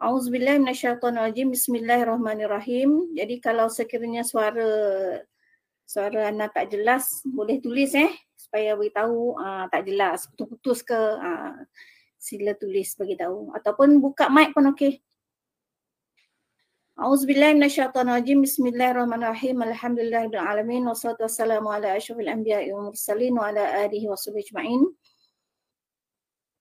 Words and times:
Auzubillahi 0.00 0.64
minasyaitonirrajim. 0.64 1.52
Bismillahirrahmanirrahim. 1.52 3.12
Jadi 3.12 3.36
kalau 3.36 3.68
sekiranya 3.68 4.24
suara 4.24 4.64
suara 5.84 6.32
anda 6.32 6.48
tak 6.48 6.72
jelas, 6.72 7.20
boleh 7.28 7.60
tulis 7.60 7.92
eh 7.92 8.08
supaya 8.32 8.72
beritahu 8.80 9.36
uh, 9.36 9.68
tak 9.68 9.84
jelas, 9.84 10.24
putus-putus 10.32 10.80
ke 10.80 10.96
uh, 10.96 11.52
sila 12.16 12.56
tulis 12.56 12.96
bagi 12.96 13.12
tahu 13.20 13.52
ataupun 13.52 14.00
buka 14.00 14.32
mic 14.32 14.56
pun 14.56 14.72
okey. 14.72 15.04
Auzubillahi 16.96 17.60
minasyaitonirrajim. 17.60 18.40
Bismillahirrahmanirrahim. 18.40 19.60
Alhamdulillahirabbil 19.60 20.40
alamin 20.40 20.88
wassalatu 20.88 21.28
wassalamu 21.28 21.76
ala 21.76 22.00
asyrafil 22.00 22.32
anbiya'i 22.32 22.72
wal 22.72 22.88
mursalin 22.88 23.36
wa 23.36 23.52
ala 23.52 23.84
alihi 23.84 24.08
washabihi 24.08 24.48
ajma'in. 24.48 24.80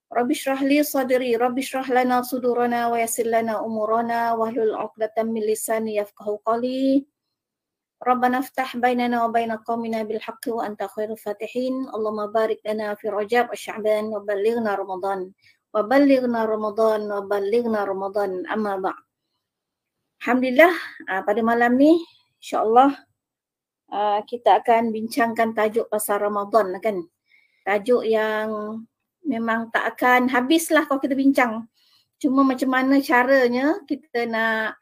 Rabbi 0.10 0.34
shrah 0.34 0.66
li 0.66 0.82
sadri, 0.82 1.38
Rabbi 1.38 1.62
shrah 1.62 1.86
lana 1.86 2.26
sudurana 2.26 2.90
wa 2.90 2.98
yassir 2.98 3.30
lana 3.30 3.62
umurana 3.62 4.34
wa 4.34 4.50
hlul 4.50 4.74
'uqdatam 4.74 5.30
min 5.30 5.46
lisani 5.46 6.02
yafqahu 6.02 6.42
qawli. 6.42 7.06
Rabbana 8.02 8.42
iftah 8.42 8.74
bainana 8.82 9.28
wa 9.28 9.30
baina 9.30 9.62
qaumina 9.62 10.02
bil 10.10 10.18
haqqi 10.18 10.50
wa 10.50 10.66
anta 10.66 10.90
khairul 10.90 11.20
fatihin. 11.20 11.86
Allahumma 11.94 12.26
barik 12.34 12.58
lana 12.66 12.98
fi 12.98 13.12
Rajab 13.12 13.54
wa 13.54 13.60
Sya'ban 13.60 14.10
wa 14.10 14.26
ballighna 14.26 14.74
Ramadan. 14.74 15.30
Wa 15.70 15.86
ballighna 15.86 16.42
Ramadan 16.48 17.06
wa 17.06 17.22
ballighna 17.30 17.86
Ramadan. 17.86 18.50
Amma 18.50 18.82
ba'. 18.82 18.98
Alhamdulillah 20.26 20.74
ah, 21.06 21.22
pada 21.22 21.44
malam 21.46 21.78
ni 21.78 22.02
insya-Allah 22.42 22.98
ah, 23.94 24.26
kita 24.26 24.58
akan 24.64 24.90
bincangkan 24.90 25.54
tajuk 25.54 25.86
pasal 25.86 26.18
Ramadan 26.18 26.82
kan. 26.82 26.98
Tajuk 27.62 28.10
yang 28.10 28.50
memang 29.26 29.70
tak 29.74 29.96
akan 29.96 30.30
habislah 30.32 30.88
kalau 30.88 31.02
kita 31.02 31.16
bincang. 31.16 31.68
Cuma 32.20 32.44
macam 32.44 32.70
mana 32.70 33.00
caranya 33.00 33.80
kita 33.88 34.28
nak 34.28 34.76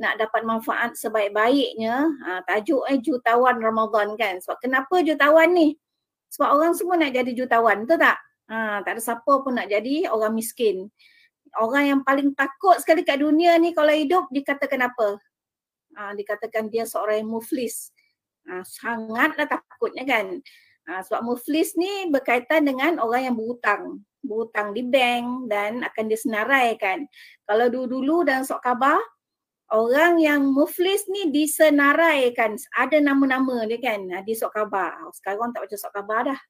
nak 0.00 0.16
dapat 0.16 0.42
manfaat 0.42 0.96
sebaik-baiknya. 0.96 2.08
Ha, 2.24 2.40
tajuk 2.48 2.82
eh 2.88 2.98
jutawan 2.98 3.60
Ramadan 3.60 4.16
kan. 4.16 4.40
Sebab 4.40 4.58
kenapa 4.58 5.04
jutawan 5.04 5.52
ni? 5.52 5.76
Sebab 6.32 6.48
orang 6.56 6.72
semua 6.72 6.96
nak 6.96 7.12
jadi 7.12 7.30
jutawan, 7.36 7.84
betul 7.84 8.00
tak? 8.00 8.18
Ha, 8.48 8.80
tak 8.82 8.96
ada 8.96 9.00
siapa 9.02 9.32
pun 9.44 9.52
nak 9.54 9.68
jadi 9.68 10.08
orang 10.08 10.32
miskin. 10.32 10.88
Orang 11.58 11.84
yang 11.84 12.00
paling 12.06 12.32
takut 12.32 12.78
sekali 12.80 13.02
kat 13.02 13.20
dunia 13.20 13.58
ni 13.60 13.76
kalau 13.76 13.92
hidup 13.92 14.30
dikatakan 14.32 14.88
apa? 14.88 15.20
Ha, 15.98 16.16
dikatakan 16.16 16.72
dia 16.72 16.88
seorang 16.88 17.20
yang 17.20 17.30
muflis. 17.30 17.92
Ha, 18.48 18.64
sangatlah 18.64 19.46
takutnya 19.46 20.08
kan. 20.08 20.40
Ha, 20.90 21.06
sebab 21.06 21.22
muflis 21.22 21.78
ni 21.78 22.10
berkaitan 22.10 22.66
dengan 22.66 22.98
orang 22.98 23.30
yang 23.30 23.38
berhutang. 23.38 24.02
Berhutang 24.26 24.74
di 24.74 24.82
bank 24.82 25.46
dan 25.46 25.86
akan 25.86 26.04
disenaraikan. 26.10 27.06
Kalau 27.46 27.70
dulu-dulu 27.70 28.26
dalam 28.26 28.42
sok 28.42 28.58
khabar, 28.58 28.98
orang 29.70 30.18
yang 30.18 30.50
muflis 30.50 31.06
ni 31.06 31.30
disenaraikan. 31.30 32.58
Ada 32.74 32.98
nama-nama 32.98 33.70
dia 33.70 33.78
kan 33.78 34.02
ha, 34.10 34.26
di 34.26 34.34
sok 34.34 34.50
khabar. 34.50 34.98
Sekarang 35.14 35.54
tak 35.54 35.62
baca 35.62 35.76
sok 35.78 35.94
khabar 35.94 36.34
dah. 36.34 36.40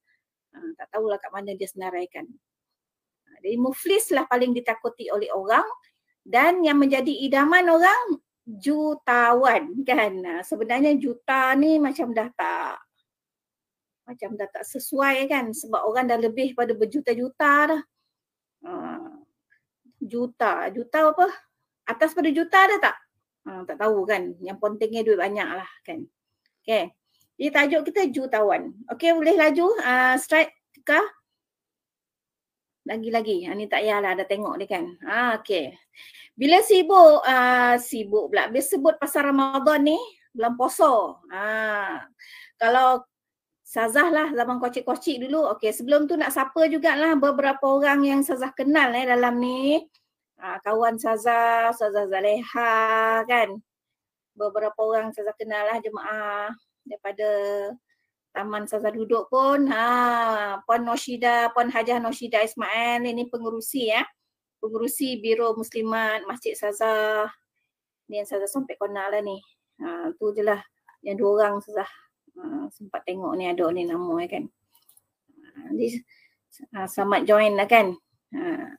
Ha, 0.56 0.56
tak 0.80 0.86
tahulah 0.88 1.20
kat 1.20 1.30
mana 1.36 1.52
dia 1.52 1.68
senaraikan. 1.68 2.24
Ha, 3.28 3.44
jadi 3.44 3.60
muflis 3.60 4.08
lah 4.08 4.24
paling 4.24 4.56
ditakuti 4.56 5.12
oleh 5.12 5.28
orang 5.36 5.68
dan 6.24 6.64
yang 6.64 6.80
menjadi 6.80 7.12
idaman 7.28 7.68
orang 7.68 8.24
jutawan 8.48 9.84
kan. 9.84 10.16
Sebenarnya 10.48 10.96
juta 10.96 11.52
ni 11.60 11.76
macam 11.76 12.16
dah 12.16 12.32
tak 12.32 12.88
macam 14.10 14.34
dah 14.34 14.50
tak 14.50 14.66
sesuai 14.66 15.30
kan 15.30 15.54
sebab 15.54 15.86
orang 15.86 16.10
dah 16.10 16.18
lebih 16.18 16.58
pada 16.58 16.74
berjuta-juta 16.74 17.52
dah. 17.70 17.82
Uh, 18.66 19.22
juta, 20.02 20.66
juta 20.74 21.14
apa? 21.14 21.30
Atas 21.86 22.10
pada 22.10 22.26
juta 22.34 22.58
dah 22.58 22.78
tak? 22.82 22.96
Uh, 23.46 23.62
tak 23.64 23.78
tahu 23.78 24.02
kan. 24.02 24.34
Yang 24.42 24.58
pentingnya 24.58 25.06
duit 25.06 25.18
banyak 25.22 25.46
lah 25.46 25.70
kan. 25.86 26.02
Okay. 26.66 26.90
Jadi 27.38 27.50
tajuk 27.54 27.82
kita 27.88 28.10
jutawan. 28.10 28.74
Okay 28.90 29.14
boleh 29.14 29.38
laju. 29.38 29.78
Uh, 29.78 30.18
strike 30.18 30.52
ke? 30.82 31.00
Lagi-lagi. 32.84 33.46
Uh, 33.46 33.54
ni 33.54 33.70
tak 33.70 33.86
payahlah 33.86 34.18
ada 34.18 34.26
tengok 34.26 34.54
ni 34.58 34.66
kan. 34.66 34.84
Uh, 35.06 35.38
okay. 35.38 35.78
Bila 36.34 36.60
sibuk, 36.66 37.22
uh, 37.24 37.78
sibuk 37.78 38.28
pula. 38.28 38.50
Bila 38.50 38.64
sebut 38.64 38.94
pasal 38.98 39.32
Ramadan 39.32 39.86
ni, 39.86 39.98
bulan 40.34 40.54
poso. 40.58 41.24
Uh, 41.30 41.96
kalau 42.60 43.04
Sazah 43.70 44.10
lah 44.10 44.28
zaman 44.34 44.58
kocik-kocik 44.58 45.22
dulu. 45.22 45.46
Okey, 45.54 45.70
sebelum 45.70 46.10
tu 46.10 46.18
nak 46.18 46.34
sapa 46.34 46.66
jugalah 46.66 47.14
beberapa 47.14 47.62
orang 47.70 48.02
yang 48.02 48.20
Sazah 48.26 48.50
kenal 48.50 48.90
eh 48.98 49.06
dalam 49.06 49.38
ni. 49.38 49.78
Ha, 50.42 50.58
kawan 50.66 50.98
Sazah, 50.98 51.70
Sazah 51.70 52.10
Zaleha 52.10 53.22
kan. 53.30 53.62
Beberapa 54.34 54.74
orang 54.82 55.14
Sazah 55.14 55.38
kenal 55.38 55.70
lah 55.70 55.78
jemaah 55.78 56.50
daripada 56.82 57.30
Taman 58.34 58.66
Sazah 58.66 58.90
duduk 58.90 59.30
pun. 59.30 59.70
Ha, 59.70 59.86
Puan 60.66 60.82
Noshida, 60.82 61.54
Puan 61.54 61.70
Hajah 61.70 62.02
Noshida 62.02 62.42
Ismail 62.42 63.06
ini 63.06 63.30
pengurusi 63.30 63.94
ya. 63.94 64.02
Pengurusi 64.58 65.22
Biro 65.22 65.54
Muslimat 65.54 66.26
Masjid 66.26 66.58
Sazah. 66.58 67.30
Ni 68.10 68.18
yang 68.18 68.26
Sazah 68.26 68.50
sampai 68.50 68.74
kenal 68.74 69.14
lah 69.14 69.22
ni. 69.22 69.38
Ha, 69.78 70.10
tu 70.18 70.34
je 70.34 70.42
lah 70.42 70.58
yang 71.06 71.14
dua 71.22 71.46
orang 71.46 71.62
Sazah 71.62 72.09
Ah, 72.40 72.66
sempat 72.72 73.04
tengok 73.04 73.36
ni 73.36 73.44
ada 73.44 73.68
ni 73.68 73.84
nama 73.84 74.16
eh, 74.24 74.28
kan. 74.28 74.44
Jadi 75.70 75.86
uh, 76.72 76.88
selamat 76.88 77.20
join 77.28 77.52
lah 77.52 77.68
kan. 77.68 77.92
Uh, 78.32 78.72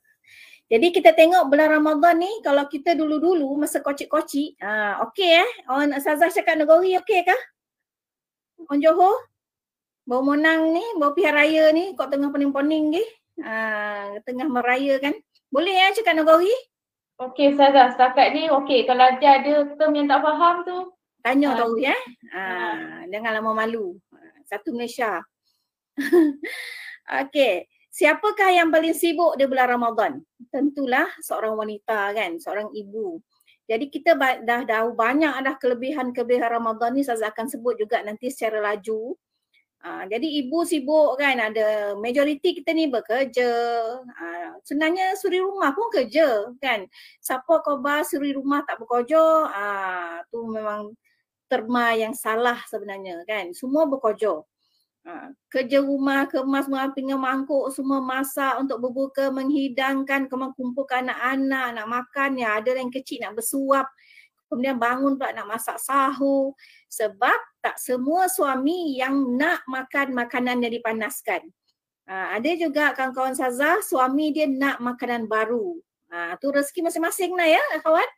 jadi 0.72 0.88
kita 0.89 1.11
tengok 1.13 1.51
bulan 1.51 1.69
Ramadan 1.77 2.23
ni 2.23 2.31
kalau 2.41 2.66
kita 2.66 2.97
dulu-dulu 2.97 3.53
masa 3.59 3.83
kocik-kocik, 3.83 4.57
uh, 4.63 5.03
okey 5.09 5.29
eh. 5.45 5.49
On 5.69 5.94
Sazah 6.01 6.31
cakap 6.33 6.57
negeri 6.57 6.97
okey 7.05 7.22
kah? 7.27 7.41
On 8.72 8.81
Johor? 8.81 9.29
Bawa 10.09 10.33
monang 10.33 10.73
ni, 10.73 10.81
bawa 10.97 11.13
pihak 11.13 11.29
raya 11.29 11.69
ni, 11.69 11.93
kau 11.93 12.09
tengah 12.09 12.33
pening-pening 12.33 12.97
ke? 12.97 13.03
Uh, 13.41 14.17
tengah 14.25 14.49
meraya 14.49 14.97
kan? 14.97 15.13
Boleh 15.53 15.75
eh, 15.75 15.93
cakap 15.93 16.17
negeri? 16.17 16.55
Okey 17.22 17.53
Sazah, 17.53 17.93
setakat 17.93 18.33
ni 18.33 18.49
okey. 18.49 18.89
Kalau 18.89 19.05
ada 19.05 19.29
ada 19.38 19.53
term 19.78 19.93
yang 19.93 20.09
tak 20.09 20.25
faham 20.25 20.66
tu, 20.66 20.78
Tanya 21.21 21.53
uh, 21.53 21.57
tahu 21.61 21.73
ya. 21.77 21.97
Ha, 22.33 22.41
uh. 22.41 22.99
jangan 23.09 23.31
lama 23.37 23.51
malu. 23.65 23.97
Satu 24.49 24.73
Malaysia. 24.73 25.21
Okey. 27.21 27.69
Siapakah 27.91 28.55
yang 28.55 28.71
paling 28.71 28.95
sibuk 28.95 29.35
di 29.35 29.43
bulan 29.43 29.67
Ramadan? 29.67 30.23
Tentulah 30.47 31.11
seorang 31.19 31.59
wanita 31.59 32.15
kan, 32.15 32.39
seorang 32.39 32.71
ibu. 32.71 33.19
Jadi 33.67 33.91
kita 33.91 34.15
dah 34.43 34.63
tahu 34.63 34.95
banyak 34.95 35.31
ada 35.31 35.59
kelebihan-kelebihan 35.59 36.51
Ramadan 36.51 36.95
ni 36.95 37.03
saya 37.03 37.31
akan 37.31 37.47
sebut 37.51 37.79
juga 37.79 37.99
nanti 38.03 38.31
secara 38.31 38.63
laju. 38.63 39.15
Uh, 39.81 40.05
jadi 40.05 40.45
ibu 40.45 40.61
sibuk 40.61 41.17
kan 41.17 41.41
ada 41.41 41.97
majoriti 41.97 42.61
kita 42.61 42.71
ni 42.71 42.87
bekerja. 42.87 43.51
Uh, 44.03 44.55
sebenarnya 44.63 45.17
suri 45.17 45.41
rumah 45.43 45.75
pun 45.75 45.91
kerja 45.91 46.51
kan. 46.63 46.87
Siapa 47.19 47.59
khabar 47.59 48.07
suri 48.07 48.31
rumah 48.31 48.61
tak 48.63 48.79
bekerja, 48.79 49.23
uh, 49.51 50.15
tu 50.31 50.47
memang 50.47 50.93
terma 51.51 51.91
yang 51.91 52.16
salah 52.16 52.63
sebenarnya 52.72 53.28
kan. 53.28 53.51
Semua 53.51 53.84
berkojo. 53.84 54.47
Ha, 55.01 55.34
kerja 55.50 55.84
rumah, 55.84 56.29
kemas 56.29 56.69
rumah, 56.69 56.94
pinggan 56.95 57.19
mangkuk, 57.19 57.73
semua 57.73 58.00
masak 58.00 58.62
untuk 58.62 58.79
berbuka, 58.79 59.34
menghidangkan, 59.34 60.29
kemudian 60.29 60.53
kumpulkan 60.56 61.09
anak-anak, 61.11 61.66
nak 61.75 61.88
makan. 61.90 62.40
Ya, 62.40 62.56
ada 62.56 62.72
yang 62.78 62.94
kecil 62.94 63.19
nak 63.19 63.35
bersuap. 63.35 63.91
Kemudian 64.47 64.78
bangun 64.79 65.19
pula 65.19 65.35
nak 65.35 65.51
masak 65.51 65.81
sahur. 65.81 66.56
Sebab 66.88 67.40
tak 67.59 67.75
semua 67.81 68.29
suami 68.31 68.95
yang 68.95 69.35
nak 69.35 69.66
makan 69.67 70.16
makanan 70.16 70.63
yang 70.63 70.72
dipanaskan. 70.72 71.50
Ha, 72.06 72.38
ada 72.38 72.50
juga 72.53 72.94
kawan-kawan 72.94 73.34
Saza, 73.34 73.81
suami 73.81 74.31
dia 74.31 74.45
nak 74.45 74.79
makanan 74.79 75.25
baru. 75.25 75.81
Ha, 76.11 76.35
tu 76.38 76.51
rezeki 76.51 76.85
masing-masing 76.85 77.31
lah 77.34 77.47
ya 77.47 77.63
kawan. 77.81 78.09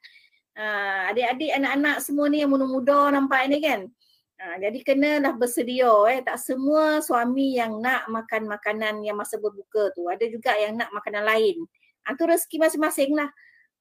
Ha, 0.54 1.10
adik-adik 1.10 1.50
anak-anak 1.50 1.98
semua 2.06 2.30
ni 2.30 2.46
yang 2.46 2.54
muda-muda 2.54 3.10
nampak 3.10 3.50
ni 3.50 3.58
kan. 3.58 3.90
Ha, 4.38 4.62
jadi 4.62 4.80
kenalah 4.86 5.34
bersedia 5.34 5.94
eh 6.14 6.20
tak 6.22 6.38
semua 6.38 7.02
suami 7.02 7.58
yang 7.58 7.82
nak 7.82 8.06
makan 8.12 8.46
makanan 8.46 9.02
yang 9.02 9.18
masa 9.18 9.42
berbuka 9.42 9.90
tu. 9.98 10.06
Ada 10.06 10.30
juga 10.30 10.54
yang 10.54 10.78
nak 10.78 10.94
makanan 10.94 11.26
lain. 11.26 11.66
Ha, 12.06 12.14
tu 12.14 12.30
rezeki 12.30 12.62
masing-masing 12.62 13.18
lah. 13.18 13.30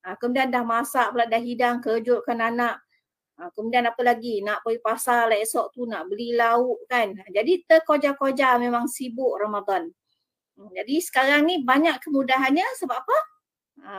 Ha, 0.06 0.16
kemudian 0.16 0.48
dah 0.48 0.64
masak 0.64 1.12
pula 1.12 1.28
dah 1.28 1.42
hidang 1.42 1.84
kejutkan 1.84 2.40
anak. 2.40 2.80
Ha, 3.36 3.52
kemudian 3.52 3.84
apa 3.90 4.00
lagi 4.00 4.40
nak 4.40 4.64
pergi 4.64 4.80
pasar 4.80 5.28
lah 5.28 5.38
esok 5.40 5.76
tu 5.76 5.84
nak 5.84 6.08
beli 6.08 6.32
lauk 6.32 6.88
kan. 6.88 7.12
Jadi 7.28 7.68
terkoja-koja 7.68 8.56
memang 8.56 8.88
sibuk 8.88 9.36
Ramadan. 9.36 9.92
Hmm, 10.56 10.68
jadi 10.72 11.00
sekarang 11.00 11.48
ni 11.48 11.64
banyak 11.64 11.96
kemudahannya 12.00 12.64
sebab 12.80 12.96
apa? 12.96 13.18
Ha, 13.82 13.92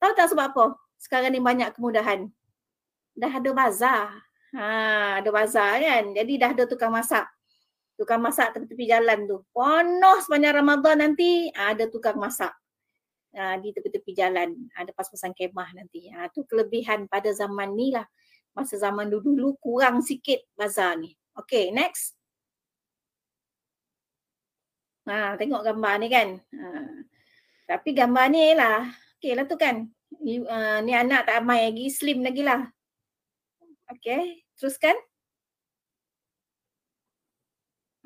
tahu 0.00 0.12
tak 0.16 0.28
sebab 0.32 0.44
apa? 0.52 0.85
Sekarang 1.06 1.30
ni 1.30 1.38
banyak 1.38 1.70
kemudahan. 1.78 2.26
Dah 3.14 3.30
ada 3.30 3.50
bazar. 3.54 4.10
Ha, 4.58 4.66
ada 5.22 5.30
bazar 5.30 5.78
kan. 5.78 6.04
Jadi 6.10 6.32
dah 6.42 6.50
ada 6.50 6.66
tukang 6.66 6.90
masak. 6.90 7.30
Tukang 7.94 8.18
masak 8.18 8.58
tepi-tepi 8.58 8.90
jalan 8.90 9.24
tu. 9.30 9.38
Penuh 9.54 10.18
sepanjang 10.20 10.58
Ramadan 10.58 10.96
nanti 11.00 11.48
ada 11.54 11.86
tukang 11.86 12.18
masak. 12.18 12.50
uh, 13.36 13.56
di 13.60 13.68
tepi-tepi 13.70 14.12
jalan 14.16 14.56
ada 14.74 14.90
pas-pasan 14.96 15.36
kemah 15.36 15.76
nanti. 15.76 16.08
Ha 16.10 16.32
tu 16.32 16.48
kelebihan 16.48 17.06
pada 17.06 17.30
zaman 17.30 17.76
ni 17.76 17.92
lah. 17.92 18.08
Masa 18.56 18.80
zaman 18.80 19.12
dulu-dulu 19.12 19.60
kurang 19.60 20.00
sikit 20.00 20.40
bazar 20.56 20.96
ni. 20.96 21.12
Okay 21.36 21.68
next. 21.70 22.16
Ha 25.06 25.36
tengok 25.36 25.62
gambar 25.62 25.94
ni 26.00 26.08
kan. 26.08 26.28
Ha. 26.40 26.66
Tapi 27.68 27.88
gambar 27.92 28.26
ni 28.32 28.56
lah. 28.56 28.88
Okay 29.20 29.36
lah 29.36 29.44
tu 29.44 29.60
kan. 29.60 29.84
Uh, 30.14 30.78
ni 30.82 30.94
anak 30.94 31.26
tak 31.26 31.42
amai 31.42 31.70
lagi, 31.70 31.86
slim 31.90 32.22
lagi 32.22 32.42
lah. 32.42 32.66
Okay, 33.86 34.42
teruskan. 34.58 34.94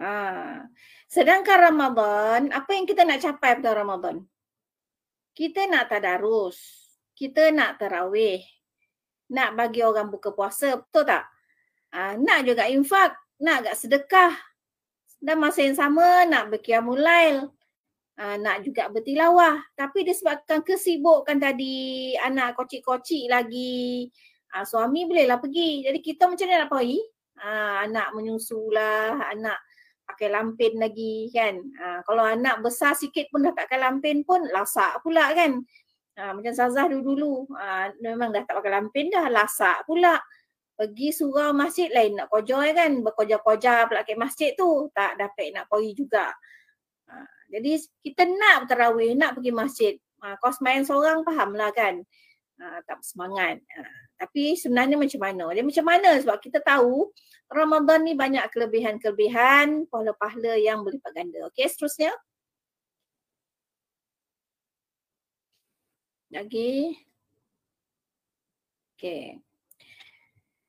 Ha. 0.01 0.65
Sedangkan 1.13 1.73
Ramadan, 1.73 2.49
apa 2.57 2.73
yang 2.73 2.89
kita 2.89 3.05
nak 3.05 3.21
capai 3.21 3.61
pada 3.61 3.77
Ramadan? 3.77 4.25
Kita 5.37 5.69
nak 5.69 5.93
tadarus. 5.93 6.57
Kita 7.13 7.53
nak 7.53 7.77
tarawih. 7.77 8.41
Nak 9.29 9.57
bagi 9.57 9.85
orang 9.85 10.09
buka 10.09 10.33
puasa. 10.33 10.81
Betul 10.81 11.05
tak? 11.05 11.25
Ha. 11.93 12.17
nak 12.17 12.49
juga 12.49 12.65
infak. 12.69 13.13
Nak 13.45 13.57
agak 13.65 13.77
sedekah. 13.77 14.33
Dan 15.21 15.37
masa 15.37 15.69
yang 15.69 15.77
sama 15.77 16.25
nak 16.25 16.49
berkiamulail. 16.49 17.53
Ha. 18.19 18.37
nak 18.41 18.67
juga 18.67 18.91
bertilawah. 18.91 19.61
Tapi 19.79 20.03
disebabkan 20.03 20.67
kesibukan 20.67 21.39
tadi 21.39 22.17
anak 22.19 22.59
kocik-kocik 22.59 23.31
lagi. 23.31 24.11
Ha. 24.57 24.67
suami 24.67 25.07
bolehlah 25.07 25.39
pergi. 25.39 25.87
Jadi 25.87 25.99
kita 26.03 26.27
macam 26.27 26.47
mana 26.49 26.67
nak 26.67 26.71
pergi? 26.73 26.99
Ha. 27.39 27.51
anak 27.87 28.09
menyusulah. 28.17 29.31
Anak 29.31 29.59
pakai 30.11 30.27
lampin 30.27 30.75
lagi 30.83 31.31
kan. 31.31 31.55
Ha, 31.79 32.03
kalau 32.03 32.27
anak 32.27 32.59
besar 32.67 32.99
sikit 32.99 33.31
pun 33.31 33.47
dah 33.47 33.55
takkan 33.55 33.79
lampin 33.79 34.27
pun 34.27 34.43
lasak 34.51 34.99
pula 35.07 35.31
kan. 35.31 35.63
Ha, 36.19 36.35
macam 36.35 36.51
Sazah 36.51 36.91
dulu-dulu 36.91 37.47
ha, 37.55 37.95
memang 38.03 38.35
dah 38.35 38.43
tak 38.43 38.59
pakai 38.59 38.75
lampin 38.75 39.07
dah 39.07 39.31
lasak 39.31 39.87
pula. 39.87 40.19
Pergi 40.75 41.15
surau 41.15 41.55
masjid 41.55 41.93
lain 41.93 42.19
nak 42.19 42.27
kojoi 42.27 42.75
kan. 42.75 42.91
Berkoja-koja 43.07 43.87
pula 43.87 44.03
ke 44.03 44.19
masjid 44.19 44.51
tu. 44.59 44.91
Tak 44.91 45.15
dapat 45.21 45.55
nak 45.55 45.71
pergi 45.71 45.93
juga. 45.95 46.27
Jadi 47.51 47.83
kita 48.07 48.23
nak 48.31 48.71
terawih, 48.71 49.19
nak 49.19 49.35
pergi 49.37 49.53
masjid. 49.53 49.95
Ha, 50.23 50.39
kau 50.39 50.53
semain 50.55 50.81
seorang 50.87 51.27
faham 51.27 51.59
lah 51.59 51.75
kan. 51.75 52.01
Ha, 52.63 52.85
tak 52.87 53.03
semangat. 53.03 53.59
Ha, 53.75 53.83
tapi 54.21 54.55
sebenarnya 54.55 54.97
macam 55.01 55.21
mana? 55.25 55.45
Dia 55.57 55.65
macam 55.67 55.87
mana 55.87 56.11
sebab 56.21 56.39
kita 56.39 56.61
tahu 56.63 57.11
Ramadan 57.51 58.07
ni 58.07 58.15
banyak 58.15 58.47
kelebihan-kelebihan, 58.55 59.91
pahala-pahala 59.91 60.55
yang 60.61 60.87
berlipat 60.87 61.11
ganda. 61.17 61.51
Okey, 61.51 61.67
seterusnya. 61.67 62.15
Lagi. 66.31 66.95
Okey. 68.95 69.43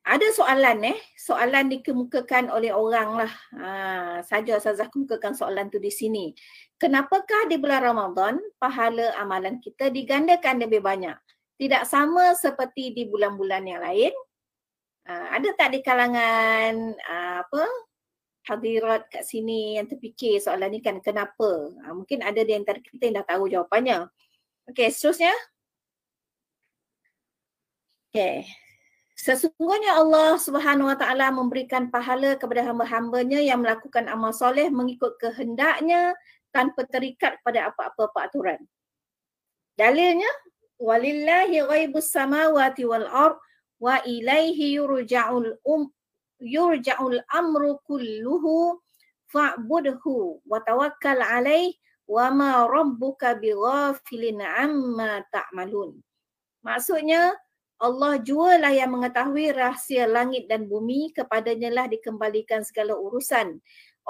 Ada 0.02 0.34
soalan 0.34 0.82
eh, 0.82 0.98
soalan 1.14 1.70
dikemukakan 1.70 2.50
oleh 2.50 2.74
orang 2.74 3.22
lah. 3.22 3.32
Ha, 3.54 3.68
saja 4.26 4.58
Ustazah 4.58 4.90
kemukakan 4.90 5.30
soalan 5.38 5.70
tu 5.70 5.78
di 5.78 5.94
sini. 5.94 6.34
Kenapakah 6.82 7.46
di 7.46 7.62
bulan 7.62 7.94
Ramadan 7.94 8.42
pahala 8.58 9.14
amalan 9.14 9.62
kita 9.62 9.86
digandakan 9.86 10.66
lebih 10.66 10.82
banyak? 10.82 11.14
Tidak 11.54 11.86
sama 11.86 12.34
seperti 12.34 12.90
di 12.90 13.06
bulan-bulan 13.06 13.62
yang 13.62 13.78
lain 13.86 14.10
uh, 15.06 15.26
ada 15.30 15.48
tak 15.54 15.74
di 15.74 15.80
kalangan 15.82 16.94
uh, 16.98 17.36
apa 17.46 17.64
hadirat 18.50 19.06
kat 19.06 19.22
sini 19.22 19.78
yang 19.78 19.86
terfikir 19.86 20.42
soalan 20.42 20.74
ni 20.74 20.82
kan 20.82 20.98
kenapa? 20.98 21.70
Uh, 21.70 21.94
mungkin 21.94 22.22
ada 22.26 22.42
di 22.42 22.52
antara 22.54 22.82
kita 22.82 23.06
yang 23.06 23.22
dah 23.22 23.26
tahu 23.30 23.46
jawapannya. 23.46 24.10
Okey, 24.70 24.90
seterusnya. 24.90 25.34
Okey. 28.10 28.46
Sesungguhnya 29.14 30.02
Allah 30.02 30.34
Subhanahu 30.34 30.90
Wa 30.90 30.98
Taala 30.98 31.30
memberikan 31.30 31.94
pahala 31.94 32.34
kepada 32.34 32.66
hamba-hambanya 32.66 33.38
yang 33.38 33.62
melakukan 33.62 34.10
amal 34.10 34.34
soleh 34.34 34.66
mengikut 34.66 35.14
kehendaknya 35.22 36.18
tanpa 36.52 36.84
terikat 36.86 37.40
pada 37.42 37.72
apa-apa 37.72 38.12
peraturan. 38.12 38.60
Dalilnya 39.74 40.28
walillahi 40.76 41.64
ghaibus 41.64 42.12
samawati 42.12 42.84
wal 42.84 43.08
ardh 43.08 43.40
wa 43.82 43.98
ilaihi 44.06 44.78
yurja'ul 44.78 45.58
um 45.66 45.90
yurja'ul 46.38 47.18
amru 47.32 47.80
kulluhu 47.88 48.78
fa'budhu 49.32 50.44
wa 50.44 50.60
tawakkal 50.62 51.18
alaih 51.18 51.74
wa 52.06 52.28
ma 52.30 52.68
rabbuka 52.68 53.34
bighafilin 53.40 54.44
amma 54.44 55.24
ta'malun. 55.32 55.96
Maksudnya 56.62 57.34
Allah 57.82 58.22
jualah 58.22 58.70
yang 58.70 58.94
mengetahui 58.94 59.50
rahsia 59.50 60.06
langit 60.06 60.46
dan 60.46 60.70
bumi 60.70 61.10
kepadanya 61.10 61.82
lah 61.82 61.86
dikembalikan 61.90 62.62
segala 62.62 62.94
urusan. 62.94 63.58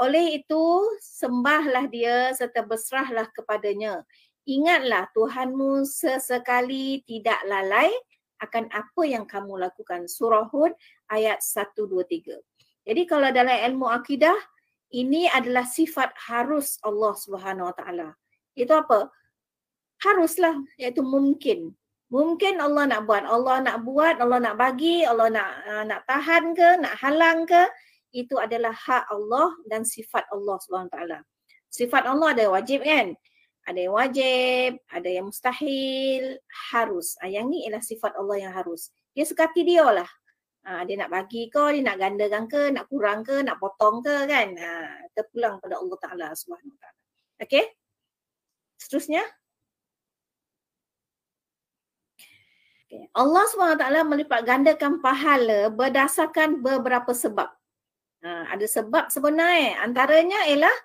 Oleh 0.00 0.40
itu 0.40 0.64
sembahlah 1.00 1.88
dia 1.92 2.32
serta 2.32 2.64
berserahlah 2.64 3.28
kepadanya. 3.32 4.04
Ingatlah 4.48 5.06
Tuhanmu 5.12 5.84
sesekali 5.86 7.04
tidak 7.06 7.38
lalai 7.46 7.92
akan 8.42 8.66
apa 8.74 9.02
yang 9.06 9.22
kamu 9.28 9.60
lakukan. 9.60 10.10
Surah 10.10 10.50
Hud 10.50 10.74
ayat 11.12 11.38
1, 11.44 11.78
2, 11.78 12.02
3. 12.02 12.40
Jadi 12.82 13.02
kalau 13.06 13.30
dalam 13.30 13.54
ilmu 13.54 13.86
akidah, 13.86 14.34
ini 14.92 15.30
adalah 15.30 15.64
sifat 15.64 16.12
harus 16.28 16.76
Allah 16.82 17.14
Subhanahu 17.14 17.70
Wa 17.70 17.74
Taala. 17.78 18.08
Itu 18.58 18.74
apa? 18.74 19.08
Haruslah, 20.02 20.58
iaitu 20.76 21.00
mungkin. 21.06 21.72
Mungkin 22.12 22.60
Allah 22.60 22.84
nak 22.90 23.08
buat, 23.08 23.24
Allah 23.24 23.64
nak 23.64 23.78
buat, 23.88 24.20
Allah 24.20 24.38
nak 24.42 24.56
bagi, 24.60 25.06
Allah 25.06 25.32
nak 25.32 25.48
uh, 25.64 25.84
nak 25.88 26.00
tahan 26.04 26.52
ke, 26.52 26.68
nak 26.82 26.94
halang 27.00 27.48
ke, 27.48 27.62
itu 28.12 28.36
adalah 28.38 28.76
hak 28.76 29.08
Allah 29.10 29.56
dan 29.66 29.82
sifat 29.82 30.28
Allah 30.30 30.60
Taala. 30.92 31.18
Sifat 31.72 32.04
Allah 32.04 32.36
ada 32.36 32.44
wajib 32.52 32.84
kan? 32.84 33.16
ada 33.62 33.78
yang 33.78 33.94
wajib, 33.94 34.70
ada 34.90 35.08
yang 35.08 35.26
mustahil, 35.30 36.38
harus. 36.74 37.14
Ha, 37.22 37.30
yang 37.30 37.46
ni 37.46 37.66
ialah 37.66 37.82
sifat 37.82 38.18
Allah 38.18 38.48
yang 38.48 38.52
harus. 38.54 38.90
Dia 39.14 39.22
suka 39.22 39.46
hati 39.46 39.62
dia 39.62 39.86
lah. 39.86 40.08
Ha, 40.66 40.82
dia 40.86 40.98
nak 40.98 41.10
bagi 41.10 41.46
ke, 41.46 41.78
dia 41.78 41.82
nak 41.82 41.98
gandakan 41.98 42.44
ke, 42.50 42.62
nak 42.74 42.86
kurang 42.90 43.22
ke, 43.22 43.42
nak 43.42 43.62
potong 43.62 44.02
ke 44.02 44.26
kan. 44.26 44.48
Ha, 44.58 44.70
terpulang 45.14 45.62
pada 45.62 45.78
Allah 45.78 45.98
Ta'ala 46.02 46.26
SWT. 46.34 46.82
Okay? 47.38 47.70
Seterusnya. 48.82 49.22
Allah 53.16 53.44
SWT 53.48 53.84
melipat 54.04 54.44
gandakan 54.44 55.00
pahala 55.00 55.70
berdasarkan 55.70 56.60
beberapa 56.60 57.14
sebab. 57.14 57.48
Ha, 58.22 58.54
ada 58.54 58.66
sebab 58.70 59.10
sebenarnya. 59.10 59.82
Antaranya 59.82 60.46
ialah 60.46 60.76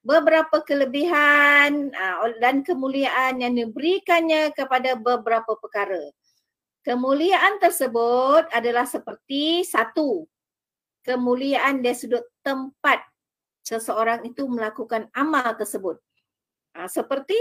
beberapa 0.00 0.64
kelebihan 0.64 1.92
uh, 1.92 2.32
dan 2.40 2.64
kemuliaan 2.64 3.44
yang 3.44 3.52
diberikannya 3.52 4.56
kepada 4.56 4.96
beberapa 4.96 5.52
perkara. 5.60 6.00
Kemuliaan 6.80 7.60
tersebut 7.60 8.48
adalah 8.48 8.88
seperti 8.88 9.68
satu, 9.68 10.24
kemuliaan 11.04 11.84
dari 11.84 11.92
sudut 11.92 12.24
tempat 12.40 13.04
seseorang 13.60 14.24
itu 14.24 14.48
melakukan 14.48 15.12
amal 15.12 15.52
tersebut. 15.60 16.00
Uh, 16.72 16.88
seperti 16.88 17.36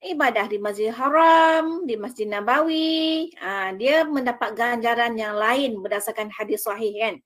ibadah 0.00 0.48
di 0.48 0.56
Masjid 0.56 0.88
Haram, 0.88 1.84
di 1.84 2.00
Masjid 2.00 2.24
Nabawi, 2.24 3.28
uh, 3.36 3.76
dia 3.76 4.08
mendapat 4.08 4.56
ganjaran 4.56 5.12
yang 5.20 5.36
lain 5.36 5.84
berdasarkan 5.84 6.32
hadis 6.32 6.64
sahih 6.64 6.96
kan. 6.96 7.20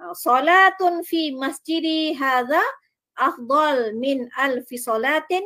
Uh, 0.00 0.14
Salatun 0.14 1.06
fi 1.06 1.30
masjidi 1.34 2.14
hadha 2.18 2.62
afdal 3.18 3.94
min 3.94 4.26
alfi 4.34 4.74
salatin 4.74 5.42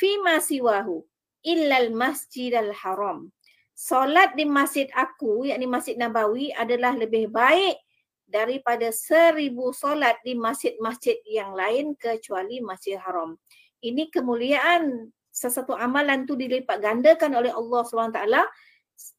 fi 0.00 0.16
ma 0.24 0.40
siwahu 0.40 1.04
illa 1.44 1.76
al 1.82 1.90
masjid 1.92 2.56
al 2.56 2.72
haram. 2.72 3.32
Solat 3.72 4.38
di 4.38 4.46
masjid 4.46 4.86
aku, 4.94 5.48
yakni 5.48 5.66
Masjid 5.66 5.98
Nabawi 5.98 6.54
adalah 6.54 6.94
lebih 6.94 7.32
baik 7.32 7.82
daripada 8.28 8.94
seribu 8.94 9.74
solat 9.74 10.22
di 10.22 10.38
masjid-masjid 10.38 11.18
yang 11.26 11.50
lain 11.56 11.98
kecuali 11.98 12.62
Masjid 12.62 13.00
Haram. 13.00 13.34
Ini 13.82 14.06
kemuliaan 14.12 15.10
sesuatu 15.32 15.74
amalan 15.74 16.28
tu 16.28 16.38
dilipat 16.38 16.78
gandakan 16.78 17.42
oleh 17.42 17.50
Allah 17.50 17.82
SWT 17.82 18.20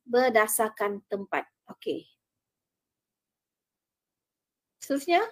berdasarkan 0.08 1.02
tempat. 1.12 1.44
Okey. 1.68 2.13
Seterusnya. 4.84 5.24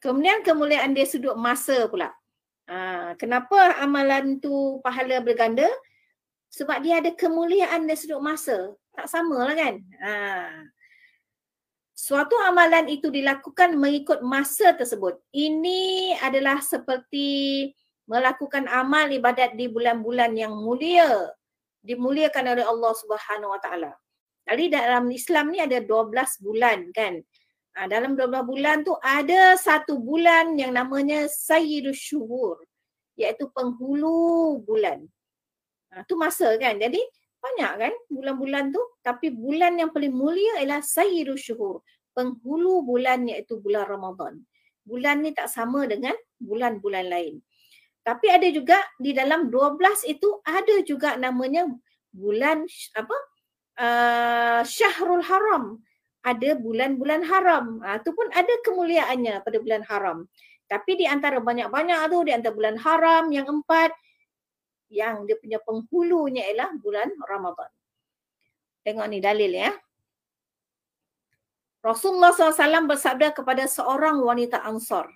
Kemudian 0.00 0.40
kemuliaan 0.40 0.96
dia 0.96 1.04
sudut 1.04 1.36
masa 1.36 1.84
pula. 1.84 2.16
Ha, 2.64 3.12
kenapa 3.20 3.76
amalan 3.76 4.40
tu 4.40 4.80
pahala 4.80 5.20
berganda? 5.20 5.68
Sebab 6.48 6.80
dia 6.80 7.04
ada 7.04 7.12
kemuliaan 7.12 7.84
dia 7.84 7.92
sudut 8.00 8.24
masa. 8.24 8.72
Tak 8.96 9.04
sama 9.04 9.44
lah 9.44 9.52
kan? 9.52 9.84
Ha. 10.00 10.12
Suatu 11.92 12.32
amalan 12.48 12.88
itu 12.88 13.12
dilakukan 13.12 13.76
mengikut 13.76 14.24
masa 14.24 14.72
tersebut. 14.72 15.20
Ini 15.28 16.16
adalah 16.24 16.64
seperti 16.64 17.68
melakukan 18.08 18.64
amal 18.64 19.12
ibadat 19.12 19.52
di 19.60 19.68
bulan-bulan 19.68 20.32
yang 20.40 20.56
mulia 20.56 21.28
dimuliakan 21.84 22.56
oleh 22.56 22.64
Allah 22.64 22.92
Subhanahu 22.96 23.52
Wa 23.52 23.60
Taala. 23.60 23.92
Jadi 24.48 24.64
dalam 24.72 25.04
Islam 25.12 25.52
ni 25.52 25.60
ada 25.60 25.76
12 25.84 26.40
bulan 26.40 26.88
kan. 26.96 27.20
Ha, 27.76 27.84
dalam 27.84 28.16
12 28.16 28.48
bulan 28.48 28.80
tu 28.80 28.96
ada 28.98 29.54
satu 29.60 30.00
bulan 30.00 30.56
yang 30.56 30.72
namanya 30.72 31.28
Sayyidus 31.28 32.00
Syuhur 32.00 32.64
iaitu 33.20 33.52
penghulu 33.52 34.56
bulan. 34.64 35.04
Ha, 35.92 36.08
tu 36.08 36.16
masa 36.16 36.56
kan. 36.56 36.80
Jadi 36.80 36.98
banyak 37.38 37.72
kan 37.76 37.94
bulan-bulan 38.08 38.74
tu 38.74 38.82
tapi 39.04 39.30
bulan 39.30 39.78
yang 39.78 39.92
paling 39.92 40.10
mulia 40.16 40.64
ialah 40.64 40.80
Sayyidus 40.80 41.44
Syuhur. 41.44 41.84
Penghulu 42.16 42.82
bulan 42.88 43.28
iaitu 43.28 43.60
bulan 43.60 43.84
Ramadan. 43.84 44.40
Bulan 44.82 45.20
ni 45.20 45.36
tak 45.36 45.52
sama 45.52 45.84
dengan 45.84 46.16
bulan-bulan 46.40 47.04
lain. 47.04 47.44
Tapi 48.00 48.26
ada 48.32 48.48
juga 48.48 48.80
di 48.96 49.12
dalam 49.12 49.52
12 49.52 50.08
itu 50.08 50.40
ada 50.40 50.80
juga 50.80 51.20
namanya 51.20 51.68
bulan 52.08 52.64
apa? 52.96 53.16
Uh, 53.78 54.60
Syahrul 54.66 55.22
Haram. 55.22 55.78
Ada 56.26 56.58
bulan-bulan 56.58 57.22
haram. 57.24 57.78
Uh, 57.78 57.96
tu 58.02 58.10
pun 58.10 58.26
ada 58.34 58.50
kemuliaannya 58.66 59.40
pada 59.46 59.58
bulan 59.62 59.86
haram. 59.86 60.26
Tapi 60.66 60.98
di 60.98 61.06
antara 61.08 61.38
banyak-banyak 61.38 61.98
tu 62.10 62.18
di 62.26 62.32
antara 62.34 62.52
bulan 62.52 62.76
haram 62.76 63.30
yang 63.32 63.46
empat 63.48 63.94
yang 64.90 65.24
dia 65.24 65.38
punya 65.38 65.62
penghulunya 65.62 66.44
ialah 66.52 66.74
bulan 66.76 67.08
Ramadan. 67.22 67.70
Tengok 68.82 69.06
ni 69.08 69.22
dalil 69.22 69.52
ya. 69.56 69.72
Rasulullah 71.78 72.34
SAW 72.34 72.90
bersabda 72.90 73.30
kepada 73.32 73.64
seorang 73.64 74.18
wanita 74.20 74.60
Ansar 74.66 75.08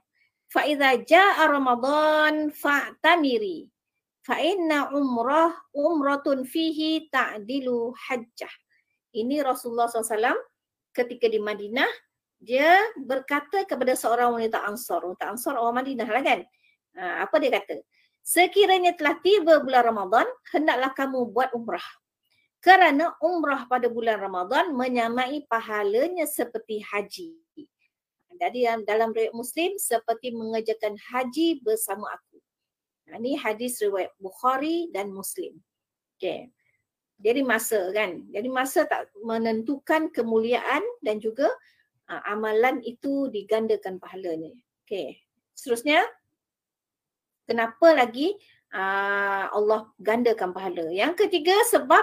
fa 0.52 0.68
idza 0.68 1.00
jaa 1.08 1.48
ramadan 1.48 2.52
fa'tamiri 2.52 3.71
fa 4.22 4.38
inna 4.38 4.90
umrah 4.94 5.50
umratun 5.74 6.46
fihi 6.46 7.10
ta'dilu 7.10 7.90
hajjah. 7.94 8.50
Ini 9.12 9.44
Rasulullah 9.44 9.90
SAW 9.90 10.38
ketika 10.94 11.28
di 11.28 11.42
Madinah 11.42 11.90
dia 12.42 12.82
berkata 12.98 13.62
kepada 13.62 13.94
seorang 13.94 14.34
wanita 14.34 14.62
Ansar. 14.66 15.04
Wanita 15.06 15.30
Ansar 15.30 15.54
orang 15.58 15.84
Madinah 15.84 16.08
lah 16.08 16.22
kan? 16.26 16.40
Ha, 16.98 17.26
apa 17.28 17.36
dia 17.38 17.54
kata? 17.54 17.82
Sekiranya 18.22 18.94
telah 18.94 19.18
tiba 19.18 19.58
bulan 19.62 19.82
Ramadan 19.90 20.26
hendaklah 20.54 20.90
kamu 20.94 21.30
buat 21.30 21.50
umrah. 21.54 21.84
Kerana 22.62 23.18
umrah 23.18 23.66
pada 23.66 23.90
bulan 23.90 24.22
Ramadan 24.22 24.70
menyamai 24.70 25.42
pahalanya 25.50 26.30
seperti 26.30 26.78
haji. 26.78 27.34
Jadi 28.38 28.66
dalam 28.86 29.10
riwayat 29.10 29.34
Muslim 29.34 29.74
seperti 29.78 30.30
mengerjakan 30.34 30.94
haji 30.94 31.62
bersama 31.62 32.06
aku. 32.14 32.31
Ini 33.16 33.38
hadis 33.40 33.80
riwayat 33.80 34.12
Bukhari 34.16 34.88
dan 34.92 35.12
Muslim. 35.12 35.60
Okay. 36.16 36.48
Jadi 37.22 37.40
masa 37.46 37.92
kan. 37.94 38.26
Jadi 38.34 38.48
masa 38.50 38.82
tak 38.88 39.10
menentukan 39.22 40.10
kemuliaan 40.10 40.82
dan 41.04 41.22
juga 41.22 41.46
uh, 42.10 42.22
amalan 42.26 42.82
itu 42.82 43.30
digandakan 43.30 44.02
pahalanya. 44.02 44.50
Okay. 44.82 45.22
Seterusnya, 45.54 46.02
kenapa 47.46 47.94
lagi 47.94 48.34
uh, 48.74 49.52
Allah 49.54 49.86
gandakan 50.02 50.50
pahala? 50.50 50.90
Yang 50.90 51.26
ketiga 51.26 51.54
sebab 51.70 52.02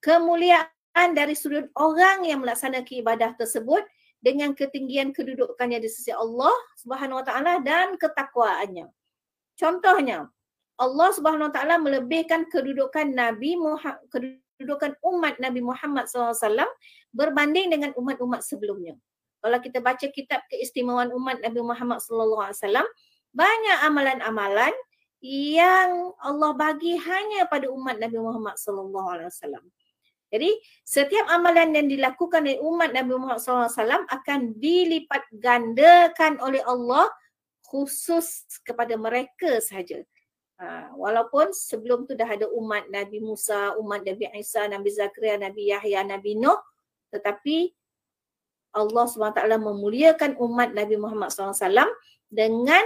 kemuliaan 0.00 1.12
dari 1.12 1.36
sudut 1.36 1.68
orang 1.76 2.24
yang 2.24 2.40
melaksanakan 2.40 3.00
ibadah 3.04 3.36
tersebut 3.36 3.84
dengan 4.24 4.56
ketinggian 4.56 5.12
kedudukannya 5.12 5.84
di 5.84 5.88
sisi 5.92 6.08
Allah 6.08 6.54
Subhanahu 6.80 7.20
Wa 7.20 7.24
Taala 7.28 7.60
dan 7.60 8.00
ketakwaannya. 8.00 8.88
Contohnya, 9.54 10.32
Allah 10.74 11.08
Subhanahu 11.14 11.50
Wa 11.50 11.54
Taala 11.54 11.76
melebihkan 11.78 12.50
kedudukan 12.50 13.14
Nabi 13.14 13.54
Muhammad, 13.54 14.02
kedudukan 14.10 14.98
umat 15.02 15.38
Nabi 15.38 15.60
Muhammad 15.62 16.10
SAW 16.10 16.66
berbanding 17.14 17.70
dengan 17.70 17.90
umat-umat 17.94 18.42
sebelumnya. 18.42 18.98
Kalau 19.44 19.58
kita 19.60 19.78
baca 19.78 20.06
kitab 20.08 20.40
keistimewaan 20.48 21.12
umat 21.12 21.38
Nabi 21.44 21.60
Muhammad 21.60 22.00
SAW, 22.00 22.86
banyak 23.34 23.78
amalan-amalan 23.84 24.72
yang 25.24 26.12
Allah 26.20 26.52
bagi 26.56 26.96
hanya 26.96 27.44
pada 27.50 27.68
umat 27.68 28.00
Nabi 28.00 28.18
Muhammad 28.18 28.56
SAW. 28.56 29.62
Jadi 30.32 30.50
setiap 30.82 31.30
amalan 31.30 31.78
yang 31.78 31.86
dilakukan 31.86 32.42
oleh 32.42 32.58
umat 32.58 32.90
Nabi 32.90 33.14
Muhammad 33.14 33.38
SAW 33.38 34.08
akan 34.10 34.58
dilipat 34.58 35.22
gandakan 35.38 36.42
oleh 36.42 36.58
Allah 36.66 37.06
khusus 37.68 38.48
kepada 38.66 38.98
mereka 38.98 39.62
sahaja. 39.62 40.02
Ha, 40.64 40.96
walaupun 40.96 41.52
sebelum 41.52 42.08
tu 42.08 42.16
dah 42.16 42.24
ada 42.24 42.48
umat 42.56 42.88
Nabi 42.88 43.20
Musa, 43.20 43.76
umat 43.76 44.00
Nabi 44.00 44.32
Isa, 44.32 44.64
Nabi 44.64 44.88
Zakaria, 44.88 45.36
Nabi 45.36 45.68
Yahya, 45.68 46.00
Nabi 46.08 46.40
Nuh. 46.40 46.56
Tetapi 47.12 47.68
Allah 48.72 49.04
SWT 49.04 49.44
memuliakan 49.60 50.40
umat 50.40 50.72
Nabi 50.72 50.96
Muhammad 50.96 51.28
SAW 51.28 51.92
dengan 52.32 52.82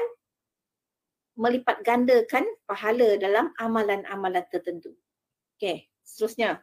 melipat 1.38 1.86
gandakan 1.86 2.42
pahala 2.66 3.14
dalam 3.14 3.54
amalan-amalan 3.54 4.42
tertentu. 4.50 4.98
Okay, 5.54 5.86
seterusnya. 6.02 6.58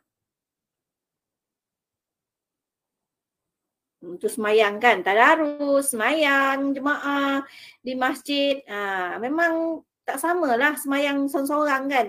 untuk 4.05 4.29
semayang 4.29 4.77
kan 4.77 5.01
tadarus 5.01 5.89
semayang 5.89 6.77
jemaah 6.77 7.41
di 7.81 7.97
masjid 7.97 8.61
ha, 8.69 9.17
memang 9.17 9.81
tak 10.05 10.17
samalah 10.21 10.77
semayang 10.77 11.25
seorang-seorang 11.25 11.83
kan. 11.89 12.07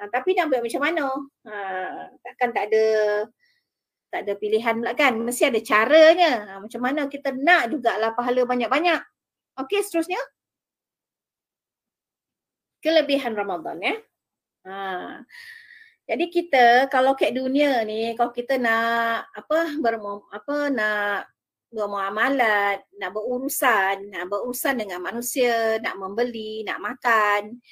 Ha, 0.00 0.08
tapi 0.12 0.36
nak 0.36 0.52
buat 0.52 0.60
macam 0.64 0.82
mana? 0.84 1.06
Ha, 1.48 1.54
takkan 2.24 2.50
tak 2.52 2.72
ada 2.72 2.84
tak 4.10 4.20
ada 4.26 4.32
pilihan 4.36 4.74
pula 4.80 4.92
kan? 4.92 5.14
Mesti 5.16 5.48
ada 5.48 5.60
caranya. 5.64 6.32
Ha, 6.46 6.52
macam 6.60 6.80
mana 6.84 7.08
kita 7.08 7.32
nak 7.32 7.72
jugalah 7.72 8.12
pahala 8.12 8.44
banyak-banyak. 8.44 9.00
Okey 9.60 9.80
seterusnya? 9.80 10.20
Kelebihan 12.80 13.36
Ramadan 13.36 13.76
ya? 13.80 13.96
Ha. 14.68 15.24
Jadi 16.10 16.26
kita 16.26 16.90
kalau 16.90 17.14
kat 17.14 17.30
dunia 17.30 17.86
ni 17.86 18.18
kalau 18.18 18.34
kita 18.34 18.58
nak 18.58 19.30
apa 19.30 19.78
ber 19.78 19.94
apa 20.34 20.54
nak 20.74 21.30
bermuamalat, 21.70 22.82
nak 22.98 23.10
berurusan, 23.14 24.10
nak 24.10 24.26
berurusan 24.26 24.74
dengan 24.74 25.00
manusia, 25.00 25.78
nak 25.78 25.94
membeli, 25.96 26.66
nak 26.66 26.78
makan, 26.82 27.62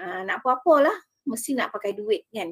uh, 0.00 0.20
nak 0.24 0.40
apa-apalah 0.40 0.96
mesti 1.28 1.54
nak 1.54 1.70
pakai 1.70 1.92
duit 1.94 2.26
kan. 2.32 2.50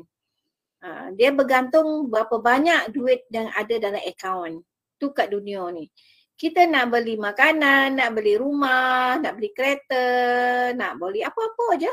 Uh, 0.80 1.07
dia 1.16 1.33
bergantung 1.33 2.09
berapa 2.09 2.40
banyak 2.40 2.92
duit 2.92 3.28
yang 3.28 3.52
ada 3.52 3.75
dalam 3.76 4.00
akaun 4.00 4.64
tu 5.00 5.12
kat 5.12 5.33
dunia 5.33 5.64
ni. 5.73 5.88
Kita 6.37 6.64
nak 6.64 6.88
beli 6.88 7.21
makanan, 7.21 8.00
nak 8.00 8.16
beli 8.16 8.40
rumah, 8.40 9.21
nak 9.21 9.37
beli 9.37 9.52
kereta, 9.52 10.04
nak 10.73 10.97
beli 10.97 11.21
apa-apa 11.21 11.64
aja. 11.76 11.92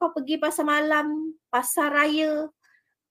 Kau 0.00 0.08
pergi 0.12 0.40
pasar 0.40 0.64
malam, 0.64 1.36
pasar 1.52 1.92
raya, 1.92 2.48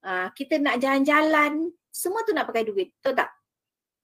uh, 0.06 0.28
kita 0.34 0.58
nak 0.62 0.82
jalan-jalan, 0.82 1.70
semua 1.94 2.26
tu 2.26 2.34
nak 2.34 2.50
pakai 2.50 2.66
duit, 2.66 2.90
betul 2.98 3.14
tak? 3.14 3.30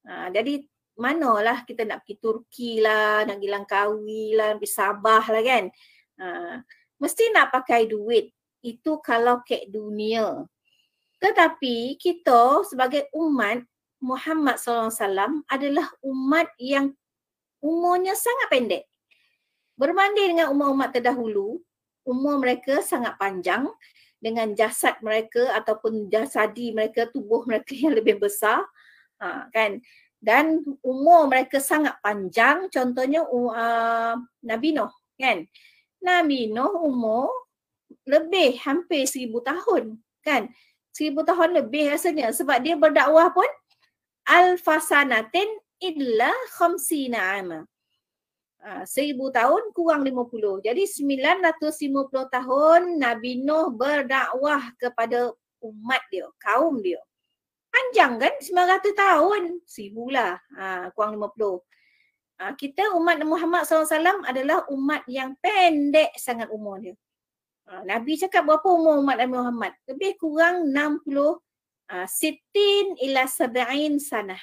Uh, 0.06 0.30
jadi 0.30 0.62
manalah 1.00 1.64
kita 1.64 1.88
nak 1.88 2.04
pergi 2.04 2.16
Turki 2.20 2.72
lah, 2.84 3.24
nak 3.24 3.40
pergi 3.40 3.50
Langkawi 3.50 4.26
lah, 4.36 4.54
pergi 4.60 4.70
Sabah 4.70 5.24
lah 5.32 5.44
kan. 5.44 5.64
Uh, 6.20 6.56
mesti 7.00 7.32
nak 7.32 7.56
pakai 7.56 7.88
duit. 7.88 8.36
Itu 8.60 9.00
kalau 9.00 9.40
kek 9.48 9.72
dunia. 9.72 10.44
Tetapi 11.24 11.96
kita 11.96 12.64
sebagai 12.68 13.08
umat 13.16 13.64
Muhammad 14.00 14.56
SAW 14.56 15.44
adalah 15.48 15.88
umat 16.04 16.48
yang 16.60 16.96
umurnya 17.60 18.16
sangat 18.16 18.48
pendek. 18.48 18.84
Berbanding 19.76 20.36
dengan 20.36 20.52
umat-umat 20.56 20.92
terdahulu, 20.96 21.60
umur 22.08 22.36
mereka 22.40 22.80
sangat 22.84 23.16
panjang 23.20 23.68
dengan 24.20 24.52
jasad 24.56 25.00
mereka 25.00 25.56
ataupun 25.56 26.12
jasadi 26.12 26.76
mereka, 26.76 27.08
tubuh 27.12 27.48
mereka 27.48 27.76
yang 27.84 27.96
lebih 27.96 28.20
besar. 28.20 28.64
Ha, 29.20 29.52
kan? 29.52 29.84
Dan 30.20 30.68
umur 30.84 31.32
mereka 31.32 31.64
sangat 31.64 31.96
panjang, 32.04 32.68
contohnya 32.68 33.24
uh, 33.24 34.20
Nabi 34.44 34.76
Nuh. 34.76 34.92
Kan? 35.16 35.48
Nabi 36.04 36.52
Nuh 36.52 36.76
umur 36.92 37.32
lebih 38.04 38.60
hampir 38.60 39.08
seribu 39.08 39.40
tahun. 39.40 39.96
Kan? 40.20 40.52
Seribu 40.92 41.24
tahun 41.24 41.56
lebih 41.56 41.88
rasanya 41.96 42.36
sebab 42.36 42.60
dia 42.60 42.76
berdakwah 42.76 43.32
pun 43.32 43.48
alfasanatin 44.28 45.48
illa 45.80 46.36
khamsina 46.60 47.40
ama. 47.40 47.60
Ha, 48.60 48.84
seribu 48.84 49.32
tahun 49.32 49.72
kurang 49.72 50.04
lima 50.04 50.28
puluh. 50.28 50.60
Jadi 50.60 50.84
sembilan 50.84 51.48
ratus 51.48 51.80
lima 51.80 52.04
puluh 52.12 52.28
tahun 52.28 53.00
Nabi 53.00 53.40
Nuh 53.40 53.72
berdakwah 53.72 54.76
kepada 54.76 55.32
umat 55.64 56.04
dia, 56.12 56.28
kaum 56.44 56.84
dia. 56.84 57.00
Panjang 57.70 58.18
kan? 58.18 58.34
Sembilan 58.42 58.68
ratus 58.78 58.94
tahun. 58.98 59.42
Seribu 59.66 60.10
lah. 60.10 60.38
Ha, 60.58 60.90
kurang 60.94 61.16
lima 61.16 61.30
puluh. 61.30 61.62
Ha, 62.40 62.56
kita 62.58 62.96
umat 62.96 63.20
Muhammad 63.26 63.68
SAW 63.68 64.26
adalah 64.26 64.64
umat 64.74 65.04
yang 65.12 65.36
pendek 65.38 66.16
sangat 66.18 66.48
umur 66.50 66.82
dia. 66.82 66.96
Ha, 67.70 67.86
Nabi 67.86 68.18
cakap 68.18 68.48
berapa 68.50 68.68
umur 68.74 68.98
umat 69.04 69.20
Nabi 69.22 69.34
Muhammad? 69.38 69.72
Lebih 69.86 70.18
kurang 70.18 70.74
60 70.74 71.06
uh, 71.90 72.08
sitin 72.08 72.98
ila 73.06 73.26
sab'in 73.26 73.98
sanah. 74.02 74.42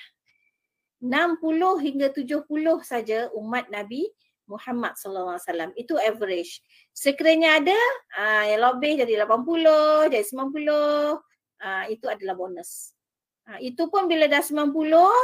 60 1.03 1.41
hingga 1.85 2.09
70 2.11 2.47
saja 2.83 3.29
umat 3.37 3.69
Nabi 3.69 4.09
Muhammad 4.49 4.95
wasallam. 4.97 5.71
Itu 5.75 5.99
average. 5.99 6.63
Sekiranya 6.95 7.61
ada 7.61 7.79
uh, 8.17 8.45
yang 8.47 8.63
lebih 8.63 9.03
jadi 9.05 9.27
80, 9.27 10.15
jadi 10.15 10.25
90, 10.25 10.71
uh, 10.71 11.85
itu 11.91 12.07
adalah 12.07 12.35
bonus. 12.39 12.96
Uh, 13.47 13.63
itu 13.63 13.87
pun 13.87 14.11
bila 14.11 14.27
dah 14.27 14.43
90 14.43 14.75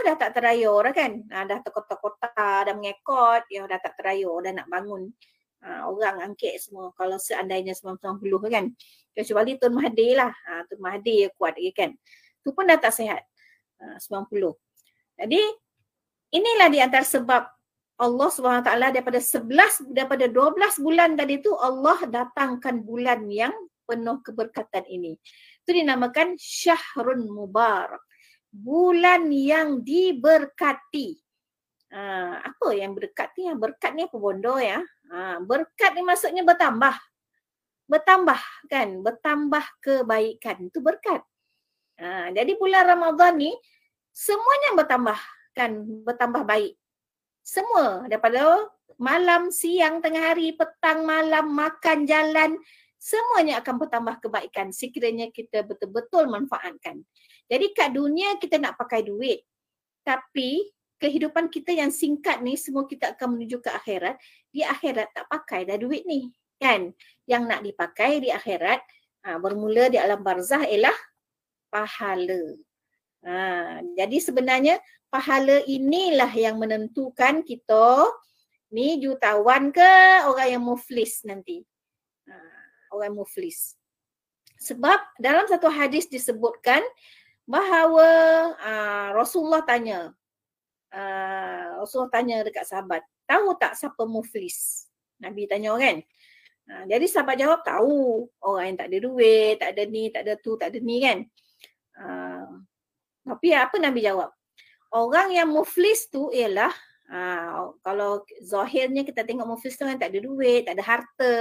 dah 0.06 0.14
tak 0.14 0.30
terayur 0.38 0.86
lah 0.86 0.94
kan. 0.94 1.26
Uh, 1.26 1.44
dah 1.46 1.58
terkotak-kotak, 1.58 2.70
dah 2.70 2.74
mengekot, 2.74 3.42
ya 3.50 3.66
dah 3.66 3.82
tak 3.82 3.98
terayur, 3.98 4.38
dah 4.46 4.54
nak 4.54 4.70
bangun. 4.70 5.10
Uh, 5.62 5.90
orang 5.90 6.30
angkit 6.30 6.58
semua 6.58 6.94
kalau 6.94 7.18
seandainya 7.18 7.74
90 7.74 8.22
kan. 8.46 8.70
Kecuali 9.12 9.58
Tun 9.58 9.74
Mahathir 9.74 10.22
lah. 10.22 10.30
Uh, 10.46 10.62
Tun 10.70 10.78
Mahathir 10.78 11.34
kuat 11.34 11.58
lagi 11.58 11.74
kan. 11.74 11.90
Tu 12.46 12.50
pun 12.54 12.62
dah 12.62 12.78
tak 12.78 12.94
sihat. 12.94 13.26
Uh, 13.82 13.98
90. 13.98 14.54
Jadi 15.18 15.42
inilah 16.30 16.68
di 16.70 16.78
antara 16.78 17.02
sebab 17.02 17.42
Allah 18.02 18.28
SWT 18.34 18.70
daripada 18.90 19.20
11 19.22 19.94
daripada 19.94 20.26
12 20.26 20.82
bulan 20.82 21.14
tadi 21.14 21.38
tu 21.38 21.54
Allah 21.54 22.02
datangkan 22.06 22.82
bulan 22.82 23.30
yang 23.30 23.54
penuh 23.86 24.18
keberkatan 24.22 24.82
ini. 24.90 25.14
Itu 25.62 25.70
dinamakan 25.70 26.34
Syahrun 26.34 27.30
Mubarak. 27.30 28.02
Bulan 28.52 29.32
yang 29.32 29.80
diberkati. 29.80 31.16
Uh, 31.92 32.36
apa 32.40 32.68
yang 32.76 32.92
berkat 32.92 33.32
ni? 33.36 33.48
Yang 33.48 33.58
berkat 33.64 33.92
ni 33.96 34.04
apa 34.04 34.16
bondo 34.16 34.60
ya? 34.60 34.84
Uh, 35.08 35.40
berkat 35.40 35.96
ni 35.96 36.04
maksudnya 36.04 36.44
bertambah. 36.44 36.92
Bertambah 37.88 38.40
kan? 38.68 38.88
Bertambah 39.00 39.64
kebaikan. 39.80 40.68
Itu 40.68 40.84
berkat. 40.84 41.24
Uh, 41.96 42.28
jadi 42.36 42.52
bulan 42.60 42.92
Ramadhan 42.92 43.40
ni 43.40 43.52
semuanya 44.12 44.76
bertambah 44.76 45.18
kan? 45.56 45.72
Bertambah 46.04 46.44
baik 46.44 46.76
semua 47.42 48.06
daripada 48.06 48.70
malam, 49.02 49.50
siang, 49.50 49.98
tengah 49.98 50.32
hari, 50.32 50.54
petang, 50.54 51.02
malam, 51.02 51.50
makan, 51.50 52.06
jalan, 52.06 52.54
semuanya 53.02 53.58
akan 53.58 53.82
bertambah 53.82 54.22
kebaikan 54.22 54.70
sekiranya 54.70 55.26
kita 55.34 55.66
betul-betul 55.66 56.30
manfaatkan. 56.30 57.02
Jadi 57.50 57.66
kat 57.74 57.90
dunia 57.94 58.36
kita 58.38 58.58
nak 58.58 58.78
pakai 58.78 59.06
duit. 59.06 59.42
Tapi 60.02 60.66
kehidupan 60.98 61.50
kita 61.50 61.74
yang 61.74 61.90
singkat 61.90 62.38
ni 62.42 62.54
semua 62.54 62.86
kita 62.86 63.14
akan 63.14 63.38
menuju 63.38 63.58
ke 63.58 63.70
akhirat. 63.70 64.18
Di 64.50 64.62
akhirat 64.62 65.10
tak 65.14 65.26
pakai 65.26 65.66
dah 65.66 65.78
duit 65.78 66.06
ni. 66.06 66.30
Kan? 66.58 66.94
Yang 67.26 67.42
nak 67.46 67.60
dipakai 67.66 68.22
di 68.22 68.30
akhirat 68.30 68.80
ha, 69.26 69.38
bermula 69.38 69.90
di 69.90 69.98
alam 69.98 70.22
barzah 70.22 70.62
ialah 70.66 70.94
pahala. 71.70 72.42
Ha, 73.22 73.78
jadi 73.94 74.16
sebenarnya 74.18 74.82
pahala 75.06 75.62
inilah 75.66 76.30
yang 76.34 76.58
menentukan 76.58 77.46
kita 77.46 78.10
ni 78.74 78.98
jutawan 78.98 79.70
ke 79.70 79.92
orang 80.26 80.58
yang 80.58 80.62
muflis 80.62 81.22
nanti. 81.22 81.62
Ha, 82.26 82.34
orang 82.94 83.14
muflis. 83.14 83.78
Sebab 84.62 85.18
dalam 85.18 85.50
satu 85.50 85.66
hadis 85.66 86.06
disebutkan 86.06 86.82
bahawa 87.52 88.08
uh, 88.56 89.08
Rasulullah 89.12 89.60
tanya 89.60 90.16
uh, 90.96 91.84
Rasulullah 91.84 92.12
tanya 92.16 92.40
dekat 92.40 92.64
sahabat, 92.64 93.04
tahu 93.28 93.52
tak 93.60 93.76
siapa 93.76 94.08
muflis? 94.08 94.88
Nabi 95.20 95.44
tanya 95.44 95.76
kan? 95.76 96.00
Uh, 96.64 96.84
jadi 96.88 97.04
sahabat 97.04 97.36
jawab 97.36 97.60
tahu 97.60 98.24
orang 98.40 98.72
yang 98.72 98.78
tak 98.80 98.88
ada 98.88 98.98
duit, 99.04 99.54
tak 99.60 99.68
ada 99.76 99.82
ni, 99.84 100.08
tak 100.08 100.22
ada 100.24 100.34
tu, 100.40 100.56
tak 100.56 100.72
ada 100.72 100.78
ni 100.80 100.96
kan. 101.04 101.18
Uh, 101.92 102.64
tapi 103.28 103.52
apa 103.52 103.76
Nabi 103.76 104.00
jawab? 104.00 104.32
orang 104.92 105.32
yang 105.32 105.48
muflis 105.48 106.06
tu 106.12 106.28
ialah 106.30 106.70
uh, 107.08 107.72
kalau 107.80 108.22
zahirnya 108.44 109.02
kita 109.02 109.24
tengok 109.24 109.56
muflis 109.56 109.74
tu 109.74 109.88
kan 109.88 109.96
tak 109.96 110.12
ada 110.12 110.20
duit, 110.20 110.68
tak 110.68 110.76
ada 110.78 110.84
harta. 110.84 111.34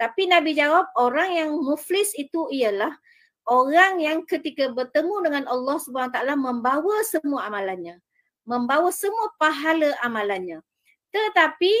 Tapi 0.00 0.30
Nabi 0.30 0.56
jawab 0.56 0.88
orang 0.96 1.36
yang 1.36 1.50
muflis 1.60 2.14
itu 2.16 2.48
ialah 2.48 2.94
orang 3.50 3.98
yang 3.98 4.22
ketika 4.22 4.70
bertemu 4.70 5.26
dengan 5.26 5.44
Allah 5.50 5.76
taala 6.14 6.38
membawa 6.38 7.02
semua 7.02 7.50
amalannya, 7.50 7.98
membawa 8.46 8.94
semua 8.94 9.34
pahala 9.36 9.90
amalannya. 10.00 10.62
Tetapi 11.10 11.74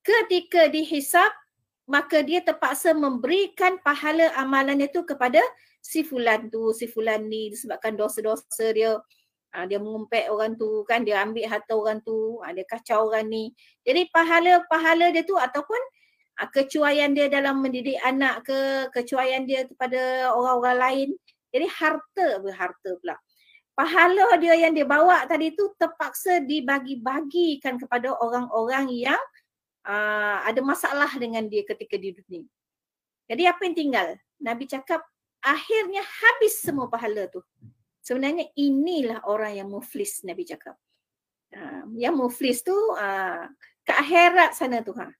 ketika 0.00 0.72
dihisap 0.72 1.28
maka 1.84 2.24
dia 2.24 2.40
terpaksa 2.40 2.96
memberikan 2.96 3.76
pahala 3.84 4.32
amalannya 4.38 4.88
itu 4.88 5.04
kepada 5.04 5.42
si 5.84 6.00
fulan 6.00 6.48
tu, 6.48 6.72
si 6.72 6.88
fulan 6.88 7.28
ni 7.28 7.52
disebabkan 7.52 7.92
dosa-dosa 7.98 8.72
dia 8.72 8.96
Ha, 9.50 9.66
dia 9.66 9.82
mengumpet 9.82 10.30
orang 10.30 10.54
tu 10.54 10.86
kan, 10.86 11.02
dia 11.02 11.26
ambil 11.26 11.42
harta 11.50 11.74
orang 11.74 11.98
tu, 12.06 12.38
ha, 12.38 12.54
dia 12.54 12.62
kacau 12.62 13.10
orang 13.10 13.26
ni. 13.26 13.50
Jadi 13.82 14.06
pahala-pahala 14.14 15.10
dia 15.10 15.26
tu 15.26 15.34
ataupun 15.34 15.80
kecuaian 16.48 17.12
dia 17.12 17.28
dalam 17.28 17.60
mendidik 17.60 18.00
anak 18.00 18.48
ke, 18.48 18.88
kecuaian 18.96 19.44
dia 19.44 19.68
kepada 19.68 20.32
orang-orang 20.32 20.78
lain. 20.80 21.08
Jadi 21.52 21.66
harta 21.68 22.28
berharta 22.40 22.90
pula. 23.02 23.16
Pahala 23.76 24.36
dia 24.40 24.54
yang 24.56 24.72
dia 24.72 24.84
bawa 24.84 25.24
tadi 25.28 25.52
tu 25.52 25.72
terpaksa 25.76 26.40
dibagi-bagikan 26.44 27.80
kepada 27.80 28.12
orang-orang 28.16 28.92
yang 28.92 29.20
uh, 29.88 30.38
ada 30.44 30.60
masalah 30.60 31.08
dengan 31.16 31.48
dia 31.48 31.64
ketika 31.64 31.96
di 31.96 32.12
dunia. 32.12 32.44
Jadi 33.30 33.42
apa 33.46 33.60
yang 33.64 33.76
tinggal? 33.76 34.08
Nabi 34.42 34.64
cakap 34.68 35.00
akhirnya 35.40 36.02
habis 36.02 36.60
semua 36.60 36.88
pahala 36.92 37.28
tu. 37.30 37.40
Sebenarnya 38.00 38.48
inilah 38.56 39.24
orang 39.28 39.60
yang 39.60 39.68
muflis 39.68 40.24
Nabi 40.24 40.44
cakap. 40.44 40.76
Uh, 41.50 41.82
yang 41.98 42.14
muflis 42.14 42.62
tu 42.62 42.74
uh, 42.74 43.44
ke 43.82 43.92
akhirat 43.92 44.54
sana 44.54 44.86
tu 44.86 44.94
ha. 44.94 45.10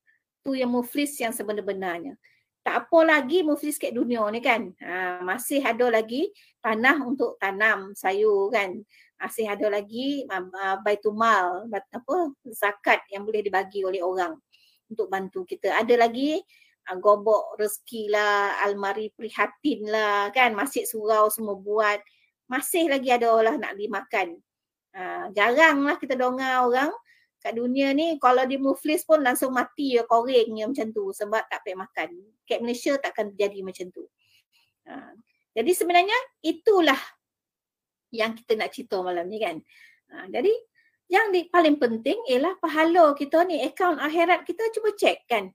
Tu 0.40 0.60
yang 0.60 0.72
muflis 0.72 1.16
yang 1.20 1.32
sebenar-benarnya. 1.32 2.16
Tak 2.60 2.86
apa 2.86 2.98
lagi 3.08 3.40
muflis 3.40 3.80
kat 3.80 3.96
dunia 3.96 4.20
ni 4.28 4.40
kan. 4.44 4.72
Uh, 4.80 5.24
masih 5.24 5.64
ada 5.64 5.88
lagi 5.88 6.28
tanah 6.60 7.00
untuk 7.00 7.40
tanam 7.40 7.96
sayur 7.96 8.52
kan. 8.52 8.76
Masih 9.16 9.48
ada 9.48 9.68
lagi 9.68 10.24
uh, 10.28 10.76
baitumal, 10.84 11.68
apa 11.72 12.16
zakat 12.52 13.00
yang 13.12 13.24
boleh 13.24 13.40
dibagi 13.44 13.84
oleh 13.84 14.04
orang 14.04 14.36
untuk 14.88 15.08
bantu 15.08 15.44
kita. 15.48 15.72
Ada 15.76 15.96
lagi 15.96 16.36
uh, 16.88 16.96
gobok 17.00 17.56
rezeki 17.56 18.12
lah, 18.12 18.60
almari 18.64 19.08
prihatin 19.12 19.88
lah 19.88 20.28
kan. 20.32 20.52
Masih 20.52 20.84
surau 20.84 21.32
semua 21.32 21.56
buat 21.56 22.00
masih 22.50 22.90
lagi 22.90 23.08
ada 23.14 23.30
orang 23.30 23.62
nak 23.62 23.78
dimakan. 23.78 24.34
Ha, 24.90 25.30
jaranglah 25.30 25.94
kita 26.02 26.18
dengar 26.18 26.66
orang 26.66 26.90
kat 27.40 27.56
dunia 27.56 27.96
ni 27.96 28.20
kalau 28.20 28.44
dia 28.44 28.60
muflis 28.60 29.02
pun 29.08 29.24
langsung 29.24 29.56
mati 29.56 29.96
ya 29.96 30.04
koreng 30.04 30.52
ya 30.60 30.68
macam 30.68 30.92
tu 30.92 31.08
sebab 31.10 31.40
tak 31.48 31.64
payah 31.64 31.78
makan. 31.80 32.08
Kat 32.44 32.60
Malaysia 32.60 32.92
takkan 33.00 33.32
jadi 33.32 33.64
macam 33.64 33.88
tu. 33.88 34.04
Ha, 34.84 35.16
jadi 35.56 35.70
sebenarnya 35.72 36.18
itulah 36.44 37.00
yang 38.12 38.36
kita 38.36 38.60
nak 38.60 38.70
cerita 38.76 39.00
malam 39.00 39.24
ni 39.26 39.40
kan. 39.40 39.56
Ha, 40.12 40.28
jadi 40.28 40.52
yang 41.10 41.34
di, 41.34 41.50
paling 41.50 41.80
penting 41.80 42.22
ialah 42.30 42.54
pahala 42.62 43.16
kita 43.18 43.42
ni, 43.42 43.58
akaun 43.64 43.98
akhirat 43.98 44.46
kita 44.46 44.62
cuba 44.76 44.94
cek 44.94 45.26
kan. 45.26 45.48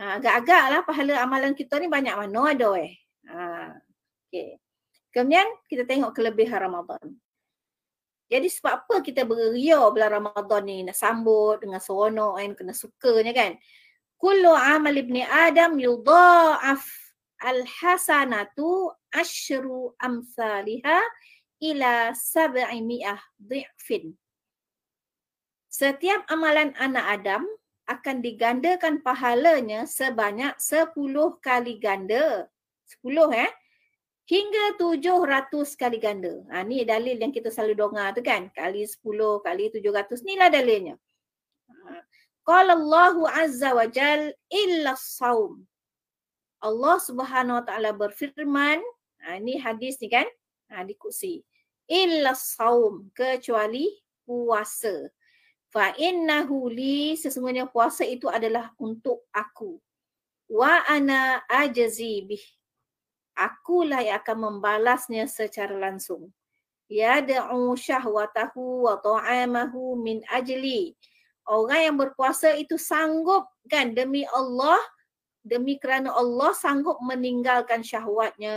Ha, 0.00 0.18
agak-agak 0.18 0.64
lah 0.72 0.80
pahala 0.82 1.14
amalan 1.22 1.52
kita 1.52 1.76
ni 1.78 1.86
banyak 1.92 2.16
mana 2.16 2.56
ada 2.56 2.70
eh. 2.80 2.92
Ha, 3.28 3.76
okay. 4.26 4.56
Kemudian 5.12 5.46
kita 5.68 5.84
tengok 5.84 6.16
kelebihan 6.16 6.64
Ramadan. 6.66 7.18
Jadi 8.28 8.48
sebab 8.52 8.84
apa 8.84 8.96
kita 9.00 9.24
beria 9.24 9.80
bulan 9.88 10.20
Ramadan 10.20 10.62
ni 10.68 10.84
nak 10.84 11.00
sambut 11.00 11.64
dengan 11.64 11.80
seronok 11.80 12.36
kan, 12.36 12.50
kena 12.52 12.74
sukanya 12.76 13.32
kan. 13.32 13.56
Kullu 14.20 14.52
amal 14.52 14.92
ibni 14.92 15.24
Adam 15.24 15.80
yudha'af 15.80 16.84
al-hasanatu 17.40 18.92
ashru 19.08 19.96
amsalihah 19.96 21.00
ila 21.64 22.12
sab'imi'ah 22.12 23.20
dhi'fin. 23.40 24.12
Setiap 25.72 26.28
amalan 26.28 26.76
anak 26.76 27.22
Adam 27.22 27.42
akan 27.88 28.20
digandakan 28.20 29.00
pahalanya 29.00 29.88
sebanyak 29.88 30.52
10 30.60 30.92
kali 31.40 31.80
ganda. 31.80 32.44
10 33.00 33.08
eh 33.32 33.50
hingga 34.28 34.76
700 34.76 35.72
kali 35.72 35.96
ganda. 35.96 36.44
Ha, 36.52 36.60
ni 36.60 36.84
dalil 36.84 37.16
yang 37.16 37.32
kita 37.32 37.48
selalu 37.48 37.80
dengar 37.80 38.12
tu 38.12 38.20
kan. 38.20 38.52
Kali 38.52 38.84
10, 38.84 39.40
kali 39.40 39.72
700. 39.72 40.20
Inilah 40.20 40.48
dalilnya. 40.52 40.94
Ha, 41.72 42.04
Qala 42.44 42.76
Allahu 42.76 43.24
Azza 43.24 43.72
wa 43.72 43.88
Jal 43.88 44.36
illa 44.52 44.92
saum. 45.00 45.64
Allah 46.60 47.00
Subhanahu 47.00 47.62
wa 47.62 47.64
taala 47.64 47.90
berfirman, 47.96 48.84
ha, 49.24 49.40
ini 49.40 49.56
hadis 49.56 49.96
ni 50.04 50.12
kan? 50.12 50.28
Ha, 50.68 50.84
di 50.84 50.92
kursi. 50.92 51.40
Illa 51.88 52.36
saum 52.36 53.08
kecuali 53.16 53.88
puasa. 54.28 55.08
Fa 55.72 55.96
innahu 55.96 56.68
li 56.68 57.16
sesungguhnya 57.16 57.68
puasa 57.68 58.04
itu 58.04 58.28
adalah 58.28 58.76
untuk 58.76 59.24
aku. 59.32 59.80
wa 60.48 60.80
ana 60.88 61.44
ajzi 61.44 62.24
bih 62.24 62.40
akulah 63.38 64.02
yang 64.02 64.18
akan 64.18 64.36
membalasnya 64.50 65.30
secara 65.30 65.78
langsung. 65.78 66.34
Yad'u 66.90 67.78
syahwatahu 67.78 68.90
wa 68.90 68.98
ta'amahu 68.98 69.94
min 70.02 70.26
ajli. 70.26 70.98
Orang 71.46 71.80
yang 71.80 71.96
berpuasa 71.96 72.58
itu 72.58 72.76
sanggup 72.76 73.46
kan? 73.70 73.94
Demi 73.94 74.26
Allah 74.28 74.80
demi 75.46 75.80
kerana 75.80 76.12
Allah 76.12 76.52
sanggup 76.52 76.98
meninggalkan 77.00 77.86
syahwatnya. 77.86 78.56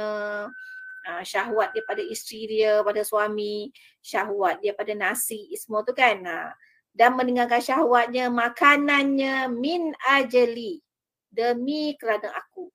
Uh, 1.02 1.26
syahwat 1.26 1.74
dia 1.74 1.82
pada 1.82 1.98
isteri 2.06 2.46
dia 2.46 2.86
pada 2.86 3.02
suami 3.02 3.74
syahwat 4.06 4.62
dia 4.62 4.70
pada 4.78 4.94
nasi 4.94 5.50
semua 5.58 5.82
tu 5.82 5.98
kan? 5.98 6.22
Uh, 6.22 6.54
dan 6.94 7.16
meninggalkan 7.16 7.64
syahwatnya 7.64 8.28
makanannya 8.30 9.50
min 9.50 9.96
ajli. 10.08 10.84
Demi 11.32 11.96
kerana 11.96 12.28
aku 12.36 12.68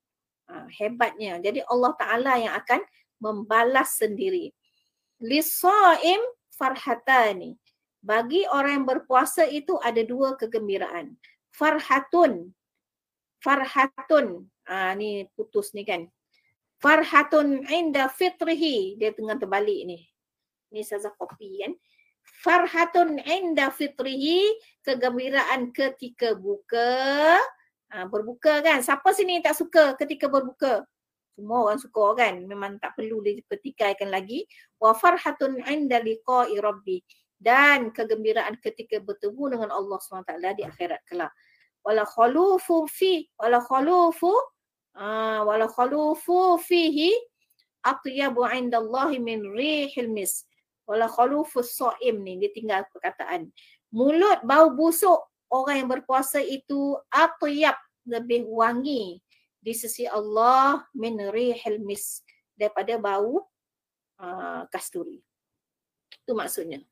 uh, 0.50 0.68
hebatnya 0.70 1.38
jadi 1.42 1.62
Allah 1.66 1.92
taala 1.98 2.38
yang 2.38 2.54
akan 2.54 2.80
membalas 3.22 3.96
sendiri 3.96 4.52
lisaim 5.20 6.20
farhatani. 6.56 7.56
Bagi 8.06 8.46
orang 8.46 8.82
yang 8.82 8.86
berpuasa 8.86 9.44
itu 9.48 9.76
ada 9.82 9.98
dua 10.06 10.38
kegembiraan. 10.38 11.16
Farhatun. 11.50 12.54
Farhatun. 13.42 14.46
Ah 14.66 14.94
ni 14.94 15.26
putus 15.34 15.74
ni 15.74 15.82
kan. 15.82 16.06
Farhatun 16.78 17.66
inda 17.66 18.06
fitrihi. 18.12 19.00
Dia 19.00 19.10
tengah 19.10 19.40
terbalik 19.40 19.80
ni. 19.88 19.98
Ni 20.70 20.86
saja 20.86 21.10
kopi 21.18 21.66
kan. 21.66 21.72
Farhatun 22.46 23.18
inda 23.26 23.74
fitrihi. 23.74 24.54
Kegembiraan 24.86 25.74
ketika 25.74 26.38
buka. 26.38 27.42
Ha, 27.94 28.08
berbuka 28.10 28.62
kan. 28.66 28.82
Siapa 28.82 29.14
sini 29.14 29.38
tak 29.42 29.54
suka 29.54 29.94
ketika 29.94 30.26
berbuka? 30.26 30.86
semua 31.36 31.68
orang 31.68 31.80
suka 31.80 32.16
kan? 32.16 32.34
Memang 32.48 32.80
tak 32.80 32.96
perlu 32.96 33.20
dipetikaikan 33.20 34.08
lagi. 34.08 34.48
Wa 34.80 34.96
farhatun 34.96 35.60
inda 35.68 36.00
liqa'i 36.00 36.56
rabbi. 36.56 37.04
Dan 37.36 37.92
kegembiraan 37.92 38.56
ketika 38.64 38.96
bertemu 39.04 39.52
dengan 39.52 39.68
Allah 39.68 40.00
SWT 40.00 40.32
di 40.56 40.64
akhirat 40.64 41.04
kelak. 41.04 41.28
Wala 41.84 42.08
khalufu 42.08 42.88
fi 42.88 43.28
wala 43.36 43.60
khalufu 43.60 44.32
uh, 44.96 45.44
wala 45.44 45.68
khalufu 45.68 46.56
fihi 46.58 47.12
atyabu 47.84 48.42
inda 48.50 48.82
Allah 48.82 49.14
min 49.20 49.54
rihil 49.54 50.10
mis 50.10 50.48
wala 50.88 51.06
khalufu 51.06 51.62
saim 51.62 52.24
ni 52.24 52.40
dia 52.40 52.50
tinggal 52.56 52.82
perkataan. 52.90 53.52
Mulut 53.92 54.40
bau 54.42 54.72
busuk 54.72 55.20
orang 55.50 55.84
yang 55.84 55.88
berpuasa 55.90 56.42
itu 56.42 56.98
atyab 57.10 57.76
lebih 58.06 58.46
wangi 58.46 59.20
di 59.58 59.72
sisi 59.74 60.06
Allah 60.06 60.86
min 60.94 61.18
rihil 61.30 61.82
mis 61.82 62.22
daripada 62.54 62.94
bau 62.96 63.46
uh, 64.22 64.62
kasturi. 64.70 65.18
Itu 66.22 66.38
maksudnya. 66.38 66.82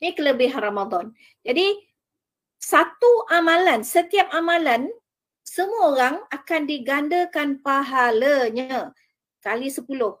Ini 0.00 0.12
kelebihan 0.16 0.60
Ramadan. 0.60 1.12
Jadi 1.44 1.76
satu 2.60 3.28
amalan, 3.28 3.84
setiap 3.84 4.32
amalan 4.32 4.88
semua 5.44 5.92
orang 5.92 6.16
akan 6.32 6.64
digandakan 6.64 7.60
pahalanya 7.60 8.96
kali 9.44 9.68
sepuluh. 9.68 10.16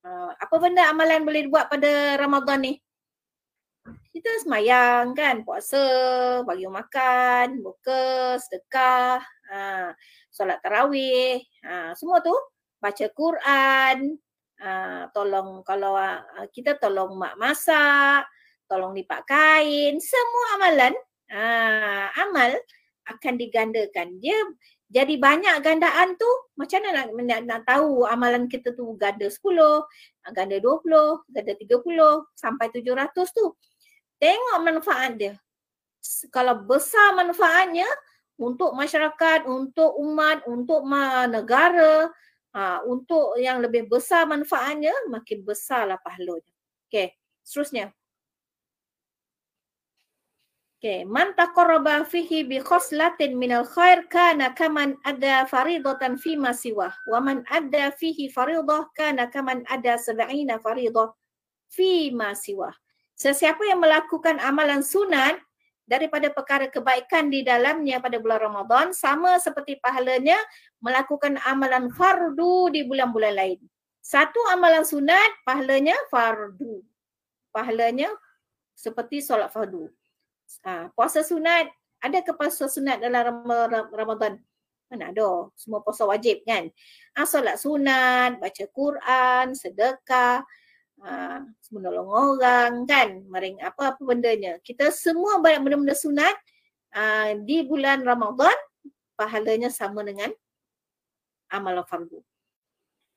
Uh, 0.00 0.32
apa 0.38 0.54
benda 0.56 0.86
amalan 0.88 1.26
boleh 1.26 1.50
buat 1.50 1.66
pada 1.66 2.16
Ramadan 2.16 2.62
ni? 2.62 2.74
Kita 4.20 4.44
semayang 4.44 5.16
kan, 5.16 5.48
puasa, 5.48 5.80
bagi 6.44 6.68
makan, 6.68 7.64
buka, 7.64 8.36
sedekah. 8.36 9.16
Uh, 9.48 9.96
solat 10.28 10.60
tarawih, 10.60 11.40
ha, 11.64 11.96
semua 11.96 12.20
tu 12.20 12.36
baca 12.84 13.06
Quran, 13.16 14.20
ha, 14.60 15.08
tolong 15.16 15.64
kalau 15.64 15.96
ha, 15.96 16.20
kita 16.52 16.76
tolong 16.76 17.16
mak 17.16 17.40
masak, 17.40 18.28
tolong 18.68 18.92
lipat 18.92 19.24
kain, 19.24 19.96
semua 19.96 20.44
amalan, 20.60 20.92
ha, 21.32 22.12
amal 22.20 22.60
akan 23.08 23.34
digandakan. 23.40 24.20
Dia 24.20 24.36
jadi 24.92 25.16
banyak 25.16 25.64
gandaan 25.64 26.20
tu 26.20 26.28
macam 26.60 26.84
mana 26.84 27.08
nak, 27.08 27.08
nak, 27.24 27.40
nak 27.48 27.60
tahu 27.64 28.04
amalan 28.04 28.52
kita 28.52 28.76
tu 28.76 29.00
ganda 29.00 29.32
10, 29.32 29.48
ganda 30.36 30.56
20, 30.60 31.24
ganda 31.32 31.52
30 31.56 32.36
sampai 32.36 32.68
700 32.68 33.16
tu. 33.32 33.56
Tengok 34.20 34.58
manfaat 34.60 35.16
dia. 35.16 35.34
Kalau 36.32 36.60
besar 36.64 37.16
manfaatnya, 37.16 37.88
untuk 38.40 38.72
masyarakat, 38.76 39.44
untuk 39.48 39.96
umat, 40.00 40.44
untuk 40.48 40.84
negara, 41.28 42.08
ha, 42.56 42.80
untuk 42.88 43.36
yang 43.40 43.60
lebih 43.64 43.88
besar 43.88 44.24
manfaatnya, 44.28 44.92
makin 45.12 45.44
besarlah 45.44 46.00
pahalanya. 46.00 46.52
Okey, 46.88 47.12
seterusnya. 47.44 47.92
Okey, 50.80 51.04
man 51.04 51.36
taqarraba 51.36 52.08
fihi 52.08 52.40
bi 52.48 52.56
khaslatin 52.68 53.36
minal 53.36 53.68
khair 53.68 54.00
kana 54.08 54.56
kaman 54.56 54.96
ada 55.04 55.44
faridatan 55.44 56.16
fi 56.16 56.40
ma 56.40 56.56
siwa 56.56 56.88
wa 57.04 57.20
man 57.20 57.44
ada 57.52 57.92
fihi 57.92 58.32
faridah 58.32 58.88
kana 58.96 59.28
kaman 59.28 59.60
ada 59.68 60.00
sab'ina 60.00 60.56
faridah 60.64 61.12
fi 61.68 62.10
ma 62.16 62.32
siwa. 62.32 62.72
Sesiapa 63.20 63.68
yang 63.68 63.84
melakukan 63.84 64.40
amalan 64.40 64.80
sunat 64.80 65.36
daripada 65.84 66.32
perkara 66.32 66.72
kebaikan 66.72 67.28
di 67.28 67.44
dalamnya 67.44 68.00
pada 68.00 68.16
bulan 68.16 68.40
Ramadan 68.48 68.96
sama 68.96 69.36
seperti 69.36 69.76
pahalanya 69.76 70.40
melakukan 70.80 71.36
amalan 71.44 71.92
fardu 71.92 72.72
di 72.72 72.88
bulan-bulan 72.88 73.36
lain. 73.36 73.60
Satu 74.00 74.40
amalan 74.48 74.88
sunat 74.88 75.36
pahalanya 75.44 75.92
fardu. 76.08 76.80
Pahalanya 77.52 78.08
seperti 78.72 79.20
solat 79.20 79.52
fardu. 79.52 79.92
Ha, 80.64 80.88
puasa 80.96 81.20
sunat, 81.20 81.68
ada 82.00 82.24
ke 82.24 82.32
puasa 82.32 82.72
sunat 82.72 83.04
dalam 83.04 83.44
Ramadan? 83.92 84.40
Mana 84.88 85.12
ada? 85.12 85.52
Semua 85.60 85.84
puasa 85.84 86.08
wajib 86.08 86.40
kan? 86.48 86.72
Ha, 87.12 87.28
solat 87.28 87.60
sunat, 87.60 88.40
baca 88.40 88.64
Quran, 88.72 89.52
sedekah, 89.52 90.40
ha, 91.04 91.44
menolong 91.72 92.08
orang 92.08 92.84
kan 92.84 93.24
mering 93.28 93.60
apa 93.60 93.94
apa 93.96 94.00
bendanya. 94.00 94.60
Kita 94.60 94.92
semua 94.92 95.40
banyak 95.40 95.64
benda-benda 95.64 95.96
sunat 95.96 96.36
uh, 96.96 97.36
di 97.44 97.64
bulan 97.64 98.04
Ramadan 98.04 98.54
pahalanya 99.16 99.68
sama 99.72 100.04
dengan 100.04 100.32
amal 101.52 101.82
fardu. 101.84 102.20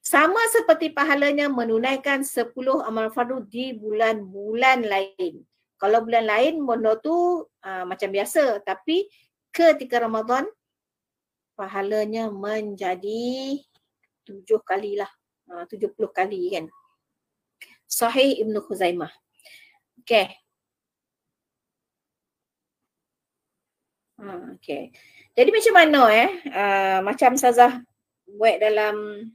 Sama 0.03 0.39
seperti 0.51 0.91
pahalanya 0.91 1.47
menunaikan 1.47 2.27
10 2.27 2.51
amal 2.83 3.07
fardu 3.07 3.47
di 3.47 3.71
bulan-bulan 3.71 4.83
lain. 4.83 5.47
Kalau 5.79 6.03
bulan 6.03 6.27
lain 6.27 6.59
benda 6.63 6.99
tu 6.99 7.43
uh, 7.43 7.83
macam 7.87 8.11
biasa. 8.11 8.59
Tapi 8.67 9.07
ketika 9.51 10.03
Ramadan 10.03 10.43
pahalanya 11.55 12.27
menjadi 12.27 13.59
tujuh 14.27 14.59
kali 14.63 14.99
lah. 14.99 15.11
Uh, 15.43 15.67
tujuh 15.67 15.91
puluh 15.91 16.07
kali 16.07 16.55
kan 16.55 16.71
Sahih 17.93 18.41
Ibn 18.41 18.57
Khuzaimah. 18.57 19.13
Okay. 20.01 20.33
Hmm, 24.17 24.57
okay. 24.57 24.89
Jadi 25.37 25.49
macam 25.53 25.73
mana 25.77 26.01
eh? 26.09 26.29
Uh, 26.49 26.99
macam 27.05 27.37
Sazah 27.37 27.85
buat 28.25 28.57
dalam 28.57 29.29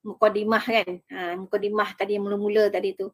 mukadimah 0.00 0.64
kan. 0.64 0.90
Uh, 1.12 1.34
mukadimah 1.44 1.92
tadi 1.92 2.16
mula-mula 2.16 2.72
tadi 2.72 2.96
tu. 2.96 3.12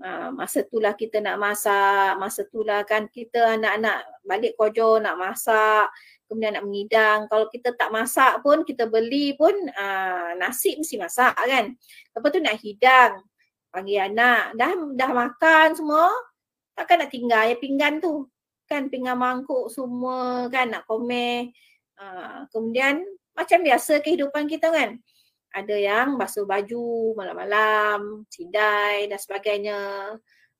Uh, 0.00 0.32
masa 0.38 0.62
itulah 0.62 0.94
kita 0.94 1.18
nak 1.18 1.42
masak. 1.42 2.14
Masa 2.22 2.46
itulah 2.46 2.86
kan 2.86 3.10
kita 3.10 3.58
anak-anak 3.58 4.06
balik 4.22 4.54
kojo 4.54 5.02
nak 5.02 5.18
masak. 5.18 5.90
Kemudian 6.30 6.54
nak 6.54 6.62
mengidang. 6.62 7.26
Kalau 7.26 7.50
kita 7.50 7.74
tak 7.74 7.90
masak 7.90 8.38
pun, 8.38 8.62
kita 8.62 8.86
beli 8.86 9.34
pun 9.34 9.50
uh, 9.74 10.30
nasi 10.38 10.78
mesti 10.78 10.94
masak 10.94 11.34
kan. 11.34 11.74
Lepas 12.14 12.28
tu 12.30 12.38
nak 12.38 12.54
hidang 12.62 13.29
panggil 13.70 14.10
anak. 14.10 14.54
Dah 14.58 14.70
dah 14.94 15.10
makan 15.10 15.68
semua 15.74 16.10
takkan 16.76 17.02
nak 17.02 17.10
tinggal. 17.10 17.44
Ya 17.48 17.56
pinggan 17.58 17.98
tu 17.98 18.26
kan 18.70 18.86
pinggan 18.86 19.18
mangkuk 19.18 19.70
semua 19.70 20.46
kan 20.52 20.70
nak 20.70 20.86
komen. 20.86 21.50
Uh, 22.00 22.46
kemudian 22.54 23.02
macam 23.34 23.60
biasa 23.60 24.00
kehidupan 24.04 24.46
kita 24.46 24.70
kan. 24.70 24.98
Ada 25.50 25.74
yang 25.74 26.14
basuh 26.14 26.46
baju 26.46 27.18
malam-malam 27.18 28.22
sidai 28.30 29.10
dan 29.10 29.18
sebagainya. 29.18 29.78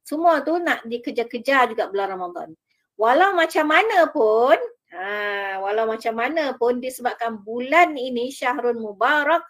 Semua 0.02 0.42
tu 0.42 0.58
nak 0.58 0.82
dikejar-kejar 0.82 1.70
juga 1.70 1.86
bulan 1.86 2.18
Ramadan. 2.18 2.50
Walau 2.98 3.32
macam 3.38 3.70
mana 3.70 4.10
pun 4.10 4.58
ha, 4.92 5.62
walau 5.62 5.86
macam 5.86 6.14
mana 6.18 6.52
pun 6.58 6.82
disebabkan 6.82 7.38
bulan 7.40 7.94
ini 7.94 8.28
syahrul 8.34 8.76
mubarak 8.76 9.40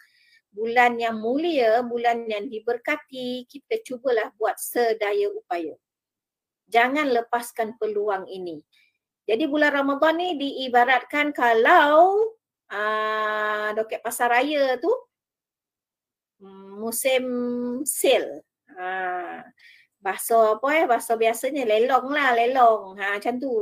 bulan 0.50 0.98
yang 0.98 1.18
mulia, 1.18 1.80
bulan 1.86 2.26
yang 2.26 2.50
diberkati, 2.50 3.46
kita 3.46 3.80
cubalah 3.86 4.34
buat 4.34 4.58
sedaya 4.58 5.30
upaya. 5.30 5.74
Jangan 6.70 7.10
lepaskan 7.10 7.78
peluang 7.78 8.26
ini. 8.30 8.62
Jadi 9.26 9.46
bulan 9.46 9.70
Ramadan 9.70 10.18
ni 10.18 10.28
diibaratkan 10.34 11.30
kalau 11.30 12.34
uh, 12.66 13.68
doket 13.78 14.02
pasar 14.02 14.34
raya 14.34 14.74
tu 14.78 14.90
um, 16.42 16.82
musim 16.82 17.24
sale. 17.86 18.42
Uh, 18.70 19.42
bahasa 20.00 20.56
apa 20.56 20.66
eh 20.72 20.86
bahasa 20.88 21.12
biasanya 21.12 21.68
lelong 21.68 22.08
lah 22.08 22.32
lelong 22.32 22.96
ha 22.96 23.20
macam 23.20 23.36
tu 23.36 23.52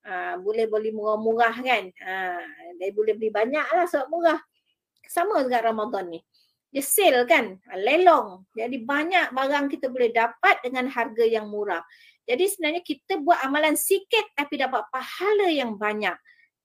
ha, 0.00 0.40
boleh 0.40 0.64
beli 0.64 0.90
murah-murah 0.96 1.60
kan 1.60 1.92
ha 2.00 2.40
dia 2.80 2.88
boleh 2.96 3.12
beli 3.12 3.28
banyak 3.28 3.68
lah 3.76 3.84
sebab 3.84 4.08
murah 4.08 4.40
sama 5.08 5.40
dengan 5.42 5.72
Ramadan 5.72 6.12
ni. 6.12 6.20
Dia 6.68 6.84
sale 6.84 7.24
kan? 7.24 7.56
Ha, 7.64 7.80
lelong. 7.80 8.44
Jadi 8.52 8.76
banyak 8.84 9.32
barang 9.32 9.66
kita 9.72 9.88
boleh 9.88 10.12
dapat 10.12 10.60
dengan 10.60 10.84
harga 10.92 11.24
yang 11.24 11.48
murah. 11.48 11.80
Jadi 12.28 12.44
sebenarnya 12.44 12.82
kita 12.84 13.24
buat 13.24 13.40
amalan 13.40 13.72
sikit 13.72 14.36
tapi 14.36 14.60
dapat 14.60 14.84
pahala 14.92 15.48
yang 15.48 15.80
banyak 15.80 16.12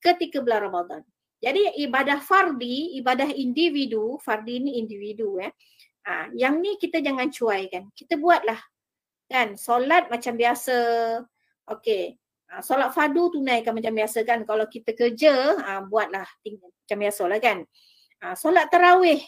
ketika 0.03 0.43
bulan 0.43 0.67
Ramadan. 0.67 1.01
Jadi 1.39 1.79
ibadah 1.87 2.19
fardi 2.19 2.99
ibadah 2.99 3.31
individu 3.31 4.19
fardi 4.19 4.59
ni 4.59 4.79
individu 4.79 5.39
eh. 5.39 5.55
Ha, 6.03 6.27
yang 6.35 6.59
ni 6.59 6.75
kita 6.75 6.99
jangan 6.99 7.31
cuaikan. 7.31 7.87
Kita 7.95 8.19
buatlah. 8.19 8.59
Kan? 9.31 9.55
Solat 9.55 10.11
macam 10.11 10.35
biasa. 10.35 10.75
Okey. 11.79 12.19
Uh, 12.51 12.59
solat 12.59 12.91
fardu 12.91 13.39
tunaikan 13.39 13.71
macam 13.71 13.95
biasa 13.95 14.27
kan? 14.27 14.43
Kalau 14.43 14.67
kita 14.67 14.91
kerja 14.91 15.55
uh, 15.63 15.81
buatlah. 15.87 16.27
Macam 16.83 16.97
biasalah 16.99 17.39
kan 17.39 17.63
uh, 18.23 18.35
solat 18.39 18.71
tarawih 18.71 19.19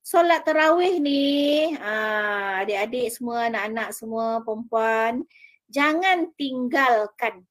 solat 0.00 0.46
tarawih 0.46 1.02
ni 1.02 1.74
uh, 1.74 2.62
adik-adik 2.62 3.10
semua 3.10 3.50
anak-anak 3.50 3.90
semua 3.90 4.40
perempuan 4.46 5.26
jangan 5.66 6.30
tinggalkan 6.38 7.42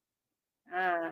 uh, 0.72 1.12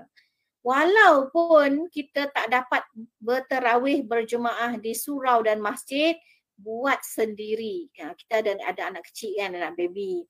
walaupun 0.63 1.91
kita 1.91 2.31
tak 2.31 2.47
dapat 2.47 2.87
berterawih 3.19 4.07
berjemaah 4.07 4.79
di 4.79 4.95
surau 4.95 5.43
dan 5.43 5.59
masjid 5.59 6.15
buat 6.55 7.03
sendiri 7.03 7.91
uh, 7.99 8.15
kita 8.15 8.39
ada 8.39 8.51
ada 8.63 8.81
anak 8.95 9.03
kecil 9.11 9.35
kan 9.35 9.51
anak 9.51 9.75
baby 9.75 10.23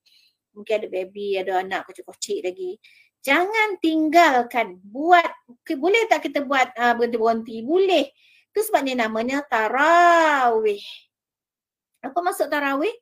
mungkin 0.54 0.74
ada 0.80 0.88
baby, 0.88 1.36
ada 1.36 1.60
anak 1.60 1.90
kocik-kocik 1.90 2.46
lagi. 2.46 2.78
Jangan 3.20 3.82
tinggalkan, 3.82 4.78
buat, 4.80 5.26
boleh 5.66 6.02
tak 6.08 6.30
kita 6.30 6.46
buat 6.46 6.70
uh, 6.78 6.94
berhenti-berhenti? 6.94 7.56
Boleh. 7.66 8.06
Itu 8.54 8.70
sebabnya 8.70 9.10
namanya 9.10 9.42
tarawih. 9.50 10.78
Apa 12.06 12.22
maksud 12.22 12.46
tarawih? 12.46 12.94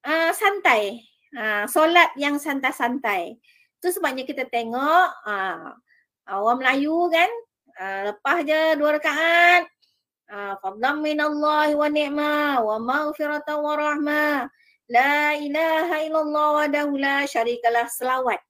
Uh, 0.00 0.32
santai. 0.32 1.04
Uh, 1.36 1.68
solat 1.68 2.08
yang 2.16 2.40
santai-santai. 2.40 3.36
Itu 3.76 3.92
sebabnya 3.92 4.24
kita 4.24 4.48
tengok 4.48 5.06
uh, 5.28 5.76
orang 6.32 6.64
Melayu 6.64 7.12
kan, 7.12 7.28
uh, 7.76 8.00
lepas 8.08 8.40
je 8.40 8.80
dua 8.80 8.96
rakaat. 8.96 9.68
Uh, 10.32 10.56
Fadlam 10.64 11.04
minallahi 11.04 11.76
wa 11.76 11.88
ni'mah 11.92 12.64
wa 12.64 12.80
maghfiratan 12.80 13.60
wa 13.60 13.76
rahmah. 13.76 14.48
La 14.88 15.36
ilaha 15.36 16.00
illallah 16.08 16.48
wa 16.56 16.96
la 16.96 17.28
syarikalah 17.28 17.84
selawat. 17.84 18.40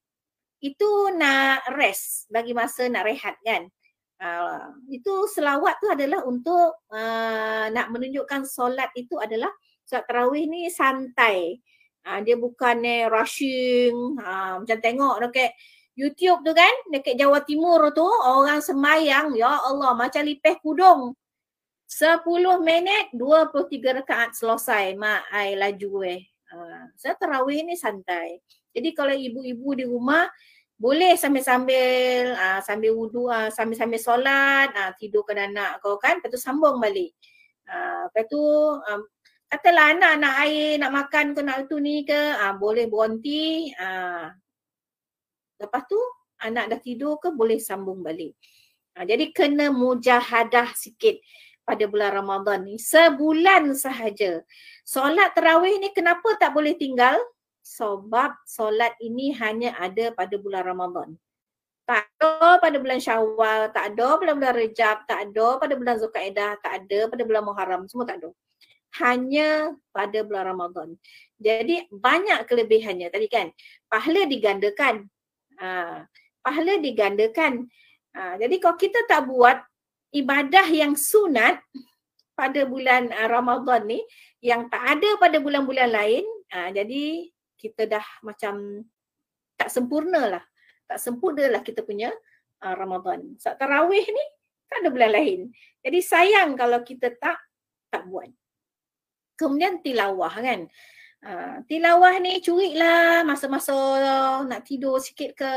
Itu 0.63 1.11
nak 1.11 1.67
rest, 1.75 2.31
bagi 2.31 2.55
masa 2.55 2.87
nak 2.87 3.03
rehat 3.03 3.35
kan. 3.43 3.67
Uh, 4.21 4.77
itu 4.85 5.25
selawat 5.33 5.81
tu 5.81 5.89
adalah 5.89 6.21
untuk 6.29 6.85
uh, 6.93 7.65
nak 7.73 7.89
menunjukkan 7.89 8.45
solat 8.45 8.93
itu 8.93 9.17
adalah 9.17 9.49
solat 9.81 10.05
tarawih 10.05 10.45
ni 10.45 10.69
santai. 10.69 11.57
Uh, 12.05 12.21
dia 12.21 12.37
bukannya 12.37 13.09
rushing. 13.09 14.21
Uh, 14.21 14.61
macam 14.61 14.77
tengok 14.77 15.15
dekat 15.25 15.57
YouTube 15.97 16.45
tu 16.45 16.53
kan, 16.53 16.73
dekat 16.93 17.17
Jawa 17.17 17.41
Timur 17.41 17.89
tu 17.91 18.05
orang 18.05 18.61
semayang, 18.61 19.33
ya 19.33 19.57
Allah 19.57 19.97
macam 19.97 20.21
lipeh 20.21 20.61
kudung. 20.61 21.17
10 21.91 22.23
minit 22.63 23.11
23 23.11 23.99
rakaat 23.99 24.31
selesai 24.31 24.95
mak 24.95 25.27
ai 25.27 25.59
laju 25.59 26.07
eh 26.07 26.31
Uh, 26.51 26.83
saya 26.99 27.15
tarawih 27.15 27.63
ni 27.63 27.79
santai. 27.79 28.43
Jadi 28.75 28.91
kalau 28.91 29.15
ibu-ibu 29.15 29.71
di 29.71 29.87
rumah 29.87 30.27
boleh 30.81 31.13
sambil-sambil 31.13 32.33
uh, 32.33 32.59
sambil 32.65 32.97
wudu 32.97 33.29
uh, 33.29 33.53
sambil-sambil 33.53 34.01
solat 34.01 34.73
uh, 34.73 34.89
tidurkan 34.97 35.37
anak 35.37 35.77
kau 35.77 36.01
kan 36.01 36.17
lepas 36.17 36.33
tu 36.33 36.41
sambung 36.41 36.81
balik. 36.81 37.13
Uh, 37.69 38.09
lepas 38.09 38.25
tu 38.25 38.41
um, 38.81 39.01
katalah 39.45 39.93
anak 39.93 40.13
nak 40.17 40.35
air 40.41 40.81
nak 40.81 40.89
makan 40.89 41.37
ke 41.37 41.41
nak 41.45 41.69
tu 41.69 41.77
ni 41.77 42.01
ke 42.01 42.17
uh, 42.17 42.57
boleh 42.57 42.89
berhenti 42.89 43.69
uh, 43.77 44.33
lepas 45.61 45.85
tu 45.85 46.01
anak 46.41 46.73
dah 46.73 46.79
tidur 46.81 47.21
ke 47.21 47.29
boleh 47.29 47.61
sambung 47.61 48.01
balik. 48.01 48.33
Uh, 48.97 49.05
jadi 49.05 49.29
kena 49.29 49.69
mujahadah 49.69 50.73
sikit 50.73 51.21
pada 51.61 51.85
bulan 51.85 52.25
Ramadan 52.25 52.65
ni 52.65 52.81
sebulan 52.81 53.77
sahaja. 53.77 54.41
Solat 54.81 55.37
tarawih 55.37 55.77
ni 55.77 55.93
kenapa 55.93 56.25
tak 56.41 56.57
boleh 56.57 56.73
tinggal? 56.73 57.21
Sebab 57.71 58.43
solat 58.43 58.91
ini 58.99 59.31
hanya 59.39 59.71
ada 59.79 60.11
pada 60.11 60.35
bulan 60.35 60.67
Ramadan. 60.67 61.15
Tak 61.87 62.03
ada 62.19 62.59
pada 62.59 62.75
bulan 62.79 62.99
Syawal, 62.99 63.71
tak 63.71 63.95
ada 63.95 64.19
pada 64.19 64.31
bulan 64.35 64.55
Rejab, 64.55 65.07
tak 65.07 65.19
ada 65.31 65.47
pada 65.55 65.73
bulan 65.79 65.95
Zulkaidah, 65.99 66.59
tak 66.59 66.73
ada 66.83 66.99
pada 67.07 67.23
bulan 67.23 67.43
Muharram, 67.47 67.81
semua 67.87 68.03
tak 68.03 68.19
ada. 68.19 68.29
Hanya 68.99 69.71
pada 69.95 70.19
bulan 70.27 70.51
Ramadan. 70.51 70.87
Jadi 71.39 71.87
banyak 71.87 72.43
kelebihannya 72.43 73.07
tadi 73.07 73.27
kan. 73.31 73.47
Pahala 73.87 74.27
digandakan. 74.27 75.07
Ha, 75.63 76.03
pahala 76.43 76.75
digandakan. 76.75 77.71
Ha, 78.11 78.35
jadi 78.35 78.55
kalau 78.59 78.75
kita 78.75 78.99
tak 79.07 79.31
buat 79.31 79.63
ibadah 80.11 80.67
yang 80.67 80.93
sunat 80.99 81.63
pada 82.35 82.67
bulan 82.67 83.11
uh, 83.11 83.27
Ramadan 83.31 83.87
ni 83.87 83.99
yang 84.43 84.67
tak 84.67 84.97
ada 84.97 85.15
pada 85.19 85.37
bulan-bulan 85.39 85.91
lain 85.91 86.23
uh, 86.51 86.69
jadi 86.73 87.31
kita 87.61 87.85
dah 87.85 88.05
macam 88.25 88.81
tak 89.53 89.69
sempurna 89.69 90.21
lah 90.25 90.43
tak 90.89 90.97
sempurna 90.97 91.45
lah 91.45 91.61
kita 91.61 91.85
punya 91.85 92.09
uh, 92.65 92.73
Ramadan 92.73 93.37
saat 93.37 93.61
tarawih 93.61 94.01
ni 94.01 94.25
tak 94.65 94.81
ada 94.81 94.89
bulan 94.89 95.11
lain 95.13 95.39
jadi 95.85 95.99
sayang 96.01 96.57
kalau 96.57 96.81
kita 96.81 97.13
tak 97.21 97.37
tak 97.93 98.09
buat 98.09 98.25
kemudian 99.37 99.77
tilawah 99.85 100.33
kan 100.33 100.65
uh, 101.21 101.61
tilawah 101.69 102.17
ni 102.17 102.41
curi 102.41 102.73
lah 102.73 103.21
masa-masa 103.21 103.77
nak 104.49 104.65
tidur 104.65 104.97
sikit 104.97 105.37
ke 105.37 105.53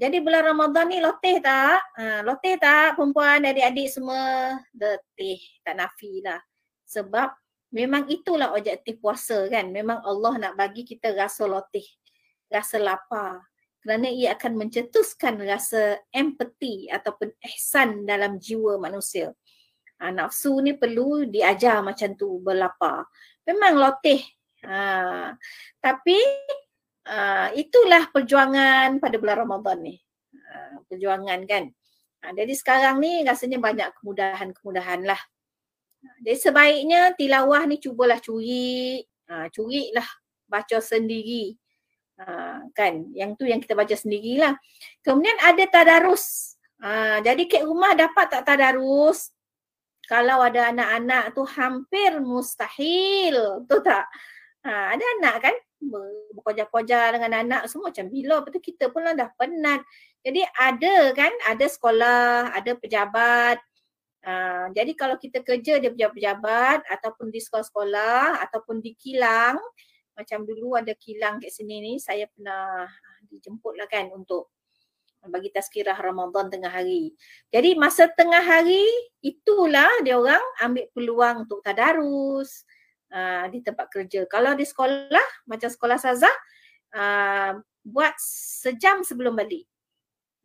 jadi 0.00 0.16
bulan 0.24 0.56
Ramadan 0.56 0.88
ni 0.88 0.96
loteh 0.96 1.44
tak? 1.44 1.76
Ha, 2.00 2.24
loteh 2.24 2.56
tak 2.56 2.96
perempuan 2.96 3.44
adik-adik 3.44 3.84
semua? 3.92 4.56
Letih, 4.72 5.36
tak 5.60 5.76
nafi 5.76 6.24
lah. 6.24 6.40
Sebab 6.88 7.28
memang 7.70 8.06
itulah 8.10 8.54
objektif 8.54 8.98
puasa 8.98 9.46
kan. 9.46 9.70
Memang 9.70 10.02
Allah 10.02 10.34
nak 10.38 10.54
bagi 10.58 10.82
kita 10.86 11.14
rasa 11.14 11.46
loteh, 11.46 11.86
rasa 12.50 12.78
lapar. 12.78 13.46
Kerana 13.80 14.12
ia 14.12 14.36
akan 14.36 14.60
mencetuskan 14.60 15.40
rasa 15.40 15.96
empati 16.12 16.92
ataupun 16.92 17.32
ihsan 17.48 18.04
dalam 18.04 18.36
jiwa 18.36 18.76
manusia. 18.76 19.32
Ha, 20.00 20.12
nafsu 20.12 20.60
ni 20.60 20.76
perlu 20.76 21.24
diajar 21.24 21.80
macam 21.80 22.12
tu 22.12 22.44
berlapar. 22.44 23.08
Memang 23.48 23.80
loteh. 23.80 24.20
Ha, 24.68 25.32
tapi 25.80 26.20
uh, 27.08 27.48
itulah 27.56 28.12
perjuangan 28.12 29.00
pada 29.00 29.16
bulan 29.16 29.48
Ramadan 29.48 29.78
ni. 29.80 29.96
Uh, 30.36 30.84
perjuangan 30.84 31.40
kan. 31.48 31.72
Uh, 32.20 32.32
jadi 32.36 32.52
sekarang 32.52 33.00
ni 33.00 33.24
rasanya 33.24 33.56
banyak 33.56 33.88
kemudahan-kemudahan 33.96 35.08
lah. 35.08 35.20
Jadi 36.20 36.36
sebaiknya 36.36 37.12
tilawah 37.16 37.64
ni 37.68 37.76
cubalah 37.80 38.20
curi. 38.20 39.04
Uh, 39.30 39.46
curi 39.52 39.92
lah 39.94 40.06
baca 40.48 40.78
sendiri. 40.82 41.54
Uh, 42.20 42.68
kan 42.76 43.08
yang 43.16 43.32
tu 43.36 43.48
yang 43.48 43.60
kita 43.60 43.72
baca 43.72 43.92
sendirilah. 43.92 44.56
Kemudian 45.00 45.36
ada 45.40 45.64
tadarus. 45.68 46.56
Uh, 46.80 47.20
jadi 47.24 47.42
kat 47.48 47.62
rumah 47.64 47.92
dapat 47.96 48.26
tak 48.28 48.44
tadarus? 48.48 49.32
Kalau 50.10 50.42
ada 50.42 50.74
anak-anak 50.74 51.38
tu 51.38 51.46
hampir 51.46 52.18
mustahil. 52.18 53.62
Tu 53.70 53.76
tak? 53.78 54.10
Ha, 54.60 54.92
ada 54.92 55.04
anak 55.16 55.34
kan 55.40 55.56
berkojar-kojar 56.36 57.16
dengan 57.16 57.32
anak 57.32 57.62
semua 57.70 57.88
macam 57.88 58.12
bila 58.12 58.44
betul 58.44 58.60
kita 58.60 58.92
pun 58.92 59.06
lah 59.06 59.16
dah 59.16 59.30
penat. 59.38 59.80
Jadi 60.20 60.44
ada 60.58 61.14
kan 61.16 61.32
ada 61.48 61.64
sekolah, 61.64 62.52
ada 62.52 62.76
pejabat. 62.76 63.56
Uh, 64.20 64.68
jadi 64.76 64.92
kalau 64.92 65.16
kita 65.16 65.40
kerja 65.40 65.80
di 65.80 65.88
pejabat-pejabat 65.88 66.84
ataupun 66.92 67.32
di 67.32 67.40
sekolah-sekolah 67.40 68.44
ataupun 68.44 68.84
di 68.84 68.92
kilang 68.92 69.56
macam 70.12 70.44
dulu 70.44 70.76
ada 70.76 70.92
kilang 70.92 71.40
kat 71.40 71.48
sini 71.48 71.80
ni 71.80 71.92
saya 71.96 72.28
pernah 72.28 72.84
dijemput 73.32 73.80
lah 73.80 73.88
kan 73.88 74.12
untuk 74.12 74.52
bagi 75.28 75.52
tazkirah 75.52 75.96
Ramadan 76.00 76.48
tengah 76.48 76.72
hari. 76.72 77.12
Jadi 77.52 77.76
masa 77.76 78.08
tengah 78.08 78.40
hari 78.40 78.84
itulah 79.20 79.88
dia 80.00 80.16
orang 80.16 80.40
ambil 80.64 80.84
peluang 80.96 81.36
untuk 81.44 81.60
tadarus, 81.60 82.64
uh, 83.12 83.44
di 83.52 83.60
tempat 83.60 83.92
kerja. 83.92 84.24
Kalau 84.24 84.56
di 84.56 84.64
sekolah, 84.64 85.26
macam 85.44 85.68
sekolah 85.68 85.98
Sazah, 86.00 86.36
uh, 86.96 87.52
buat 87.84 88.16
sejam 88.64 89.04
sebelum 89.04 89.36
balik. 89.36 89.68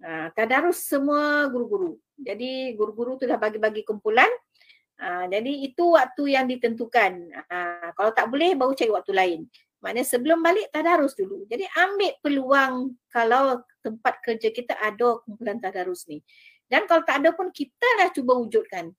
Uh, 0.03 0.27
tadarus 0.35 0.83
semua 0.83 1.47
guru-guru. 1.47 1.95
Jadi 2.15 2.73
guru-guru 2.75 3.19
tu 3.19 3.25
dah 3.27 3.39
bagi-bagi 3.39 3.83
kumpulan. 3.83 4.29
Uh, 4.95 5.27
jadi 5.27 5.51
itu 5.67 5.95
waktu 5.95 6.39
yang 6.39 6.47
ditentukan. 6.47 7.11
Uh, 7.51 7.89
kalau 7.99 8.11
tak 8.15 8.31
boleh 8.31 8.55
baru 8.55 8.71
cari 8.71 8.91
waktu 8.91 9.11
lain. 9.11 9.39
Maknanya 9.83 10.07
sebelum 10.07 10.39
balik 10.39 10.71
tadarus 10.71 11.13
dulu. 11.13 11.43
Jadi 11.45 11.67
ambil 11.75 12.11
peluang 12.23 12.73
kalau 13.11 13.61
tempat 13.83 14.23
kerja 14.23 14.49
kita 14.49 14.73
ada 14.79 15.19
kumpulan 15.27 15.59
tadarus 15.59 16.07
ni. 16.07 16.23
Dan 16.65 16.89
kalau 16.89 17.05
tak 17.05 17.21
ada 17.21 17.35
pun 17.35 17.51
kita 17.51 17.85
dah 18.01 18.09
cuba 18.09 18.33
wujudkan. 18.39 18.89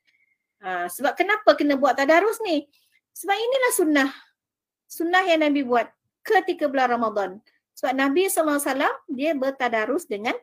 Uh, 0.61 0.87
sebab 0.93 1.17
kenapa 1.17 1.57
kena 1.57 1.81
buat 1.81 1.97
tadarus 1.97 2.39
ni? 2.45 2.69
Sebab 3.17 3.35
inilah 3.35 3.73
sunnah. 3.73 4.11
Sunnah 4.87 5.25
yang 5.25 5.43
Nabi 5.43 5.65
buat 5.65 5.89
ketika 6.23 6.69
bulan 6.69 6.93
Ramadan. 6.93 7.31
Sebab 7.77 7.93
Nabi 7.93 8.29
SAW 8.29 8.61
dia 9.09 9.33
bertadarus 9.37 10.05
dengan 10.05 10.37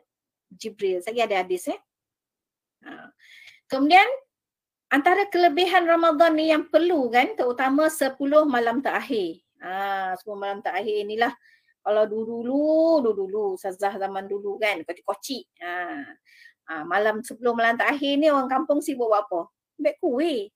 Jibril. 0.52 1.02
Saya 1.02 1.26
ada 1.26 1.42
hadis 1.42 1.66
eh. 1.70 1.78
Ha. 2.84 3.10
Kemudian 3.66 4.06
antara 4.92 5.26
kelebihan 5.26 5.88
Ramadan 5.88 6.36
ni 6.36 6.52
yang 6.52 6.68
perlu 6.68 7.10
kan 7.10 7.34
terutama 7.34 7.90
10 7.90 8.14
malam 8.46 8.78
terakhir. 8.84 9.42
Ha, 9.58 10.14
10 10.20 10.36
malam 10.36 10.60
terakhir 10.60 11.02
inilah 11.02 11.32
kalau 11.84 12.08
dulu-dulu 12.08 13.04
dulu-dulu 13.04 13.60
sazah 13.60 13.96
zaman 13.96 14.24
dulu 14.28 14.60
kan 14.60 14.80
kocik-kocik. 14.84 15.48
Ha. 15.60 15.74
ha. 16.68 16.74
malam 16.84 17.20
10 17.20 17.40
malam 17.52 17.74
terakhir 17.76 18.20
ni 18.20 18.28
orang 18.30 18.48
kampung 18.48 18.78
sibuk 18.84 19.08
buat 19.10 19.26
apa? 19.26 19.50
Bek 19.80 19.98
kuih. 19.98 20.52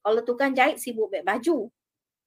Kalau 0.00 0.20
tukang 0.24 0.56
jahit 0.56 0.80
sibuk 0.80 1.12
bek 1.12 1.24
baju. 1.24 1.68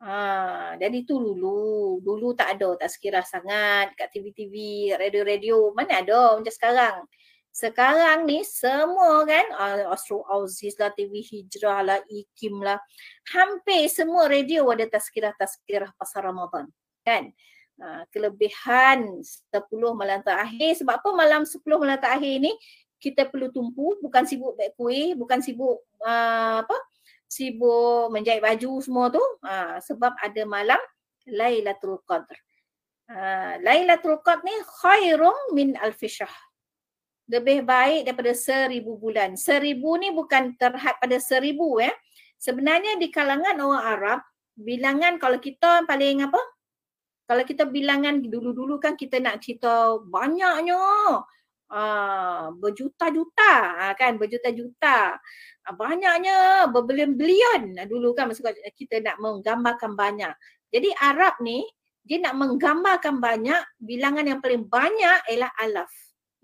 Ha, 0.04 0.76
jadi 0.76 1.08
tu 1.08 1.16
dulu. 1.16 2.04
Dulu 2.04 2.36
tak 2.36 2.60
ada, 2.60 2.76
tak 2.76 2.92
sekira 2.92 3.24
sangat 3.24 3.96
kat 3.96 4.12
TV-TV, 4.12 4.54
radio-radio. 5.00 5.72
Mana 5.72 6.04
ada 6.04 6.36
macam 6.36 6.52
sekarang. 6.52 7.08
Sekarang 7.54 8.26
ni 8.26 8.42
semua 8.42 9.22
kan 9.30 9.46
uh, 9.54 9.94
Astro 9.94 10.26
Aziz 10.26 10.74
lah, 10.82 10.90
TV 10.90 11.22
Hijrah 11.22 11.86
lah, 11.86 12.00
IKIM 12.10 12.58
lah. 12.66 12.82
Hampir 13.30 13.86
semua 13.94 14.26
radio 14.26 14.66
ada 14.74 14.90
tazkirah-tazkirah 14.90 15.94
pasal 15.94 16.34
Ramadan. 16.34 16.66
Kan? 17.06 17.30
Uh, 17.78 18.10
kelebihan 18.10 19.22
10 19.22 19.54
malam 19.94 20.26
terakhir. 20.26 20.82
Sebab 20.82 20.98
apa 20.98 21.10
malam 21.14 21.46
10 21.46 21.62
malam 21.78 22.02
terakhir 22.02 22.42
ni 22.42 22.58
kita 22.98 23.30
perlu 23.30 23.54
tumpu. 23.54 24.02
Bukan 24.02 24.26
sibuk 24.26 24.58
beg 24.58 24.74
kuih, 24.74 25.14
bukan 25.14 25.38
sibuk 25.46 25.86
uh, 26.02 26.66
apa 26.66 26.78
sibuk 27.30 28.10
menjahit 28.10 28.42
baju 28.42 28.82
semua 28.82 29.14
tu. 29.14 29.22
Uh, 29.46 29.78
sebab 29.78 30.18
ada 30.26 30.42
malam 30.50 30.82
Lailatul 31.30 32.02
Qadr. 32.10 32.34
Uh, 33.06 33.62
Lailatul 33.62 34.18
Qadr 34.26 34.42
ni 34.42 34.58
khairum 34.82 35.38
min 35.54 35.78
alfishahr 35.78 36.34
lebih 37.32 37.64
baik 37.64 38.08
daripada 38.08 38.34
seribu 38.36 39.00
bulan. 39.00 39.40
Seribu 39.40 39.96
ni 39.96 40.12
bukan 40.12 40.56
terhad 40.60 41.00
pada 41.00 41.18
seribu 41.20 41.80
ya. 41.80 41.92
Sebenarnya 42.36 43.00
di 43.00 43.08
kalangan 43.08 43.56
orang 43.64 43.84
Arab, 43.88 44.20
bilangan 44.60 45.16
kalau 45.16 45.40
kita 45.40 45.88
paling 45.88 46.28
apa? 46.28 46.42
Kalau 47.24 47.44
kita 47.48 47.64
bilangan 47.64 48.20
dulu-dulu 48.20 48.84
kan 48.84 49.00
kita 49.00 49.24
nak 49.24 49.40
cerita 49.40 49.96
banyaknya. 50.04 50.80
Uh, 51.74 52.54
berjuta-juta 52.62 53.54
uh, 53.82 53.94
kan 53.98 54.22
berjuta-juta 54.22 55.18
uh, 55.66 55.74
banyaknya 55.74 56.70
berbilion-bilion 56.70 57.74
dulu 57.90 58.14
kan 58.14 58.30
maksud 58.30 58.46
kita 58.78 59.02
nak 59.02 59.18
menggambarkan 59.18 59.98
banyak 59.98 60.30
jadi 60.70 60.94
Arab 61.02 61.42
ni 61.42 61.66
dia 62.06 62.22
nak 62.22 62.38
menggambarkan 62.38 63.18
banyak 63.18 63.58
bilangan 63.82 64.22
yang 64.22 64.38
paling 64.38 64.70
banyak 64.70 65.18
ialah 65.34 65.50
alaf 65.66 65.90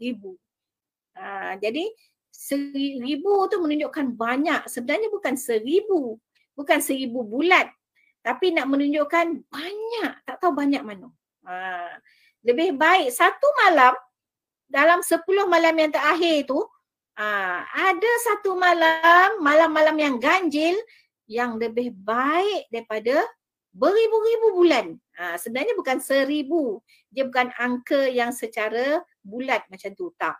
ribu 0.02 0.34
Ha, 1.20 1.60
jadi 1.60 1.84
seribu 2.32 3.52
tu 3.52 3.60
menunjukkan 3.60 4.16
banyak. 4.16 4.62
Sebenarnya 4.72 5.12
bukan 5.12 5.36
seribu. 5.36 6.16
Bukan 6.56 6.80
seribu 6.80 7.28
bulat. 7.28 7.68
Tapi 8.24 8.56
nak 8.56 8.72
menunjukkan 8.72 9.44
banyak. 9.52 10.12
Tak 10.24 10.36
tahu 10.40 10.56
banyak 10.56 10.82
mana. 10.82 11.12
Ha, 11.44 12.00
lebih 12.48 12.80
baik 12.80 13.12
satu 13.12 13.48
malam 13.68 13.92
dalam 14.70 15.04
sepuluh 15.04 15.50
malam 15.50 15.76
yang 15.76 15.92
terakhir 15.92 16.48
tu 16.48 16.62
ha, 17.20 17.66
ada 17.68 18.12
satu 18.24 18.56
malam, 18.56 19.44
malam-malam 19.44 19.98
yang 20.00 20.16
ganjil 20.22 20.78
yang 21.28 21.60
lebih 21.60 21.92
baik 21.94 22.72
daripada 22.72 23.22
beribu-ribu 23.76 24.56
bulan. 24.56 24.98
Ha, 25.20 25.36
sebenarnya 25.38 25.76
bukan 25.76 26.00
seribu. 26.00 26.80
Dia 27.12 27.28
bukan 27.28 27.52
angka 27.60 28.08
yang 28.10 28.34
secara 28.34 29.04
bulat 29.22 29.62
macam 29.68 29.92
tu. 29.94 30.10
Tak. 30.18 30.38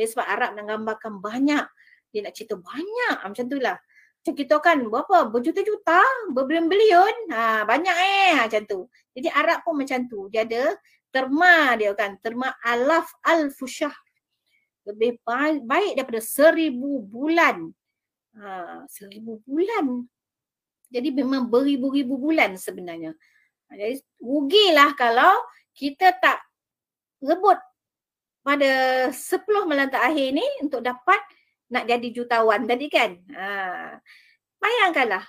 Jadi 0.00 0.16
sebab 0.16 0.24
Arab 0.24 0.50
nak 0.56 0.64
gambarkan 0.64 1.20
banyak. 1.20 1.66
Dia 2.08 2.24
nak 2.24 2.32
cerita 2.32 2.56
banyak 2.56 3.16
ah, 3.20 3.28
macam 3.28 3.44
tu 3.52 3.60
lah. 3.60 3.76
Macam 4.16 4.32
kita 4.32 4.56
kan 4.64 4.80
berapa? 4.88 5.28
Berjuta-juta, 5.28 6.00
berbilion-bilion. 6.32 7.28
Ha, 7.36 7.68
banyak 7.68 7.96
eh 8.00 8.32
macam 8.40 8.62
tu. 8.64 8.80
Jadi 9.12 9.28
Arab 9.28 9.60
pun 9.60 9.76
macam 9.76 10.08
tu. 10.08 10.32
Dia 10.32 10.48
ada 10.48 10.72
terma 11.12 11.76
dia 11.76 11.92
kan. 11.92 12.16
Terma 12.24 12.48
alaf 12.64 13.12
al-fushah. 13.28 13.92
Lebih 14.88 15.20
baik, 15.68 16.00
daripada 16.00 16.24
seribu 16.24 17.04
bulan. 17.04 17.68
Ha, 18.40 18.88
seribu 18.88 19.44
bulan. 19.44 20.08
Jadi 20.88 21.12
memang 21.12 21.44
beribu-ribu 21.44 22.16
bulan 22.16 22.56
sebenarnya. 22.56 23.12
Jadi 23.68 24.00
rugilah 24.16 24.96
kalau 24.96 25.36
kita 25.76 26.16
tak 26.16 26.40
rebut 27.20 27.60
pada 28.40 28.70
10 29.12 29.68
malam 29.68 29.88
terakhir 29.92 30.32
ni 30.32 30.46
untuk 30.64 30.80
dapat 30.80 31.20
nak 31.70 31.86
jadi 31.86 32.08
jutawan 32.10 32.66
tadi 32.66 32.86
kan. 32.90 33.14
Ha. 33.36 34.00
Bayangkanlah. 34.58 35.24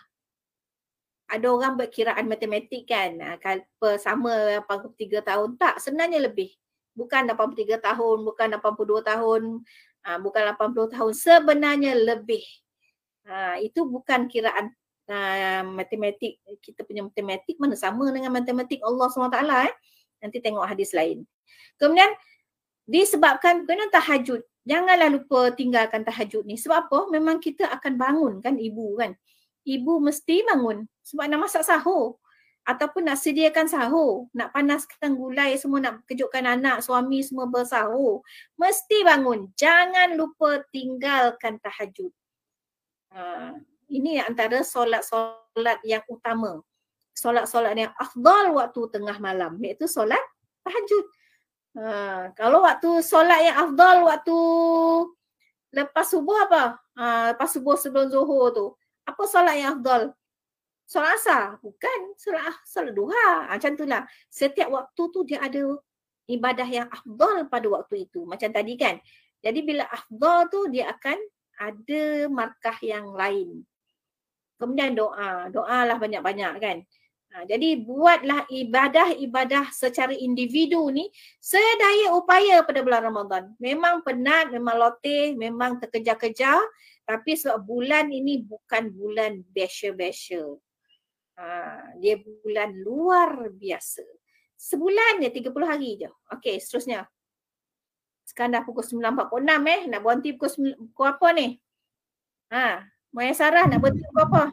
Ada 1.32 1.47
orang 1.47 1.80
berkiraan 1.80 2.28
matematik 2.28 2.89
kan. 2.89 3.15
Ha, 3.21 3.38
sama 4.02 4.60
83 4.67 5.21
tahun. 5.24 5.50
Tak, 5.56 5.80
sebenarnya 5.80 6.19
lebih. 6.28 6.52
Bukan 6.91 7.24
83 7.30 7.80
tahun, 7.80 8.17
bukan 8.28 8.47
82 8.60 9.00
tahun, 9.00 9.41
ha, 10.04 10.19
bukan 10.19 10.41
80 10.58 10.93
tahun. 10.97 11.13
Sebenarnya 11.15 11.93
lebih. 11.95 12.43
Ha, 13.30 13.62
itu 13.62 13.86
bukan 13.86 14.28
kiraan 14.28 14.74
uh, 15.08 15.63
matematik. 15.67 16.41
Kita 16.60 16.84
punya 16.84 17.06
matematik 17.06 17.56
mana 17.62 17.78
sama 17.78 18.10
dengan 18.10 18.34
matematik 18.34 18.82
Allah 18.84 19.08
SWT. 19.08 19.39
Eh? 19.69 19.76
Nanti 20.26 20.38
tengok 20.41 20.65
hadis 20.67 20.91
lain. 20.91 21.24
Kemudian 21.80 22.12
disebabkan 22.85 23.65
kena 23.65 23.89
tahajud. 23.93 24.41
Janganlah 24.61 25.09
lupa 25.09 25.49
tinggalkan 25.57 26.05
tahajud 26.05 26.45
ni. 26.45 26.53
Sebab 26.57 26.87
apa? 26.87 26.99
Memang 27.09 27.41
kita 27.41 27.65
akan 27.69 27.93
bangun 27.97 28.33
kan 28.45 28.61
ibu 28.61 28.93
kan. 28.97 29.17
Ibu 29.65 30.01
mesti 30.01 30.45
bangun 30.45 30.85
sebab 31.01 31.25
nak 31.29 31.49
masak 31.49 31.65
sahur. 31.65 32.21
Ataupun 32.61 33.09
nak 33.09 33.17
sediakan 33.17 33.65
sahur. 33.65 34.29
Nak 34.37 34.53
panaskan 34.53 35.17
gulai 35.17 35.57
semua 35.57 35.81
nak 35.81 36.05
kejutkan 36.05 36.45
anak, 36.45 36.85
suami 36.85 37.25
semua 37.25 37.49
bersahur. 37.49 38.21
Mesti 38.57 39.01
bangun. 39.01 39.49
Jangan 39.57 40.13
lupa 40.13 40.61
tinggalkan 40.69 41.57
tahajud. 41.57 42.13
Ha, 43.11 43.57
ini 43.89 44.21
antara 44.21 44.61
solat-solat 44.61 45.81
yang 45.81 46.05
utama. 46.05 46.61
Solat-solat 47.17 47.73
yang 47.73 47.93
afdal 47.97 48.53
waktu 48.53 48.81
tengah 48.93 49.17
malam. 49.17 49.57
Iaitu 49.57 49.89
solat 49.89 50.21
tahajud. 50.61 51.05
Ha, 51.71 52.27
kalau 52.36 52.67
waktu 52.67 52.99
solat 52.99 53.47
yang 53.47 53.55
afdal 53.55 54.03
waktu 54.03 54.38
lepas 55.71 56.03
subuh 56.12 56.51
apa? 56.51 56.63
Ha, 56.99 57.31
lepas 57.36 57.47
subuh 57.47 57.79
sebelum 57.79 58.12
zuhur 58.12 58.51
tu. 58.51 58.65
Apa 59.07 59.23
solat 59.23 59.55
yang 59.55 59.79
afdal? 59.79 60.12
Solat 60.84 61.15
asar? 61.15 61.55
Bukan. 61.63 61.99
Solat, 62.19 62.51
solat 62.67 62.91
duha. 62.91 63.47
Ha, 63.47 63.55
macam 63.55 63.71
itulah. 63.79 64.03
Setiap 64.27 64.67
waktu 64.67 65.03
tu 65.15 65.19
dia 65.23 65.39
ada 65.39 65.79
ibadah 66.27 66.67
yang 66.67 66.88
afdal 66.91 67.47
pada 67.47 67.67
waktu 67.71 68.12
itu. 68.12 68.27
Macam 68.27 68.51
tadi 68.51 68.75
kan. 68.75 68.99
Jadi 69.39 69.60
bila 69.63 69.88
afdal 69.88 70.51
tu 70.51 70.67
dia 70.67 70.91
akan 70.91 71.17
ada 71.55 72.28
markah 72.28 72.78
yang 72.84 73.15
lain. 73.15 73.63
Kemudian 74.59 74.91
doa. 74.91 75.47
Doa 75.47 75.88
lah 75.88 75.95
banyak-banyak 75.95 76.53
kan. 76.59 76.78
Ha, 77.32 77.47
jadi 77.47 77.79
buatlah 77.79 78.51
ibadah-ibadah 78.51 79.71
secara 79.71 80.11
individu 80.11 80.91
ni 80.91 81.07
sedaya 81.39 82.11
upaya 82.11 82.59
pada 82.67 82.84
bulan 82.84 83.07
Ramadan. 83.07 83.55
Memang 83.55 84.03
penat, 84.03 84.51
memang 84.51 84.75
lotih, 84.75 85.39
memang 85.39 85.79
terkejar-kejar 85.79 86.59
tapi 87.07 87.39
sebab 87.39 87.63
bulan 87.63 88.11
ini 88.11 88.43
bukan 88.43 88.91
bulan 88.91 89.47
biasa-biasa. 89.47 90.43
Ha, 91.39 91.45
dia 92.03 92.19
bulan 92.19 92.75
luar 92.84 93.47
biasa. 93.55 94.03
Sebulan 94.59 95.23
dia 95.23 95.32
30 95.32 95.55
hari 95.65 96.03
je. 96.03 96.11
Okey, 96.36 96.59
seterusnya. 96.59 97.07
Sekarang 98.27 98.59
dah 98.59 98.63
pukul 98.67 98.86
9.46 98.86 99.65
eh. 99.71 99.82
Nak 99.89 99.99
berhenti 100.03 100.29
pukul, 100.36 100.51
pukul 100.93 101.07
apa 101.09 101.27
ni? 101.34 101.47
Ha, 102.51 102.86
Maya 103.12 103.36
Sarah 103.36 103.68
nak 103.68 103.84
berhenti 103.84 104.07
pukul 104.07 104.24
apa? 104.24 104.43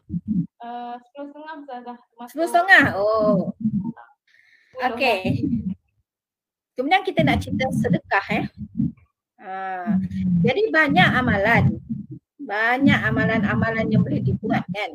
Uh, 0.59 0.95
sepuluh 0.99 1.31
setengah 1.31 1.55
Ustazah. 1.63 1.99
Sepuluh 2.27 2.49
setengah? 2.51 2.85
Oh. 2.99 3.55
Okay. 4.79 5.47
Kemudian 6.75 7.07
kita 7.07 7.23
nak 7.23 7.39
cerita 7.39 7.71
sedekah 7.71 8.27
eh. 8.35 8.47
Uh, 9.39 9.99
jadi 10.43 10.71
banyak 10.75 11.09
amalan. 11.15 11.79
banyak 12.49 12.97
amalan-amalan 13.05 13.93
yang 13.93 14.01
boleh 14.01 14.25
dibuat 14.25 14.65
kan. 14.73 14.91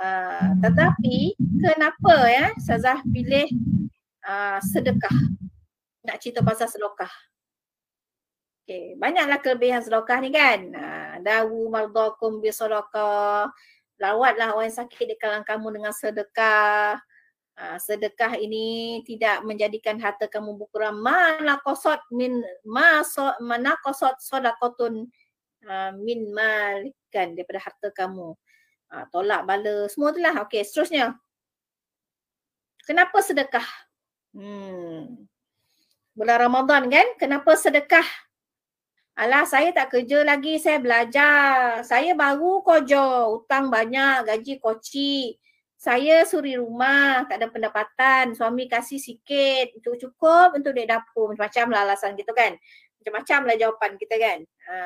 Uh, 0.00 0.48
tetapi 0.64 1.36
kenapa 1.60 2.14
ya 2.24 2.46
Sazah 2.56 3.04
pilih 3.04 3.52
uh, 4.24 4.56
sedekah? 4.64 5.12
Nak 6.08 6.16
cerita 6.24 6.40
pasal 6.40 6.72
sedekah. 6.72 7.12
Okay, 8.70 8.94
banyaklah 9.02 9.42
kelebihan 9.42 9.82
sedekah 9.82 10.22
ni 10.22 10.30
kan. 10.30 10.70
Uh, 10.70 11.18
dawu 11.26 11.66
mardakum 11.74 12.38
bi 12.38 12.54
sedekah. 12.54 13.50
Lawatlah 13.98 14.54
orang 14.54 14.70
sakit 14.70 15.10
di 15.10 15.18
kalangan 15.18 15.42
kamu 15.42 15.74
dengan 15.74 15.90
sedekah. 15.90 16.94
Uh, 17.58 17.78
sedekah 17.82 18.38
ini 18.38 19.02
tidak 19.02 19.42
menjadikan 19.42 19.98
harta 19.98 20.30
kamu 20.30 20.54
berkurang. 20.54 21.02
Mana 21.02 21.58
kosot 21.66 21.98
min 22.14 22.38
ma 22.62 23.02
so, 23.02 23.34
mana 23.42 23.74
kosot 23.82 24.14
sodakotun 24.22 25.10
uh, 25.66 25.90
min 25.98 26.30
mal 26.30 26.78
kan 27.10 27.34
daripada 27.34 27.58
harta 27.66 27.90
kamu. 27.90 28.38
Uh, 28.86 29.04
tolak 29.10 29.50
bala 29.50 29.90
semua 29.90 30.14
itulah. 30.14 30.46
Okey, 30.46 30.62
seterusnya. 30.62 31.18
Kenapa 32.86 33.18
sedekah? 33.18 33.66
Hmm. 34.30 35.26
Bulan 36.14 36.38
Ramadan 36.38 36.86
kan? 36.86 37.18
Kenapa 37.18 37.58
sedekah? 37.58 38.29
Alah 39.20 39.44
saya 39.44 39.68
tak 39.76 39.92
kerja 39.92 40.24
lagi, 40.24 40.56
saya 40.56 40.80
belajar. 40.80 41.84
Saya 41.84 42.16
baru 42.16 42.64
kerja, 42.64 43.28
hutang 43.28 43.68
banyak, 43.68 44.24
gaji 44.24 44.56
koci. 44.56 45.36
Saya 45.76 46.24
suri 46.24 46.56
rumah, 46.56 47.28
tak 47.28 47.44
ada 47.44 47.52
pendapatan. 47.52 48.32
Suami 48.32 48.64
kasih 48.64 48.96
sikit, 48.96 49.76
cukup 49.84 50.56
untuk 50.56 50.72
dek 50.72 50.88
dapur. 50.88 51.36
Macam-macam 51.36 51.66
lah 51.68 51.80
alasan 51.84 52.16
gitu 52.16 52.32
kan. 52.32 52.56
Macam-macam 52.96 53.40
lah 53.44 53.56
jawapan 53.60 53.90
kita 54.00 54.16
kan. 54.16 54.38
Ha. 54.40 54.76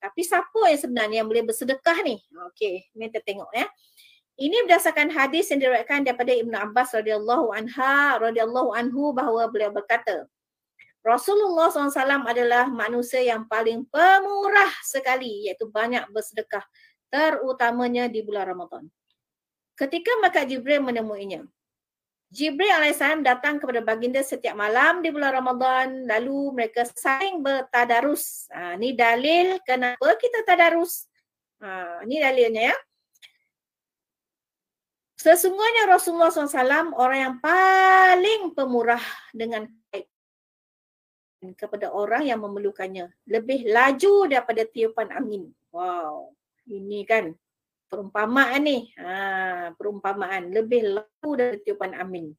Tapi 0.00 0.20
siapa 0.24 0.60
yang 0.72 0.80
sebenarnya 0.80 1.16
yang 1.20 1.28
boleh 1.28 1.44
bersedekah 1.44 1.98
ni? 2.08 2.16
Okey, 2.52 2.88
ni 2.96 3.12
kita 3.12 3.20
tengok 3.20 3.52
ya. 3.52 3.68
Ini 4.40 4.64
berdasarkan 4.64 5.12
hadis 5.12 5.52
yang 5.52 5.60
diriwayatkan 5.60 6.08
daripada 6.08 6.32
Ibnu 6.32 6.56
Abbas 6.56 6.92
radhiyallahu 6.92 7.52
anha 7.52 8.16
radhiyallahu 8.16 8.72
anhu 8.72 9.12
bahawa 9.12 9.52
beliau 9.52 9.72
berkata, 9.76 10.24
Rasulullah 11.06 11.70
SAW 11.70 12.26
adalah 12.26 12.66
manusia 12.66 13.22
yang 13.22 13.46
paling 13.46 13.86
pemurah 13.86 14.74
sekali 14.82 15.46
iaitu 15.46 15.70
banyak 15.70 16.02
bersedekah 16.10 16.66
terutamanya 17.06 18.10
di 18.10 18.26
bulan 18.26 18.50
Ramadan. 18.50 18.90
Ketika 19.78 20.18
maka 20.18 20.42
Jibril 20.42 20.82
menemuinya, 20.82 21.46
Jibril 22.26 22.74
AS 22.74 22.98
datang 23.22 23.62
kepada 23.62 23.86
baginda 23.86 24.18
setiap 24.18 24.58
malam 24.58 24.98
di 24.98 25.14
bulan 25.14 25.30
Ramadan 25.30 26.10
lalu 26.10 26.58
mereka 26.58 26.82
saling 26.82 27.38
bertadarus. 27.38 28.50
Ha, 28.50 28.74
ini 28.74 28.98
dalil 28.98 29.62
kenapa 29.62 30.18
kita 30.18 30.42
tadarus. 30.42 31.06
Ha, 31.62 32.02
ini 32.02 32.18
dalilnya 32.18 32.74
ya. 32.74 32.76
Sesungguhnya 35.16 35.86
Rasulullah 35.86 36.34
SAW 36.34 36.98
orang 36.98 37.18
yang 37.18 37.36
paling 37.38 38.58
pemurah 38.58 39.02
dengan 39.30 39.70
kepada 41.54 41.94
orang 41.94 42.26
yang 42.26 42.42
memerlukannya. 42.42 43.12
Lebih 43.28 43.70
laju 43.70 44.26
daripada 44.26 44.66
tiupan 44.66 45.12
angin. 45.12 45.52
Wow. 45.70 46.34
Ini 46.66 47.06
kan 47.06 47.30
perumpamaan 47.86 48.64
ni. 48.66 48.90
Ha, 48.98 49.70
perumpamaan. 49.76 50.50
Lebih 50.50 50.96
laju 50.96 51.30
dari 51.38 51.62
tiupan 51.62 51.94
angin. 51.94 52.34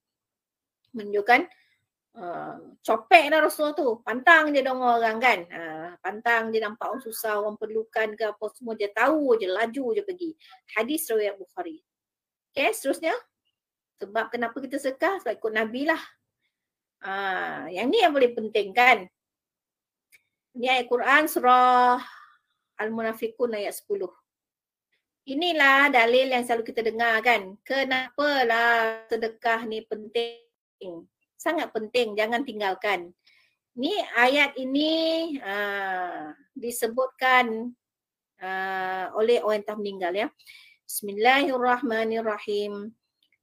Menunjukkan 0.92 1.42
uh, 2.18 2.76
copek 2.84 3.32
dah 3.32 3.40
Rasulullah 3.40 3.78
tu. 3.78 4.02
Pantang 4.04 4.52
je 4.52 4.60
dong 4.60 4.84
orang 4.84 5.22
kan. 5.22 5.40
Ha, 5.48 5.62
pantang 6.04 6.52
je 6.52 6.60
nampak 6.60 6.92
orang 6.92 7.04
susah, 7.06 7.40
orang 7.40 7.56
perlukan 7.56 8.18
ke 8.18 8.24
apa 8.28 8.46
semua. 8.58 8.76
Dia 8.76 8.92
tahu 8.92 9.38
je, 9.40 9.48
laju 9.48 9.86
je 9.96 10.02
pergi. 10.04 10.32
Hadis 10.76 11.08
riwayat 11.08 11.40
Bukhari. 11.40 11.80
Okay, 12.52 12.74
seterusnya. 12.74 13.14
Sebab 14.02 14.34
kenapa 14.34 14.58
kita 14.62 14.78
sekah? 14.82 15.22
Sebab 15.22 15.34
ikut 15.38 15.54
Nabi 15.54 15.86
lah. 15.90 16.02
Ha, 17.04 17.70
yang 17.70 17.94
ni 17.94 18.02
yang 18.02 18.14
boleh 18.14 18.34
penting 18.34 18.74
kan. 18.74 19.06
Ini 20.58 20.74
ayat 20.74 20.90
Quran 20.90 21.30
surah 21.30 22.02
Al-Munafiqun 22.82 23.54
ayat 23.54 23.78
10. 23.78 24.10
Inilah 25.28 25.92
dalil 25.92 26.32
yang 26.32 26.48
selalu 26.48 26.64
kita 26.72 26.82
dengar 26.82 27.22
kan. 27.22 27.54
Kenapalah 27.62 29.06
sedekah 29.12 29.68
ni 29.70 29.86
penting. 29.86 31.06
Sangat 31.38 31.70
penting, 31.76 32.18
jangan 32.18 32.42
tinggalkan. 32.42 33.14
Ni 33.78 33.94
ayat 34.18 34.58
ini 34.58 35.38
uh, 35.38 36.34
disebutkan 36.58 37.70
uh, 38.42 39.06
oleh 39.14 39.46
orang 39.46 39.62
yang 39.62 39.66
telah 39.70 39.78
meninggal 39.78 40.18
ya. 40.18 40.34
Bismillahirrahmanirrahim. 40.88 42.96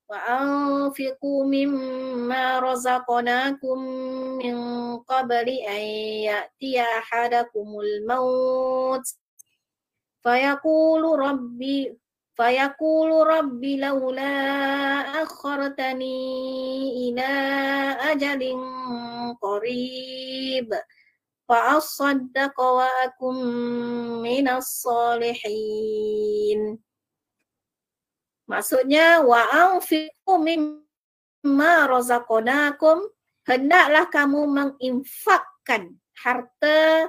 وأنفقوا 0.10 1.46
مما 1.46 2.60
رزقناكم 2.60 3.80
من 4.38 4.58
قبل 4.98 5.50
أن 5.50 5.82
يأتي 6.26 6.82
أحدكم 6.82 7.80
الموت 7.80 9.06
فيقول 10.24 11.20
ربي 11.20 11.98
فيقول 12.36 13.28
ربي 13.28 13.78
لولا 13.78 14.32
أخرتني 15.24 16.20
إلى 17.10 17.28
أجل 18.12 18.56
قريب 19.42 20.74
فأصدق 21.50 22.62
وأكن 22.62 23.36
من 24.22 24.50
الصالحين 24.50 26.10
Maksudnya 28.45 29.25
wa 29.25 29.41
anfiqu 29.49 30.35
mimma 30.37 31.89
razaqnakum 31.89 33.09
hendaklah 33.49 34.05
kamu 34.13 34.41
menginfakkan 34.49 35.97
harta 36.21 37.09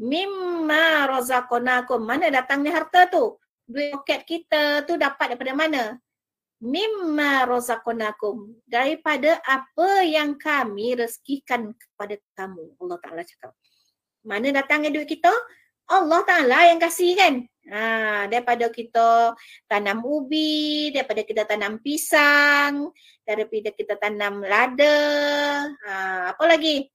mimma 0.00 1.04
razaqnakum. 1.08 2.00
Mana 2.00 2.32
datangnya 2.32 2.80
harta 2.80 3.08
tu? 3.12 3.36
Duit 3.68 3.92
poket 3.94 4.24
kita 4.26 4.82
tu 4.88 4.96
dapat 4.96 5.36
daripada 5.36 5.52
mana? 5.52 5.82
Mimma 6.64 7.44
razaqnakum. 7.44 8.64
Daripada 8.64 9.36
apa 9.44 10.04
yang 10.04 10.40
kami 10.40 10.96
rezekikan 10.96 11.76
kepada 11.76 12.16
kamu. 12.36 12.76
Allah 12.80 12.98
Taala 13.04 13.22
cakap. 13.24 13.52
Mana 14.24 14.52
datangnya 14.52 14.92
duit 14.92 15.08
kita? 15.08 15.32
Allah 15.90 16.20
Taala 16.22 16.58
yang 16.70 16.78
kasih 16.78 17.18
kan? 17.18 17.34
Ha, 17.70 18.26
daripada 18.30 18.70
kita 18.70 19.34
tanam 19.66 20.02
ubi, 20.06 20.90
daripada 20.94 21.22
kita 21.22 21.42
tanam 21.46 21.82
pisang, 21.82 22.90
daripada 23.26 23.70
kita 23.74 23.94
tanam 23.98 24.42
lada, 24.42 24.98
ha, 25.86 25.92
apa 26.34 26.44
lagi? 26.46 26.86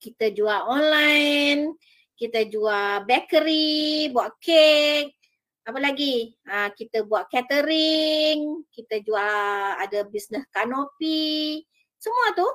Kita 0.00 0.32
jual 0.32 0.60
online, 0.64 1.76
kita 2.16 2.48
jual 2.48 3.04
bakery, 3.08 4.12
buat 4.12 4.36
kek, 4.40 5.12
apa 5.64 5.78
lagi? 5.80 6.36
Ha, 6.48 6.72
kita 6.72 7.04
buat 7.08 7.28
catering, 7.32 8.68
kita 8.72 9.00
jual 9.00 9.80
ada 9.80 10.04
bisnes 10.08 10.44
kanopi, 10.52 11.64
semua 11.96 12.36
tu 12.36 12.48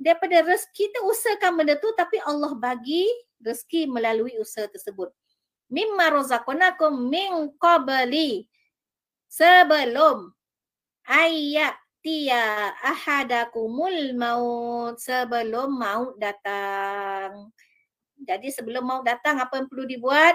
daripada 0.00 0.40
rezeki 0.40 0.88
kita 0.88 0.98
usahakan 1.04 1.60
benda 1.60 1.74
tu 1.76 1.92
tapi 1.92 2.16
Allah 2.24 2.56
bagi 2.56 3.04
rezeki 3.42 3.86
melalui 3.86 4.34
usaha 4.38 4.66
tersebut 4.66 5.10
mimma 5.68 6.08
razaqnakum 6.12 7.12
min 7.12 7.52
qabli 7.60 8.48
sebelum 9.28 10.32
ayat 11.04 11.76
tia 12.00 12.72
ahadakumul 12.80 14.16
maut 14.16 14.96
sebelum 14.96 15.76
maut 15.76 16.16
datang. 16.16 17.52
Jadi 18.18 18.48
sebelum 18.50 18.82
maut 18.82 19.04
datang 19.04 19.38
apa 19.38 19.60
yang 19.60 19.68
perlu 19.68 19.84
dibuat? 19.84 20.34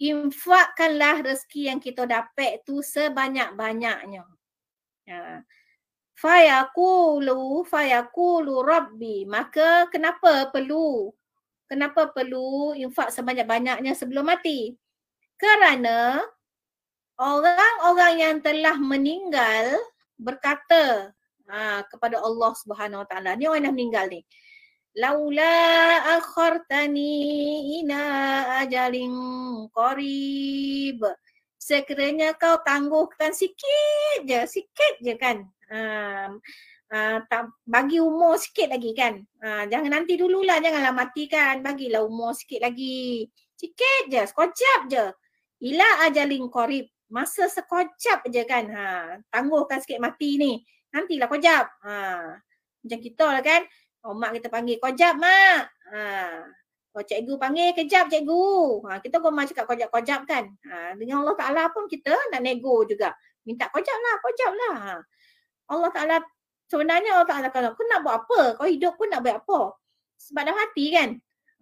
Infakkanlah 0.00 1.20
rezeki 1.20 1.68
yang 1.68 1.78
kita 1.78 2.08
dapat 2.08 2.64
tu 2.64 2.80
sebanyak-banyaknya. 2.80 4.24
Ya. 5.04 5.44
Fayaqulu 6.16 7.64
fayaqulu 7.64 8.60
rabbi 8.60 9.24
maka 9.24 9.88
kenapa 9.88 10.48
perlu 10.52 11.12
kenapa 11.70 12.10
perlu 12.10 12.74
infak 12.74 13.14
sebanyak-banyaknya 13.14 13.94
sebelum 13.94 14.26
mati? 14.26 14.74
Kerana 15.38 16.18
orang-orang 17.14 18.14
yang 18.18 18.36
telah 18.42 18.74
meninggal 18.74 19.78
berkata 20.18 21.14
ha, 21.46 21.86
kepada 21.86 22.18
Allah 22.18 22.52
Subhanahu 22.58 23.06
Wa 23.06 23.08
Taala. 23.08 23.38
Ni 23.38 23.46
orang 23.46 23.70
yang 23.70 23.76
meninggal 23.78 24.10
ni. 24.10 24.26
Laula 24.98 25.54
akhartani 26.18 27.14
ina 27.78 28.02
ajalin 28.66 29.14
qarib. 29.70 31.06
Sekiranya 31.60 32.34
kau 32.34 32.58
tangguhkan 32.66 33.30
sikit 33.30 34.26
je, 34.26 34.40
sikit 34.50 34.94
je 34.98 35.14
kan. 35.14 35.46
Ha, 35.70 36.34
uh, 36.90 37.18
tak 37.26 37.54
bagi 37.64 37.98
umur 38.02 38.36
sikit 38.36 38.70
lagi 38.70 38.92
kan. 38.92 39.18
Uh, 39.40 39.64
jangan 39.70 39.90
nanti 40.02 40.18
dululah 40.18 40.58
janganlah 40.58 40.92
mati 40.92 41.30
kan. 41.30 41.62
Bagilah 41.62 42.04
umur 42.04 42.34
sikit 42.36 42.62
lagi. 42.66 43.26
Sikit 43.56 44.08
je, 44.08 44.22
sekejap 44.24 44.80
je. 44.88 45.04
ila 45.60 46.08
ajalin 46.08 46.48
qarib 46.48 46.88
masa 47.10 47.50
sekojap 47.50 48.24
je 48.30 48.42
kan 48.48 48.64
ha 48.70 49.18
tangguhkan 49.28 49.82
sikit 49.82 50.00
mati 50.00 50.38
ni 50.40 50.52
nantilah 50.94 51.28
kojap 51.28 51.68
ha 51.84 52.32
macam 52.80 53.00
kita 53.02 53.26
lah 53.28 53.42
kan 53.44 53.62
oh, 54.06 54.16
mak 54.16 54.38
kita 54.38 54.48
panggil 54.48 54.80
kojap 54.80 55.18
mak 55.18 55.68
ha 55.92 56.46
Oh, 56.90 57.06
cikgu 57.06 57.38
panggil 57.38 57.70
kejap 57.70 58.10
cikgu. 58.10 58.82
Ha, 58.90 58.98
kita 58.98 59.22
gomah 59.22 59.46
cakap 59.46 59.70
kojap-kojap 59.70 60.26
kan. 60.26 60.50
Ha, 60.66 60.98
dengan 60.98 61.22
Allah 61.22 61.38
Ta'ala 61.38 61.62
pun 61.70 61.86
kita 61.86 62.10
nak 62.34 62.42
nego 62.42 62.82
juga. 62.82 63.14
Minta 63.46 63.70
kojap 63.70 63.94
lah, 63.94 64.14
kojap 64.18 64.52
lah. 64.58 64.74
Ha. 64.74 64.94
Allah 65.70 65.90
Ta'ala, 65.94 66.16
sebenarnya 66.70 67.18
Allah 67.18 67.28
Ta'ala 67.28 67.48
kalau 67.50 67.74
kau 67.74 67.84
nak 67.90 68.00
buat 68.06 68.16
apa? 68.24 68.40
Kau 68.62 68.68
hidup 68.70 68.94
pun 68.94 69.10
nak 69.10 69.26
buat 69.26 69.42
apa? 69.42 69.60
Sebab 70.22 70.42
dah 70.46 70.54
mati 70.54 70.86
kan? 70.94 71.10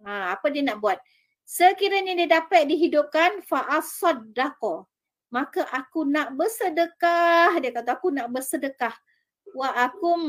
Ha, 0.05 0.37
apa 0.37 0.47
dia 0.53 0.63
nak 0.63 0.79
buat? 0.79 1.01
Sekiranya 1.49 2.13
dia 2.13 2.29
dapat 2.29 2.69
dihidupkan, 2.69 3.41
fa'asaddaqo. 3.49 4.85
Maka 5.33 5.65
aku 5.73 6.05
nak 6.05 6.37
bersedekah. 6.37 7.57
Dia 7.57 7.73
kata 7.73 7.97
aku 7.97 8.13
nak 8.13 8.29
bersedekah 8.29 8.93
wa 9.57 9.73
akum 9.73 10.21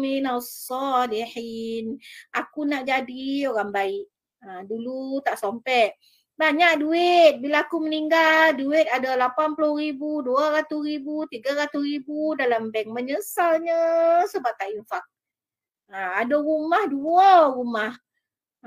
minas 0.00 0.48
salihin. 0.64 2.00
Aku 2.32 2.64
nak 2.64 2.88
jadi 2.88 3.52
orang 3.52 3.68
baik. 3.72 4.04
Ha, 4.44 4.64
dulu 4.64 5.20
tak 5.20 5.36
sompek. 5.36 5.96
Banyak 6.36 6.84
duit. 6.84 7.40
Bila 7.40 7.64
aku 7.64 7.80
meninggal, 7.80 8.60
duit 8.60 8.84
ada 8.92 9.16
80 9.16 9.56
ribu, 9.80 10.20
200 10.20 10.68
ribu, 10.84 11.24
300 11.32 11.72
ribu 11.80 12.36
dalam 12.36 12.68
bank. 12.68 12.92
Menyesalnya 12.92 13.80
sebab 14.28 14.52
tak 14.60 14.68
infak. 14.76 15.04
Ha, 15.88 16.20
ada 16.20 16.36
rumah, 16.36 16.84
dua 16.92 17.48
rumah. 17.56 17.92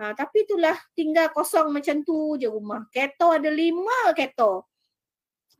Ha, 0.01 0.17
tapi 0.17 0.49
itulah 0.49 0.73
tinggal 0.97 1.29
kosong 1.29 1.69
macam 1.69 2.01
tu 2.01 2.41
je 2.41 2.49
rumah. 2.49 2.89
Keto 2.89 3.37
ada 3.37 3.53
lima 3.53 4.17
keto. 4.17 4.65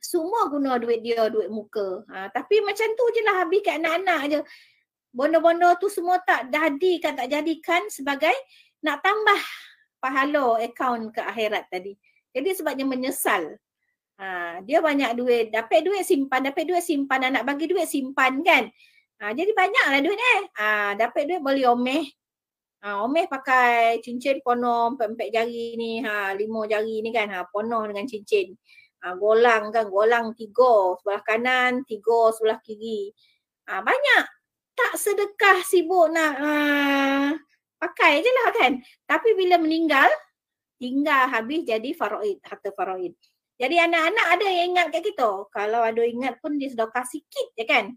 Semua 0.02 0.50
guna 0.50 0.82
duit 0.82 1.06
dia, 1.06 1.30
duit 1.30 1.52
muka. 1.52 2.08
Ha, 2.10 2.34
tapi 2.34 2.66
macam 2.66 2.90
tu 2.98 3.06
je 3.14 3.22
lah 3.22 3.46
habis 3.46 3.62
kat 3.62 3.78
anak-anak 3.78 4.22
je. 4.34 4.40
Bondo-bondo 5.14 5.78
tu 5.78 5.94
semua 5.94 6.18
tak 6.26 6.50
jadikan, 6.50 7.14
tak 7.14 7.30
jadikan 7.30 7.86
sebagai 7.92 8.34
nak 8.82 9.04
tambah 9.06 9.42
pahala 10.00 10.58
akaun 10.64 11.12
ke 11.12 11.22
akhirat 11.22 11.68
tadi. 11.70 11.94
Jadi 12.34 12.50
sebabnya 12.56 12.88
menyesal. 12.88 13.60
Ha, 14.20 14.60
dia 14.68 14.84
banyak 14.84 15.16
duit, 15.16 15.48
dapat 15.48 15.80
duit 15.80 16.04
simpan, 16.04 16.44
dapat 16.44 16.68
duit 16.68 16.84
simpan, 16.84 17.32
nak 17.32 17.48
bagi 17.48 17.72
duit 17.72 17.88
simpan 17.88 18.44
kan. 18.44 18.68
Ha, 19.20 19.32
jadi 19.32 19.52
banyaklah 19.56 20.00
duit 20.04 20.20
eh. 20.20 20.42
Ha, 20.60 20.96
dapat 21.00 21.24
duit 21.28 21.40
boleh 21.40 21.68
omeh. 21.72 22.04
Ha, 22.84 23.04
omeh 23.04 23.28
pakai 23.28 24.00
cincin 24.04 24.40
pono 24.44 24.96
empat-empat 24.96 25.30
jari 25.32 25.76
ni, 25.80 26.00
ha, 26.04 26.32
lima 26.36 26.64
jari 26.68 27.04
ni 27.04 27.12
kan, 27.12 27.28
ha, 27.32 27.48
pono 27.48 27.84
dengan 27.88 28.08
cincin. 28.08 28.56
Ha, 29.04 29.16
golang 29.16 29.72
kan, 29.72 29.88
golang 29.88 30.36
tiga 30.36 31.00
sebelah 31.00 31.24
kanan, 31.24 31.88
tiga 31.88 32.36
sebelah 32.36 32.60
kiri. 32.60 33.12
Ha, 33.72 33.80
banyak. 33.84 34.26
Tak 34.76 34.96
sedekah 34.96 35.60
sibuk 35.68 36.08
nak 36.12 36.34
ha, 36.40 36.56
pakai 37.80 38.22
je 38.22 38.32
lah 38.32 38.50
kan. 38.54 38.72
Tapi 39.08 39.34
bila 39.34 39.56
meninggal, 39.58 40.12
tinggal 40.78 41.32
habis 41.32 41.64
jadi 41.64 41.90
faraid, 41.96 42.44
harta 42.44 42.70
faraid. 42.76 43.16
Jadi 43.60 43.76
anak-anak 43.76 44.26
ada 44.40 44.46
yang 44.48 44.76
ingat 44.76 44.88
kat 44.96 45.04
kita. 45.04 45.52
Kalau 45.52 45.82
ada 45.84 46.00
ingat 46.04 46.40
pun 46.40 46.56
dia 46.56 46.72
sedekah 46.72 47.04
sikit 47.04 47.48
je 47.60 47.66
kan. 47.68 47.92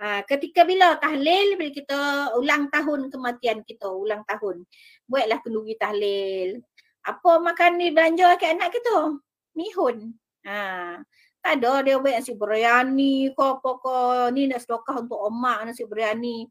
Ha, 0.00 0.22
ketika 0.22 0.62
bila 0.62 0.96
tahlil, 1.02 1.58
bila 1.58 1.70
kita 1.74 1.98
ulang 2.38 2.70
tahun 2.70 3.10
kematian 3.10 3.66
kita, 3.66 3.90
ulang 3.90 4.22
tahun. 4.22 4.62
Buatlah 5.10 5.38
kenduri 5.42 5.74
tahlil. 5.74 6.62
Apa 7.02 7.42
makan 7.42 7.82
ni 7.82 7.90
belanja 7.90 8.38
kat 8.38 8.54
anak 8.54 8.70
kita? 8.70 9.18
Mihun. 9.58 10.14
Ha, 10.46 11.02
tak 11.42 11.54
ada 11.58 11.82
dia 11.82 11.98
buat 11.98 12.14
nasi 12.22 12.32
biryani 12.38 13.34
ke 13.34 13.42
apa 13.42 13.70
ke. 13.82 13.98
Ni 14.36 14.46
nak 14.46 14.62
sedekah 14.62 15.04
untuk 15.04 15.18
omak 15.18 15.68
nasi 15.68 15.82
biryani 15.90 16.46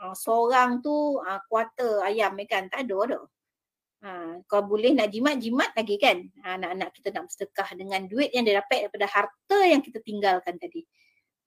uh, 0.00 0.16
seorang 0.16 0.80
tu 0.80 1.20
uh, 1.20 1.40
kuarter 1.46 2.02
ayam 2.04 2.34
kan 2.48 2.66
tak 2.72 2.88
ada 2.88 2.98
dah. 3.16 3.24
Ha, 4.00 4.40
kau 4.48 4.64
boleh 4.64 4.96
nak 4.96 5.12
jimat-jimat 5.12 5.76
lagi 5.76 6.00
kan 6.00 6.24
ha, 6.40 6.56
anak-anak 6.56 6.88
kita 6.96 7.12
nak 7.12 7.28
bersedekah 7.28 7.68
dengan 7.76 8.00
duit 8.08 8.32
yang 8.32 8.48
dia 8.48 8.64
dapat 8.64 8.88
daripada 8.88 9.04
harta 9.12 9.58
yang 9.60 9.84
kita 9.84 10.00
tinggalkan 10.00 10.56
tadi. 10.56 10.80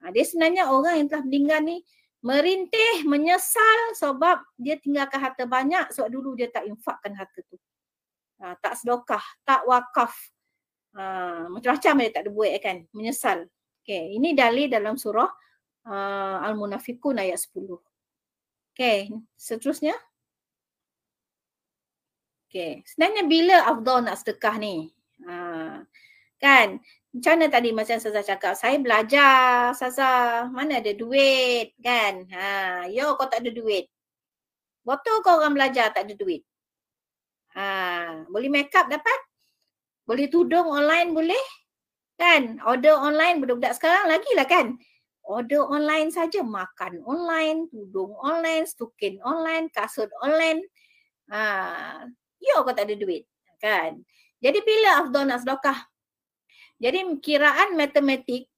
Ha, 0.06 0.14
dia 0.14 0.22
sebenarnya 0.22 0.70
orang 0.70 1.02
yang 1.02 1.08
telah 1.10 1.26
meninggal 1.26 1.60
ni 1.66 1.82
merintih, 2.22 3.10
menyesal 3.10 3.80
sebab 3.98 4.46
dia 4.62 4.78
tinggalkan 4.78 5.18
harta 5.18 5.50
banyak 5.50 5.90
sebab 5.98 6.14
dulu 6.14 6.38
dia 6.38 6.54
tak 6.54 6.70
infakkan 6.70 7.18
harta 7.18 7.42
tu. 7.50 7.58
Ha, 8.38 8.54
tak 8.62 8.78
sedekah, 8.78 9.26
tak 9.42 9.66
wakaf. 9.66 10.14
Ha, 10.94 11.50
macam-macam 11.50 11.94
dia 12.06 12.12
tak 12.14 12.22
ada 12.30 12.30
buat 12.30 12.54
kan, 12.62 12.86
menyesal. 12.94 13.50
Okay, 13.82 14.14
ini 14.14 14.32
dalil 14.32 14.72
dalam 14.72 14.96
surah 14.96 15.28
uh, 15.92 16.38
Al-Munafikun 16.40 17.20
ayat 17.20 17.36
10. 17.36 17.93
Okay, 18.74 19.14
seterusnya. 19.38 19.94
Okay, 22.50 22.82
sebenarnya 22.90 23.24
bila 23.30 23.58
Afdal 23.70 24.02
nak 24.02 24.18
sedekah 24.18 24.58
ni? 24.58 24.90
Ha, 25.30 25.86
kan, 26.42 26.82
macam 27.14 27.32
mana 27.38 27.46
tadi 27.54 27.70
macam 27.70 28.02
Saza 28.02 28.26
cakap, 28.26 28.58
saya 28.58 28.82
belajar 28.82 29.78
Saza, 29.78 30.46
mana 30.50 30.82
ada 30.82 30.90
duit 30.98 31.78
kan? 31.86 32.26
Ha, 32.34 32.90
yo 32.90 33.14
kau 33.14 33.30
tak 33.30 33.46
ada 33.46 33.54
duit. 33.54 33.86
Betul 34.82 35.22
kau 35.22 35.38
orang 35.38 35.54
belajar 35.54 35.94
tak 35.94 36.10
ada 36.10 36.18
duit? 36.18 36.42
Ha, 37.54 38.26
boleh 38.26 38.50
make 38.50 38.74
up 38.74 38.90
dapat? 38.90 39.20
Boleh 40.10 40.34
tudung 40.34 40.66
online 40.66 41.14
boleh? 41.14 41.46
Kan, 42.18 42.58
order 42.66 42.98
online 42.98 43.38
budak-budak 43.38 43.78
sekarang 43.78 44.10
lagi 44.10 44.34
lah 44.34 44.50
kan? 44.50 44.82
Order 45.24 45.64
online 45.64 46.12
saja, 46.12 46.44
makan 46.44 47.00
online, 47.08 47.72
tudung 47.72 48.14
online, 48.20 48.68
stukin 48.68 49.18
online, 49.24 49.72
kasut 49.72 50.12
online. 50.20 50.64
Ha, 51.32 52.04
ya 52.40 52.60
kau 52.60 52.76
tak 52.76 52.92
ada 52.92 52.96
duit. 53.00 53.24
Kan? 53.64 54.04
Jadi 54.44 54.60
bila 54.62 55.04
Afdal 55.04 55.24
nak 55.32 55.42
sedekah? 55.42 55.80
Jadi 56.84 57.00
kiraan 57.24 57.80
matematik 57.80 58.52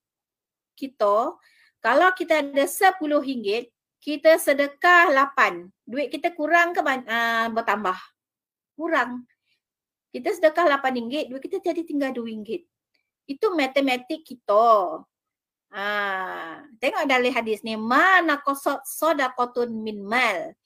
kita, 0.74 1.38
kalau 1.78 2.08
kita 2.18 2.42
ada 2.42 2.66
RM10, 2.66 3.70
kita 4.02 4.34
sedekah 4.42 5.14
8. 5.14 5.70
Duit 5.86 6.10
kita 6.10 6.34
kurang 6.34 6.74
ke 6.74 6.82
uh, 6.82 7.46
bertambah? 7.54 7.94
Kurang. 8.74 9.30
Kita 10.10 10.34
sedekah 10.34 10.66
RM8, 10.82 11.30
duit 11.30 11.42
kita 11.42 11.62
jadi 11.62 11.86
tinggal 11.86 12.10
RM2. 12.10 12.66
Itu 13.30 13.54
matematik 13.54 14.26
kita. 14.26 15.02
Ha, 15.76 16.64
tengok 16.80 17.04
dalam 17.04 17.28
hadis 17.36 17.60
ni 17.60 17.76
mana 17.76 18.40
kosot 18.40 18.80
sodakotun 18.88 19.68
min 19.84 20.00
mal. 20.00 20.56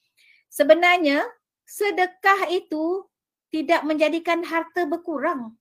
Sebenarnya 0.46 1.26
sedekah 1.66 2.46
itu 2.46 3.10
tidak 3.50 3.82
menjadikan 3.82 4.46
harta 4.46 4.86
berkurang. 4.86 5.58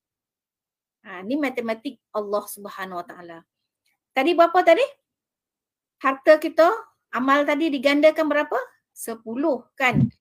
Ha, 1.02 1.26
ni 1.26 1.34
matematik 1.34 1.98
Allah 2.14 2.46
Subhanahu 2.46 3.02
Wa 3.02 3.06
Taala. 3.10 3.38
Tadi 4.14 4.38
berapa 4.38 4.60
tadi? 4.62 4.86
Harta 5.98 6.38
kita 6.38 6.70
amal 7.18 7.42
tadi 7.42 7.74
digandakan 7.74 8.30
berapa? 8.30 8.58
Sepuluh 8.94 9.66
kan? 9.74 10.14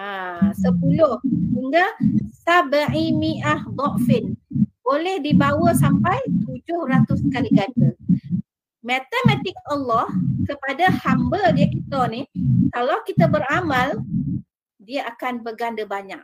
Ha, 0.00 0.48
sepuluh 0.56 1.20
hingga 1.28 1.92
sabai 2.40 3.12
mi'ah 3.12 3.68
dhafin. 3.68 4.32
Boleh 4.80 5.20
dibawa 5.20 5.76
sampai 5.76 6.24
tujuh 6.48 6.88
ratus 6.88 7.20
kali 7.28 7.52
ganda 7.52 7.92
matematik 8.82 9.54
Allah 9.70 10.10
kepada 10.42 10.90
hamba 11.06 11.54
dia 11.54 11.70
kita 11.70 12.10
ni 12.10 12.26
kalau 12.74 12.98
kita 13.06 13.30
beramal 13.30 14.02
dia 14.82 15.06
akan 15.06 15.40
berganda 15.46 15.86
banyak. 15.86 16.20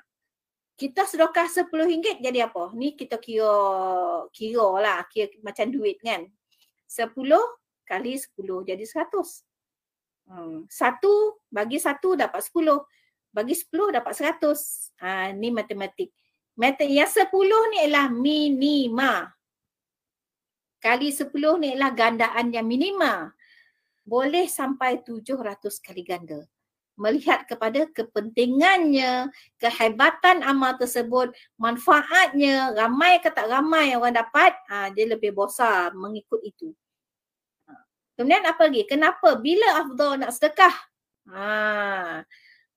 Kita 0.79 1.07
sedekah 1.07 1.47
RM10 1.47 2.23
jadi 2.23 2.51
apa? 2.51 2.71
Ni 2.75 2.95
kita 2.95 3.19
kira 3.19 3.51
kira 4.35 4.67
lah 4.79 4.99
kira 5.07 5.31
macam 5.43 5.71
duit 5.71 6.03
kan. 6.03 6.27
10 6.91 7.15
kali 7.87 8.13
10 8.19 8.69
jadi 8.69 8.85
100 8.85 9.09
hmm. 10.29 10.59
satu 10.69 11.41
bagi 11.49 11.79
satu 11.81 12.17
dapat 12.17 12.41
10 12.45 12.79
bagi 13.33 13.55
10 13.55 13.97
dapat 13.97 14.13
100 14.13 15.03
ha, 15.03 15.31
ni 15.35 15.49
matematik. 15.55 16.11
Mata 16.59 16.83
yang 16.83 17.07
10 17.07 17.31
ni 17.31 17.77
ialah 17.87 18.07
minima 18.11 19.31
kali 20.79 21.11
10 21.11 21.31
ni 21.63 21.75
adalah 21.75 21.93
gandaan 21.95 22.55
yang 22.55 22.67
minima. 22.67 23.35
Boleh 24.09 24.49
sampai 24.49 25.05
700 25.05 25.85
kali 25.85 26.03
ganda. 26.07 26.49
Melihat 26.99 27.47
kepada 27.47 27.87
kepentingannya, 27.95 29.31
kehebatan 29.63 30.43
amal 30.43 30.75
tersebut, 30.75 31.31
manfaatnya, 31.55 32.75
ramai 32.75 33.23
ke 33.23 33.31
tak 33.31 33.47
ramai 33.47 33.95
yang 33.95 34.03
orang 34.03 34.19
dapat, 34.19 34.51
ha, 34.67 34.91
dia 34.91 35.07
lebih 35.07 35.31
besar 35.31 35.95
mengikut 35.95 36.43
itu. 36.43 36.75
Ha. 37.71 37.79
Kemudian 38.19 38.43
apa 38.43 38.67
lagi? 38.67 38.83
Kenapa? 38.83 39.39
Bila 39.39 39.87
afdal 39.87 40.19
nak 40.19 40.35
sedekah? 40.35 40.75
Ha. 41.31 42.25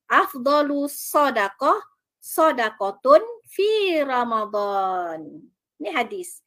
Afdalu 0.06 0.86
sodakah, 0.86 1.82
sodakotun 2.22 3.26
fi 3.50 4.04
Ramadan. 4.06 5.50
Ini 5.82 5.90
hadis. 5.98 6.46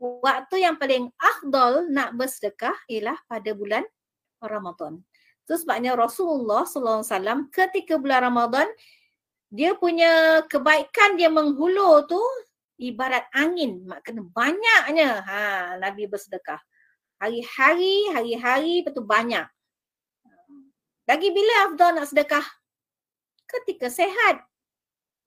Waktu 0.00 0.64
yang 0.64 0.80
paling 0.80 1.12
afdal 1.20 1.84
nak 1.92 2.16
bersedekah 2.16 2.74
ialah 2.88 3.20
pada 3.28 3.52
bulan 3.52 3.84
Ramadan. 4.40 5.04
Itu 5.44 5.60
sebabnya 5.60 5.92
Rasulullah 5.92 6.64
sallallahu 6.64 7.04
alaihi 7.04 7.12
wasallam 7.12 7.38
ketika 7.52 8.00
bulan 8.00 8.32
Ramadan 8.32 8.68
dia 9.52 9.76
punya 9.76 10.42
kebaikan 10.48 11.20
dia 11.20 11.28
menghulur 11.28 12.06
tu 12.08 12.22
ibarat 12.80 13.28
angin 13.36 13.84
maknanya 13.84 14.24
banyaknya 14.32 15.08
ha 15.20 15.40
Nabi 15.76 16.08
bersedekah. 16.08 16.58
Hari-hari, 17.20 18.16
hari-hari 18.16 18.80
betul 18.80 19.04
banyak. 19.04 19.44
Lagi 21.04 21.28
bila 21.28 21.68
afdal 21.68 22.00
nak 22.00 22.08
sedekah? 22.08 22.46
Ketika 23.44 23.92
sehat. 23.92 24.40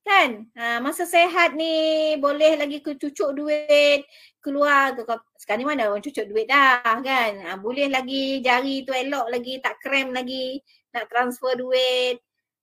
Kan? 0.03 0.51
Ha, 0.59 0.83
masa 0.83 1.07
sehat 1.07 1.55
ni 1.55 2.15
boleh 2.19 2.59
lagi 2.59 2.83
cucuk 2.83 3.31
duit 3.31 4.03
keluar 4.43 4.91
ke 4.91 5.03
sekarang 5.39 5.63
ni 5.63 5.67
mana 5.67 5.87
orang 5.87 6.03
cucuk 6.03 6.27
duit 6.27 6.47
dah 6.51 6.83
kan. 6.83 7.31
Ha, 7.47 7.55
boleh 7.55 7.87
lagi 7.87 8.43
jari 8.43 8.83
tu 8.83 8.91
elok 8.91 9.31
lagi 9.31 9.63
tak 9.63 9.79
krem 9.79 10.11
lagi 10.11 10.59
nak 10.91 11.07
transfer 11.07 11.55
duit. 11.55 12.19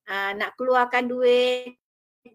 Ha, 0.09 0.37
nak 0.37 0.53
keluarkan 0.61 1.09
duit 1.09 1.81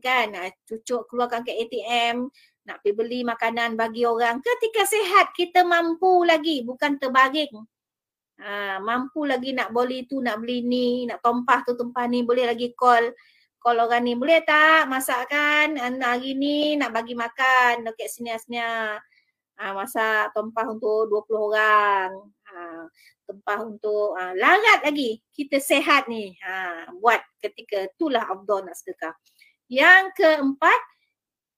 kan. 0.01 0.34
Ha, 0.34 0.49
cucuk 0.66 1.06
keluarkan 1.06 1.45
ke 1.45 1.53
ATM 1.53 2.26
nak 2.66 2.82
pergi 2.82 2.97
beli 2.97 3.20
makanan 3.22 3.78
bagi 3.78 4.10
orang. 4.10 4.41
Ketika 4.41 4.89
sehat 4.89 5.38
kita 5.38 5.62
mampu 5.62 6.26
lagi 6.26 6.66
bukan 6.66 6.97
terbaring. 6.97 7.53
Ha, 8.41 8.82
mampu 8.84 9.24
lagi 9.24 9.56
nak 9.56 9.72
beli 9.72 10.10
tu, 10.10 10.20
nak 10.20 10.43
beli 10.43 10.66
ni, 10.66 11.08
nak 11.08 11.24
tumpah 11.24 11.64
tu, 11.64 11.78
tumpah 11.78 12.03
ni, 12.10 12.26
boleh 12.26 12.49
lagi 12.49 12.76
call. 12.76 13.16
Call 13.66 13.82
orang 13.82 14.05
ni, 14.05 14.13
boleh 14.13 14.45
tak 14.45 14.86
masakkan 14.86 15.74
hari 15.82 16.38
ni 16.38 16.78
nak 16.78 16.93
bagi 16.93 17.18
makan 17.18 17.82
dekat 17.82 18.13
sini-sini. 18.13 18.61
Ha, 18.61 19.74
masak 19.74 20.38
tumpah 20.38 20.70
untuk 20.70 21.09
20 21.09 21.34
orang. 21.49 22.13
Ha, 22.45 22.86
tumpah 23.26 23.59
untuk 23.66 24.13
ha, 24.13 24.38
larat 24.38 24.86
lagi. 24.86 25.18
Kita 25.34 25.57
sehat 25.57 26.05
ni. 26.05 26.38
Ha, 26.45 26.93
buat 26.93 27.18
ketika 27.41 27.89
itulah 27.89 28.30
Abdul 28.30 28.70
nak 28.70 28.78
sedekah. 28.78 29.18
Yang 29.66 30.13
keempat, 30.13 30.80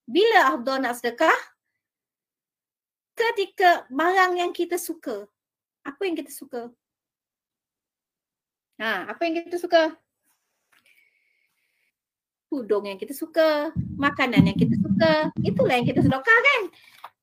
bila 0.07 0.55
Abdul 0.55 0.87
nak 0.87 0.95
sedekah? 0.95 1.35
Ketika 3.19 3.83
barang 3.91 4.39
yang 4.39 4.55
kita 4.55 4.79
suka 4.79 5.27
apa 5.87 6.01
yang 6.03 6.15
kita 6.19 6.31
suka? 6.31 6.67
Ha, 8.77 9.07
apa 9.07 9.21
yang 9.23 9.39
kita 9.39 9.57
suka? 9.57 9.95
Tudung 12.57 12.89
yang 12.89 12.97
kita 12.97 13.13
suka, 13.13 13.69
makanan 14.01 14.49
yang 14.49 14.57
kita 14.57 14.73
suka, 14.81 15.29
itulah 15.45 15.77
yang 15.77 15.85
kita 15.85 16.01
sedekah 16.01 16.25
kan? 16.41 16.61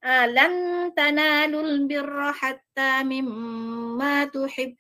Ha, 0.07 0.31
lan 0.31 0.53
tanalul 0.95 1.91
birra 1.91 2.31
hatta 2.31 3.03
mimma 3.03 4.31
tuhib. 4.31 4.79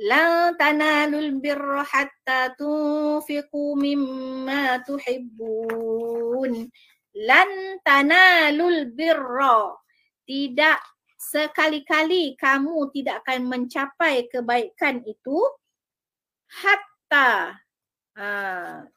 Lan 0.00 0.56
tanalul 0.56 1.36
birra 1.44 1.84
hatta 1.84 2.56
tunfiqu 2.56 3.76
mimma 3.76 4.80
tuhibbun. 4.88 6.72
Lan 7.20 7.50
tanalul 7.84 8.96
birra. 8.96 9.76
Tidak 10.24 10.78
sekali-kali 11.20 12.32
kamu 12.40 12.96
tidak 12.96 13.28
akan 13.28 13.44
mencapai 13.44 14.24
kebaikan 14.32 15.04
itu 15.04 15.36
hatta 16.64 17.60
uh, 18.16 18.88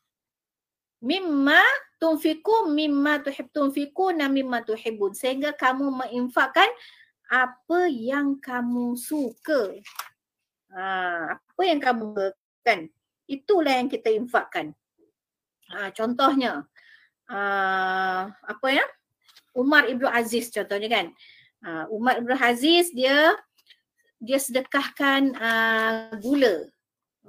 mimma 1.00 1.60
tunfiku 2.00 2.68
mimma 2.68 3.24
tuhib 3.24 3.48
tunfiku 3.52 4.12
na 4.12 4.28
mimma 4.28 4.64
tuhibun 4.64 5.16
sehingga 5.16 5.56
kamu 5.56 5.92
menginfakkan 5.92 6.68
apa 7.30 7.80
yang 7.92 8.40
kamu 8.40 8.98
suka. 8.98 9.80
Uh, 10.70 11.34
apa 11.34 11.62
yang 11.66 11.82
kamu 11.82 12.14
kan 12.62 12.90
itulah 13.26 13.74
yang 13.74 13.90
kita 13.90 14.14
infakkan. 14.14 14.74
Uh, 15.70 15.90
contohnya 15.94 16.66
uh, 17.30 18.22
apa 18.30 18.68
ya? 18.70 18.86
Umar 19.54 19.86
Ibnu 19.90 20.10
Aziz 20.10 20.50
contohnya 20.50 20.90
kan. 20.90 21.08
Uh, 21.60 21.86
Umar 21.92 22.24
Ibn 22.24 22.40
Aziz 22.40 22.88
dia 22.96 23.36
dia 24.20 24.40
sedekahkan 24.40 25.36
uh, 25.36 26.16
gula. 26.20 26.72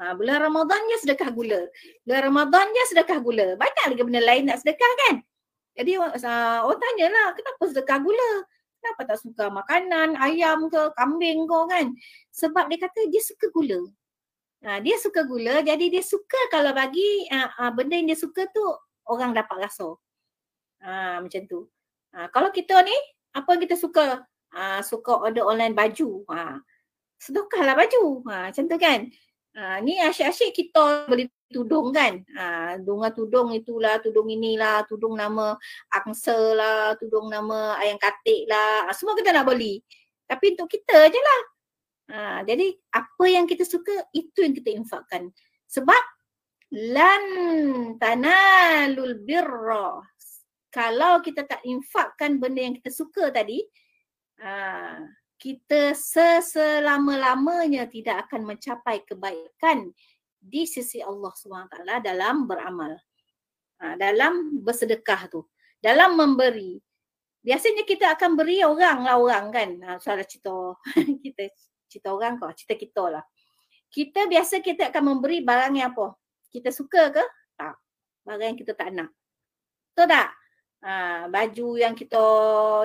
Uh, 0.01 0.17
bulan 0.17 0.41
Ramadan 0.41 0.81
dia 0.89 0.97
sedekah 0.97 1.29
gula. 1.29 1.69
Bulan 2.09 2.33
Ramadan 2.33 2.73
dia 2.73 2.85
sedekah 2.89 3.21
gula. 3.21 3.53
Banyak 3.61 3.85
lagi 3.93 4.01
benda 4.01 4.25
lain 4.25 4.49
nak 4.49 4.65
sedekah 4.65 4.93
kan? 5.07 5.15
Jadi 5.77 6.01
uh, 6.01 6.61
orang 6.65 6.81
tanyalah 6.81 7.37
kenapa 7.37 7.63
sedekah 7.69 7.99
gula? 8.01 8.31
Kenapa 8.81 9.01
tak 9.13 9.19
suka 9.21 9.53
makanan, 9.53 10.17
ayam 10.17 10.73
ke, 10.73 10.81
kambing 10.97 11.45
ke 11.45 11.59
kan? 11.69 11.87
Sebab 12.33 12.73
dia 12.73 12.81
kata 12.81 13.13
dia 13.13 13.21
suka 13.21 13.53
gula. 13.53 13.81
Uh, 14.65 14.79
dia 14.81 14.97
suka 14.97 15.21
gula 15.29 15.61
jadi 15.61 15.93
dia 15.93 16.01
suka 16.01 16.49
kalau 16.49 16.73
bagi 16.73 17.29
uh, 17.29 17.53
uh, 17.61 17.71
benda 17.77 18.01
yang 18.01 18.09
dia 18.09 18.17
suka 18.17 18.49
tu 18.57 18.65
orang 19.05 19.37
dapat 19.37 19.69
rasa. 19.69 20.01
Uh, 20.81 21.17
macam 21.21 21.45
tu. 21.45 21.69
Uh, 22.17 22.25
kalau 22.33 22.49
kita 22.49 22.81
ni 22.81 22.97
apa 23.37 23.53
yang 23.53 23.63
kita 23.69 23.77
suka? 23.77 24.25
Ha, 24.51 24.83
suka 24.83 25.15
order 25.15 25.47
online 25.47 25.79
baju. 25.79 26.27
Ha. 26.27 26.59
Sedekahlah 27.23 27.79
baju. 27.79 28.27
Ha, 28.27 28.51
macam 28.51 28.65
tu 28.67 28.79
kan. 28.83 29.07
Ha, 29.51 29.83
ni 29.83 29.99
asyik-asyik 29.99 30.51
kita 30.55 31.11
beli 31.11 31.27
tudung 31.51 31.91
kan. 31.91 32.23
Ha, 32.39 32.79
dunga 32.79 33.11
tudung 33.11 33.51
itulah, 33.51 33.99
tudung 33.99 34.31
inilah, 34.31 34.87
tudung 34.87 35.19
nama 35.19 35.59
angsa 35.91 36.39
lah, 36.55 36.95
tudung 36.95 37.27
nama 37.27 37.75
ayam 37.83 37.99
katik 37.99 38.47
lah. 38.47 38.87
Ha, 38.87 38.95
semua 38.95 39.19
kita 39.19 39.35
nak 39.35 39.51
beli. 39.51 39.83
Tapi 40.31 40.55
untuk 40.55 40.71
kita 40.71 41.11
je 41.11 41.21
lah. 41.21 41.43
Ha, 42.11 42.19
jadi 42.47 42.71
apa 42.95 43.25
yang 43.27 43.47
kita 43.51 43.67
suka, 43.67 44.07
itu 44.15 44.39
yang 44.43 44.55
kita 44.55 44.71
infakkan. 44.71 45.35
Sebab 45.67 46.03
lan 46.71 47.23
tanalul 47.99 49.19
birra 49.27 49.99
kalau 50.71 51.19
kita 51.19 51.43
tak 51.51 51.67
infakkan 51.67 52.39
benda 52.39 52.63
yang 52.63 52.79
kita 52.79 52.95
suka 52.95 53.35
tadi, 53.35 53.59
uh, 54.39 55.03
kita 55.41 55.97
seselama-lamanya 55.97 57.89
tidak 57.89 58.29
akan 58.29 58.45
mencapai 58.45 59.01
kebaikan 59.09 59.89
di 60.37 60.69
sisi 60.69 61.01
Allah 61.01 61.33
SWT 61.33 62.05
dalam 62.05 62.45
beramal. 62.45 63.01
Uh, 63.81 63.97
dalam 63.97 64.61
bersedekah 64.61 65.33
tu. 65.33 65.49
Dalam 65.81 66.21
memberi. 66.21 66.77
Biasanya 67.41 67.89
kita 67.89 68.13
akan 68.13 68.37
beri 68.37 68.61
orang 68.61 69.01
lah 69.01 69.17
orang 69.17 69.49
kan. 69.49 69.71
Uh, 69.81 69.97
soal 69.97 70.21
cerita 70.29 70.77
kita 71.25 71.49
cerita 71.89 72.13
orang 72.13 72.37
kau, 72.37 72.53
cerita 72.53 72.77
kita 72.77 73.05
lah. 73.09 73.25
Kita 73.89 74.29
biasa 74.29 74.61
kita 74.61 74.93
akan 74.93 75.17
memberi 75.17 75.41
barang 75.41 75.73
yang 75.73 75.97
apa? 75.97 76.21
Kita 76.53 76.69
suka 76.69 77.09
ke? 77.17 77.25
Tak. 77.57 77.75
Barang 78.29 78.53
yang 78.53 78.61
kita 78.61 78.77
tak 78.77 78.93
nak. 78.93 79.09
Betul 79.97 80.07
tak? 80.13 80.29
Ha, 80.81 81.29
baju 81.29 81.77
yang 81.77 81.93
kita 81.93 82.25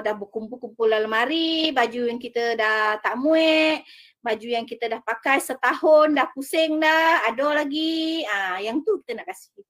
dah 0.04 0.14
berkumpul-kumpul 0.20 0.92
lemari, 0.92 1.72
baju 1.72 2.12
yang 2.12 2.20
kita 2.20 2.60
dah 2.60 3.00
tak 3.00 3.16
muek, 3.16 3.88
baju 4.20 4.48
yang 4.52 4.68
kita 4.68 4.92
dah 4.92 5.00
pakai 5.00 5.40
setahun, 5.40 6.12
dah 6.12 6.28
pusing 6.36 6.84
dah, 6.84 7.24
ada 7.24 7.64
lagi. 7.64 8.28
Ha, 8.28 8.60
yang 8.60 8.84
tu 8.84 9.00
kita 9.00 9.24
nak 9.24 9.32
kasih. 9.32 9.64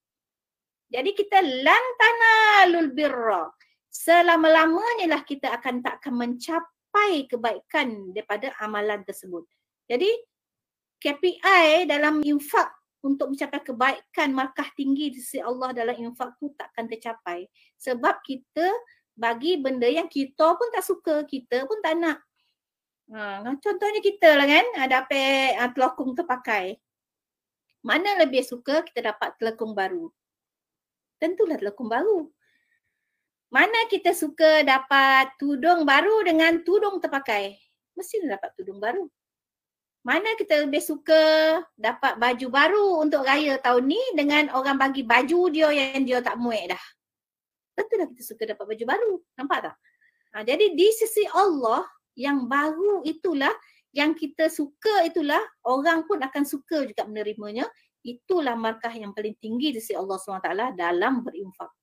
Jadi 0.90 1.12
kita 1.14 1.38
lantana 1.42 2.36
lul 2.74 2.90
birra. 2.98 3.46
Selama-lamanya 3.94 5.06
lah 5.06 5.22
kita 5.22 5.54
akan 5.54 5.86
tak 5.86 6.02
akan 6.02 6.14
mencapai 6.26 7.30
kebaikan 7.30 8.10
daripada 8.10 8.58
amalan 8.58 9.06
tersebut. 9.06 9.46
Jadi 9.86 10.10
KPI 10.98 11.86
dalam 11.86 12.26
infak 12.26 12.74
untuk 13.06 13.30
mencapai 13.30 13.62
kebaikan 13.62 14.34
markah 14.34 14.66
tinggi 14.74 15.14
di 15.14 15.22
sisi 15.22 15.38
Allah 15.38 15.70
dalam 15.78 15.93
infak 15.93 16.41
tu 16.41 16.49
takkan 16.58 16.89
tercapai. 16.89 17.45
Sebab 17.78 18.26
kita 18.26 18.66
bagi 19.14 19.62
benda 19.62 19.86
yang 19.86 20.10
kita 20.10 20.58
pun 20.58 20.68
tak 20.74 20.82
suka, 20.82 21.22
kita 21.30 21.70
pun 21.70 21.78
tak 21.86 22.01
nak. 22.01 22.18
Ha, 23.14 23.45
contohnya 23.62 24.01
kita 24.01 24.34
lah 24.34 24.49
kan, 24.49 24.66
ada 24.82 25.06
apa 25.06 25.22
uh, 25.62 25.70
telekung 25.70 26.18
terpakai. 26.18 26.82
Mana 27.86 28.18
lebih 28.26 28.41
suka 28.41 28.82
kita 28.82 29.14
dapat 29.14 29.38
telekung 29.38 29.78
baru? 29.78 30.10
Tentulah 31.22 31.62
telekung 31.62 31.86
baru. 31.86 32.26
Mana 33.53 33.86
kita 33.93 34.18
suka 34.18 34.66
dapat 34.66 35.38
tudung 35.38 35.86
baru 35.86 36.26
dengan 36.26 36.66
tudung 36.66 36.97
terpakai? 36.97 37.53
Mesti 37.93 38.26
dapat 38.26 38.58
tudung 38.58 38.82
baru 38.82 39.06
mana 40.06 40.38
kita 40.38 40.70
lebih 40.70 40.86
suka 40.86 41.18
dapat 41.74 42.22
baju 42.22 42.47
baru 42.53 42.88
untuk 43.01 43.26
raya 43.26 43.58
tahun 43.58 43.89
ni 43.89 44.01
dengan 44.14 44.53
orang 44.53 44.78
bagi 44.78 45.01
baju 45.01 45.49
dia 45.49 45.74
yang 45.74 46.06
dia 46.06 46.22
tak 46.22 46.38
muek 46.38 46.70
dah. 46.70 46.84
Tentulah 47.74 48.06
kita 48.14 48.22
suka 48.22 48.43
dapat 48.53 48.66
baju 48.70 48.86
baru. 48.86 49.14
Nampak 49.34 49.60
tak? 49.66 49.76
Ha, 50.38 50.45
jadi 50.45 50.78
di 50.78 50.88
sisi 50.93 51.26
Allah 51.34 51.89
yang 52.14 52.45
baru 52.45 53.01
itulah 53.01 53.49
yang 53.97 54.14
kita 54.14 54.45
suka 54.45 55.10
itulah 55.10 55.41
orang 55.66 56.06
pun 56.06 56.22
akan 56.22 56.43
suka 56.45 56.86
juga 56.86 57.01
menerimanya. 57.10 57.66
Itulah 58.06 58.53
markah 58.53 58.93
yang 58.93 59.10
paling 59.10 59.34
tinggi 59.41 59.74
di 59.74 59.82
sisi 59.82 59.97
Allah 59.97 60.22
SWT 60.22 60.78
dalam 60.78 61.26
berinfak. 61.26 61.74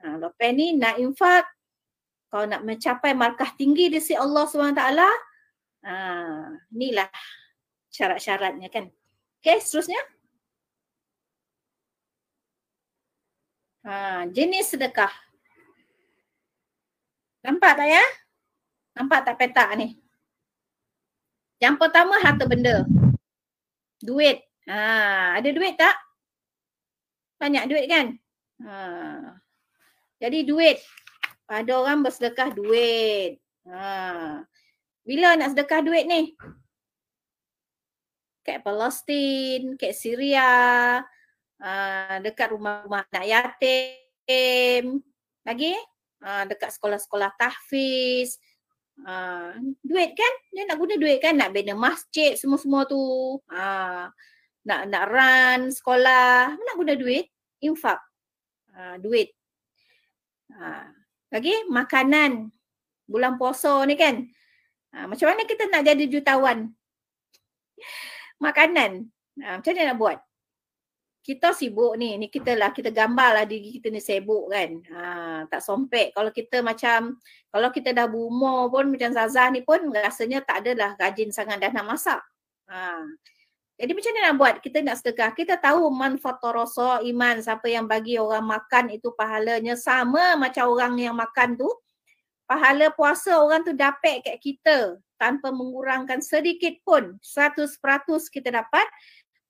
Ha, 0.00 0.16
lepas 0.16 0.50
ni 0.56 0.80
nak 0.80 0.96
infak 0.96 1.44
Kalau 2.32 2.48
nak 2.48 2.64
mencapai 2.64 3.12
markah 3.12 3.52
tinggi 3.52 3.92
di 3.92 4.00
sisi 4.00 4.16
Allah 4.16 4.48
SWT, 4.48 4.80
ha, 5.84 5.94
inilah 6.72 7.10
syarat-syaratnya 7.90 8.70
kan. 8.70 8.88
Okey, 9.42 9.58
seterusnya. 9.58 10.00
Ha, 13.84 14.28
jenis 14.30 14.76
sedekah. 14.76 15.10
Nampak 17.40 17.80
tak 17.80 17.88
ya? 17.88 18.04
Nampak 18.96 19.20
tak 19.24 19.36
petak 19.40 19.68
ni? 19.80 19.96
Yang 21.60 21.76
pertama 21.80 22.20
harta 22.20 22.44
benda. 22.44 22.84
Duit. 24.00 24.44
Ha, 24.68 25.40
ada 25.40 25.48
duit 25.48 25.74
tak? 25.76 25.96
Banyak 27.40 27.64
duit 27.68 27.88
kan? 27.88 28.06
Ha. 28.64 28.76
Jadi 30.20 30.44
duit. 30.44 30.76
Ada 31.48 31.80
orang 31.80 32.04
bersedekah 32.04 32.52
duit. 32.52 33.40
Ha. 33.64 34.44
Bila 35.04 35.40
nak 35.40 35.56
sedekah 35.56 35.80
duit 35.80 36.04
ni? 36.04 36.36
Kat 38.40 38.64
Palestin, 38.64 39.76
kat 39.76 39.92
Syria, 39.92 41.00
uh, 41.60 42.16
dekat 42.24 42.56
rumah-rumah 42.56 43.04
anak 43.12 43.26
yatim. 43.28 45.04
Lagi? 45.44 45.76
Uh, 46.20 46.44
dekat 46.48 46.72
sekolah-sekolah 46.72 47.36
tahfiz. 47.36 48.40
Uh, 49.00 49.56
duit 49.80 50.12
kan? 50.12 50.32
Dia 50.52 50.68
nak 50.68 50.76
guna 50.80 50.96
duit 51.00 51.20
kan? 51.20 51.36
Nak 51.36 51.52
bina 51.52 51.72
masjid 51.76 52.36
semua-semua 52.36 52.84
tu. 52.84 53.00
Uh, 53.48 54.04
nak 54.64 54.80
nak 54.88 55.04
run 55.08 55.60
sekolah. 55.72 56.52
Nak 56.56 56.76
guna 56.76 56.92
duit? 56.96 57.28
Infak. 57.64 58.00
Uh, 58.72 58.96
duit. 59.00 59.32
Uh, 60.52 60.88
lagi? 61.32 61.64
Makanan. 61.68 62.52
Bulan 63.08 63.36
puasa 63.40 63.84
ni 63.88 63.96
kan? 63.96 64.24
Uh, 64.92 65.06
macam 65.08 65.32
mana 65.32 65.44
kita 65.48 65.68
nak 65.68 65.84
jadi 65.84 66.04
jutawan? 66.08 66.72
Makanan. 68.40 69.06
Uh, 69.38 69.54
macam 69.60 69.72
mana 69.76 69.92
nak 69.92 69.98
buat? 70.00 70.18
kita 71.20 71.52
sibuk 71.52 72.00
ni, 72.00 72.16
ni 72.16 72.32
kita 72.32 72.56
lah, 72.56 72.72
kita 72.72 72.88
gambar 72.88 73.30
lah 73.36 73.44
diri 73.44 73.76
kita 73.76 73.92
ni 73.92 74.00
sibuk 74.00 74.48
kan. 74.48 74.70
Ha, 74.88 75.00
tak 75.52 75.60
sompek. 75.60 76.16
Kalau 76.16 76.32
kita 76.32 76.64
macam, 76.64 77.20
kalau 77.52 77.68
kita 77.68 77.92
dah 77.92 78.08
berumur 78.08 78.72
pun 78.72 78.88
macam 78.88 79.12
Zazah 79.12 79.52
ni 79.52 79.60
pun 79.60 79.78
rasanya 79.92 80.40
tak 80.40 80.64
adalah 80.64 80.96
rajin 80.96 81.28
sangat 81.28 81.60
dah 81.60 81.70
nak 81.76 81.86
masak. 81.86 82.20
Ha. 82.72 83.04
Jadi 83.80 83.92
macam 83.96 84.10
mana 84.12 84.20
nak 84.32 84.36
buat? 84.36 84.54
Kita 84.64 84.78
nak 84.80 84.96
sedekah. 85.00 85.30
Kita 85.36 85.54
tahu 85.60 85.92
manfaat 85.92 86.40
rasa 86.40 87.04
iman 87.04 87.36
siapa 87.40 87.68
yang 87.68 87.84
bagi 87.84 88.16
orang 88.16 88.44
makan 88.44 88.92
itu 88.92 89.12
pahalanya 89.12 89.76
sama 89.76 90.40
macam 90.40 90.72
orang 90.72 90.96
yang 91.00 91.16
makan 91.16 91.56
tu. 91.60 91.68
Pahala 92.50 92.90
puasa 92.90 93.38
orang 93.38 93.62
tu 93.62 93.70
dapat 93.70 94.26
kat 94.26 94.42
kita 94.42 94.98
tanpa 95.14 95.54
mengurangkan 95.54 96.18
sedikit 96.18 96.74
pun. 96.82 97.14
100% 97.22 97.78
kita 98.26 98.50
dapat 98.50 98.82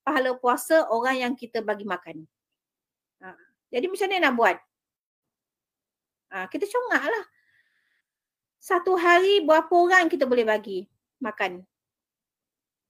pahala 0.05 0.37
puasa 0.37 0.85
orang 0.85 1.17
yang 1.17 1.33
kita 1.33 1.65
bagi 1.65 1.81
makan. 1.81 2.29
Ha. 3.25 3.33
Jadi 3.73 3.89
macam 3.89 4.05
mana 4.05 4.21
nak 4.21 4.35
buat? 4.37 4.57
Ha, 6.29 6.45
kita 6.45 6.69
congak 6.69 7.09
lah. 7.09 7.25
Satu 8.61 8.93
hari 8.93 9.41
berapa 9.49 9.73
orang 9.73 10.05
kita 10.05 10.29
boleh 10.29 10.45
bagi 10.45 10.85
makan? 11.25 11.65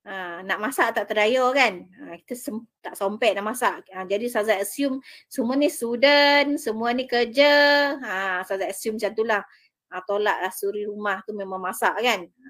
Ha, 0.01 0.41
nak 0.41 0.59
masak 0.59 0.97
tak 0.97 1.07
terdaya 1.07 1.45
kan? 1.55 1.88
Ha, 1.88 2.20
kita 2.26 2.34
sem- 2.36 2.68
tak 2.84 2.99
sompet 2.99 3.38
nak 3.38 3.53
masak. 3.53 3.86
Ha, 3.95 4.03
jadi 4.03 4.28
Saza 4.28 4.59
assume 4.59 4.99
semua 5.32 5.55
ni 5.55 5.72
student, 5.72 6.59
semua 6.59 6.91
ni 6.91 7.07
kerja. 7.07 7.95
Ha, 8.03 8.43
Saza 8.43 8.68
assume 8.68 8.99
macam 8.99 9.14
tu 9.16 9.24
lah. 9.24 9.45
Ha, 9.92 10.00
tolaklah 10.08 10.52
suri 10.56 10.88
rumah 10.88 11.20
tu 11.28 11.36
memang 11.36 11.60
masak 11.60 12.00
kan? 12.00 12.24
Ha, 12.24 12.48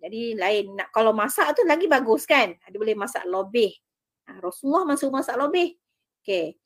jadi 0.00 0.40
lain 0.40 0.80
nak 0.80 0.88
kalau 0.88 1.12
masak 1.12 1.52
tu 1.52 1.62
lagi 1.68 1.84
bagus 1.84 2.24
kan? 2.24 2.56
Ada 2.64 2.76
boleh 2.80 2.96
masak 2.96 3.28
lebih. 3.28 3.76
Ha, 4.24 4.40
Rasulullah 4.40 4.88
masuk 4.88 5.12
masak 5.12 5.36
lebih. 5.36 5.76
Okey. 6.24 6.56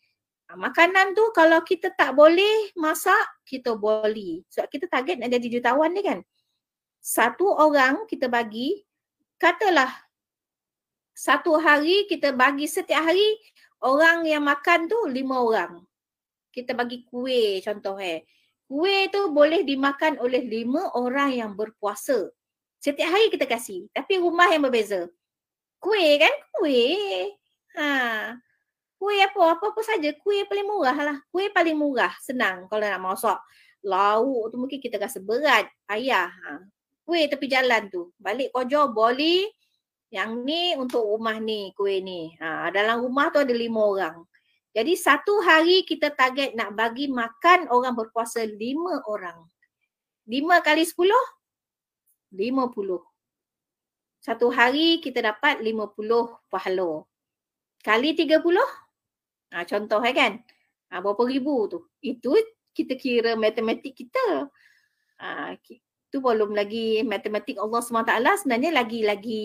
Ha, 0.47 0.55
makanan 0.55 1.19
tu 1.19 1.25
kalau 1.35 1.59
kita 1.67 1.91
tak 1.99 2.15
boleh 2.15 2.71
masak, 2.79 3.43
kita 3.43 3.75
boleh. 3.75 4.47
Sebab 4.47 4.69
kita 4.71 4.87
target 4.87 5.19
nak 5.19 5.35
jadi 5.35 5.47
jutawan 5.59 5.91
ni 5.91 6.07
kan. 6.07 6.23
Satu 7.03 7.51
orang 7.51 8.07
kita 8.07 8.31
bagi, 8.31 8.81
katalah 9.37 9.91
satu 11.15 11.59
hari 11.63 12.11
kita 12.11 12.35
bagi 12.35 12.67
setiap 12.67 13.07
hari 13.07 13.39
orang 13.87 14.27
yang 14.27 14.43
makan 14.43 14.91
tu 14.91 14.99
lima 15.07 15.39
orang. 15.39 15.83
Kita 16.51 16.75
bagi 16.75 17.07
kuih 17.07 17.63
contoh 17.63 17.99
eh. 18.03 18.27
Kuih 18.65 19.13
tu 19.13 19.29
boleh 19.29 19.61
dimakan 19.61 20.17
oleh 20.25 20.41
lima 20.41 20.89
orang 20.97 21.37
yang 21.37 21.53
berpuasa. 21.53 22.33
Setiap 22.81 23.13
hari 23.13 23.29
kita 23.29 23.45
kasih. 23.45 23.89
Tapi 23.93 24.21
rumah 24.21 24.49
yang 24.49 24.65
berbeza. 24.65 25.09
Kuih 25.81 26.17
kan? 26.17 26.35
Kuih. 26.57 27.29
Ha. 27.77 27.89
Kuih 28.97 29.21
apa? 29.21 29.61
Apa-apa 29.61 29.81
saja. 29.85 30.13
Kuih 30.17 30.49
paling 30.49 30.65
murah 30.65 30.97
lah. 30.97 31.17
Kuih 31.29 31.53
paling 31.53 31.77
murah. 31.77 32.13
Senang 32.25 32.65
kalau 32.73 32.89
nak 32.89 33.01
masak. 33.05 33.39
Lauk 33.85 34.49
tu 34.49 34.57
mungkin 34.57 34.81
kita 34.81 34.97
rasa 34.97 35.21
berat. 35.21 35.69
Ayah. 35.89 36.33
Ha. 36.33 36.65
Kuih 37.05 37.29
tepi 37.29 37.45
jalan 37.53 37.93
tu. 37.93 38.17
Balik 38.17 38.49
kojo 38.49 38.89
boleh. 38.97 39.45
Yang 40.09 40.31
ni 40.41 40.73
untuk 40.81 41.05
rumah 41.05 41.37
ni. 41.37 41.69
Kuih 41.77 42.01
ni. 42.01 42.33
Ha. 42.41 42.73
Dalam 42.73 43.05
rumah 43.05 43.29
tu 43.29 43.45
ada 43.45 43.53
lima 43.53 43.81
orang. 43.85 44.17
Jadi 44.75 44.99
satu 44.99 45.39
hari 45.39 45.87
kita 45.87 46.11
target 46.11 46.59
nak 46.59 46.75
bagi 46.75 47.07
makan 47.07 47.71
orang 47.71 47.95
berpuasa 47.95 48.43
lima 48.43 49.07
orang. 49.07 49.39
Lima 50.27 50.59
kali 50.59 50.83
sepuluh, 50.83 51.21
50. 52.35 52.75
Satu 54.19 54.51
hari 54.51 54.99
kita 54.99 55.23
dapat 55.23 55.63
50 55.63 55.95
pahala. 56.51 57.07
Kali 57.85 58.19
30, 58.19 58.35
ha, 59.53 59.63
contoh 59.63 60.01
eh, 60.03 60.15
kan, 60.17 60.43
ha, 60.91 60.99
berapa 60.99 61.23
ribu 61.29 61.71
tu. 61.71 61.79
Itu 62.03 62.35
kita 62.75 62.99
kira 62.99 63.39
matematik 63.39 63.95
kita. 63.95 64.51
Ha, 65.23 65.55
itu 65.55 66.17
belum 66.19 66.57
lagi 66.57 67.07
matematik 67.07 67.63
Allah 67.63 67.79
SWT 67.79 68.43
sebenarnya 68.43 68.71
lagi 68.75 69.01
lagi 69.07 69.45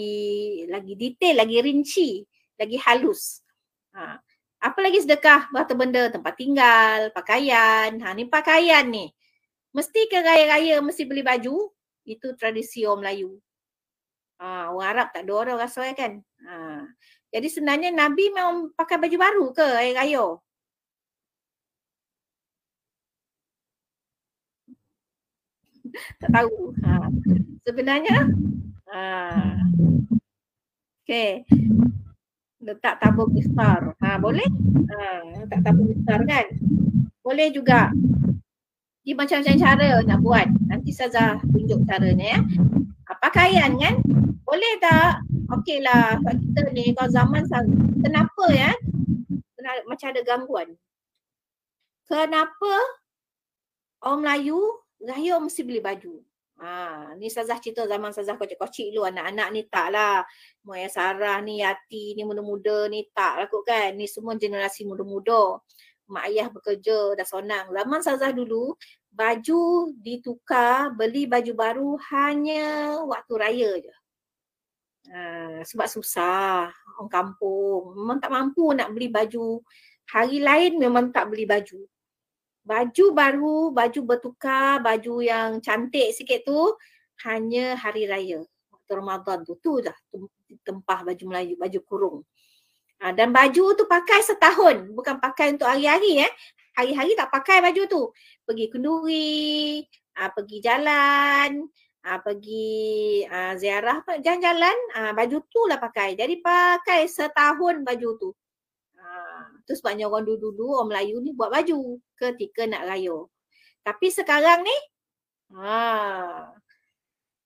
lagi 0.66 0.94
detail, 0.98 1.44
lagi 1.44 1.58
rinci, 1.62 2.10
lagi 2.58 2.78
halus. 2.82 3.44
Ha, 3.94 4.18
apa 4.60 4.80
lagi 4.84 5.00
sedekah? 5.04 5.52
Bata 5.56 5.74
benda, 5.76 6.12
tempat 6.12 6.36
tinggal, 6.36 7.12
pakaian. 7.16 7.96
Ha, 8.00 8.14
ni 8.16 8.28
pakaian 8.28 8.86
ni. 8.88 9.12
Mesti 9.72 10.12
ke 10.12 10.20
raya-raya 10.20 10.84
mesti 10.84 11.04
beli 11.08 11.24
baju? 11.24 11.72
itu 12.10 12.28
tradisi 12.34 12.84
orang 12.90 13.06
Melayu. 13.06 13.32
Ha, 14.42 14.74
orang 14.74 14.88
Arab 14.90 15.08
tak 15.14 15.24
ada 15.30 15.34
orang 15.38 15.58
rasa 15.62 15.86
kan. 15.94 16.18
Ha. 16.48 16.82
Jadi 17.30 17.48
sebenarnya 17.54 17.90
Nabi 17.94 18.34
memang 18.34 18.74
pakai 18.74 18.98
baju 18.98 19.18
baru 19.22 19.46
ke 19.54 19.66
air 19.78 19.94
raya? 19.94 20.26
tak 26.22 26.30
tahu. 26.34 26.74
Ha. 26.82 27.10
Sebenarnya 27.66 28.18
ha. 28.90 29.06
Okay. 31.06 31.46
Letak 32.60 33.00
tabung 33.00 33.32
besar. 33.32 33.96
Ha, 34.04 34.20
boleh? 34.20 34.46
Ha, 34.92 35.24
letak 35.44 35.64
tabung 35.64 35.96
besar 35.96 36.20
kan? 36.28 36.46
Boleh 37.24 37.48
juga 37.56 37.92
dia 39.08 39.16
macam-macam 39.16 39.56
cara 39.58 39.88
nak 40.04 40.20
buat. 40.22 40.48
Nanti 40.68 40.92
Saza 40.92 41.40
tunjuk 41.42 41.88
caranya 41.88 42.36
ya. 42.36 42.40
Ha, 43.10 43.16
pakaian 43.24 43.80
kan? 43.80 43.96
Boleh 44.44 44.74
tak? 44.84 45.24
Okey 45.56 45.82
lah. 45.82 46.20
Sebab 46.20 46.36
kita 46.36 46.60
ni 46.76 46.92
kalau 46.94 47.10
zaman 47.10 47.42
kenapa 48.04 48.46
ya? 48.52 48.72
Kenapa, 49.56 49.80
macam 49.88 50.08
ada 50.12 50.22
gangguan. 50.28 50.68
Kenapa 52.10 52.74
orang 54.04 54.20
Melayu 54.26 54.60
raya 55.00 55.40
mesti 55.40 55.62
beli 55.64 55.80
baju? 55.80 56.20
Ha, 56.60 57.16
ni 57.16 57.32
Sazah 57.32 57.56
cerita 57.64 57.88
zaman 57.88 58.12
Sazah 58.12 58.36
kocik-kocik 58.36 58.92
dulu 58.92 59.08
anak-anak 59.08 59.48
ni 59.56 59.62
tak 59.72 59.96
lah. 59.96 60.28
Moya 60.68 60.92
Sarah 60.92 61.40
ni, 61.40 61.64
Yati 61.64 62.20
ni 62.20 62.28
muda-muda 62.28 62.92
ni 62.92 63.08
tak 63.16 63.40
lah 63.40 63.48
kot 63.48 63.64
kan. 63.64 63.96
Ni 63.96 64.12
semua 64.12 64.36
generasi 64.36 64.84
muda-muda. 64.84 65.64
Mak 66.12 66.24
ayah 66.28 66.52
bekerja 66.52 67.16
dah 67.16 67.24
sonang. 67.24 67.72
Zaman 67.72 68.00
Sazah 68.04 68.36
dulu 68.36 68.76
baju 69.08 69.94
ditukar 70.04 70.92
beli 70.94 71.26
baju 71.26 71.52
baru 71.56 71.90
hanya 72.12 73.00
waktu 73.08 73.34
raya 73.40 73.72
je. 73.80 73.96
Uh, 75.10 75.66
sebab 75.66 75.90
susah 75.90 76.70
orang 77.00 77.10
kampung 77.10 77.98
memang 77.98 78.22
tak 78.22 78.30
mampu 78.30 78.78
nak 78.78 78.94
beli 78.94 79.10
baju 79.10 79.58
hari 80.06 80.38
lain 80.38 80.78
memang 80.78 81.10
tak 81.10 81.34
beli 81.34 81.50
baju 81.50 81.82
baju 82.70 83.06
baru 83.18 83.74
baju 83.74 84.00
bertukar 84.06 84.78
baju 84.86 85.26
yang 85.26 85.58
cantik 85.58 86.14
sikit 86.14 86.46
tu 86.46 86.78
hanya 87.26 87.74
hari 87.74 88.06
raya 88.06 88.46
waktu 88.70 88.92
Ramadan 88.94 89.42
tu 89.42 89.58
tu 89.58 89.82
dah 89.82 89.98
tempah 90.62 91.02
baju 91.02 91.24
Melayu 91.26 91.58
baju 91.58 91.80
kurung 91.90 92.18
uh, 93.02 93.14
dan 93.18 93.34
baju 93.34 93.74
tu 93.74 93.90
pakai 93.90 94.22
setahun 94.22 94.94
bukan 94.94 95.18
pakai 95.18 95.58
untuk 95.58 95.66
hari-hari 95.66 96.22
eh 96.30 96.34
hari-hari 96.80 97.12
tak 97.20 97.28
pakai 97.28 97.60
baju 97.60 97.84
tu. 97.92 98.02
Pergi 98.48 98.66
kenduri, 98.72 99.84
uh, 100.16 100.30
pergi 100.32 100.58
jalan, 100.64 101.68
uh, 102.08 102.20
pergi 102.24 103.28
uh, 103.28 103.54
ziarah 103.60 104.00
jalan-jalan, 104.24 104.78
uh, 104.96 105.12
baju 105.12 105.38
tu 105.52 105.62
lah 105.68 105.76
pakai. 105.76 106.16
Jadi 106.16 106.40
pakai 106.40 107.04
setahun 107.12 107.84
baju 107.84 108.10
tu. 108.16 108.30
Uh, 109.10 109.42
tu 109.66 109.74
sebabnya 109.74 110.06
orang 110.06 110.22
dulu-dulu 110.22 110.78
orang 110.78 110.94
Melayu 110.94 111.18
ni 111.26 111.34
buat 111.34 111.50
baju 111.50 111.98
ketika 112.14 112.70
nak 112.70 112.86
raya. 112.86 113.26
Tapi 113.82 114.14
sekarang 114.14 114.62
ni 114.62 114.78
uh, 115.58 116.46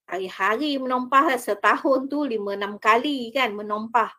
hari-hari 0.03 0.75
menompah 0.75 1.39
setahun 1.39 2.11
tu 2.11 2.27
lima 2.27 2.59
enam 2.59 2.75
kali 2.75 3.31
kan 3.31 3.55
menompah. 3.55 4.11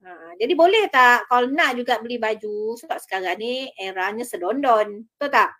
Ha, 0.00 0.38
jadi 0.40 0.52
boleh 0.56 0.88
tak 0.88 1.28
kalau 1.28 1.52
nak 1.52 1.76
juga 1.76 2.00
beli 2.00 2.16
baju 2.16 2.78
sebab 2.80 2.96
sekarang 2.96 3.36
ni 3.36 3.68
eranya 3.76 4.24
sedondon. 4.24 5.04
Betul 5.04 5.30
tak? 5.36 5.50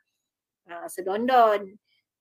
Ha, 0.73 0.89
sedondon. 0.89 1.77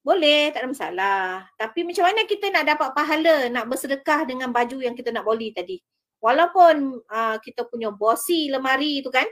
Boleh, 0.06 0.54
tak 0.54 0.62
ada 0.62 0.70
masalah. 0.70 1.26
Tapi 1.58 1.82
macam 1.82 2.06
mana 2.06 2.30
kita 2.30 2.54
nak 2.54 2.66
dapat 2.70 2.90
pahala 2.94 3.50
nak 3.50 3.66
bersedekah 3.66 4.30
dengan 4.30 4.54
baju 4.54 4.78
yang 4.78 4.94
kita 4.94 5.10
nak 5.10 5.26
beli 5.26 5.50
tadi? 5.50 5.82
Walaupun 6.26 7.06
uh, 7.06 7.38
kita 7.38 7.70
punya 7.70 7.94
bosi 7.94 8.50
lemari 8.50 9.06
tu 9.06 9.14
kan, 9.14 9.30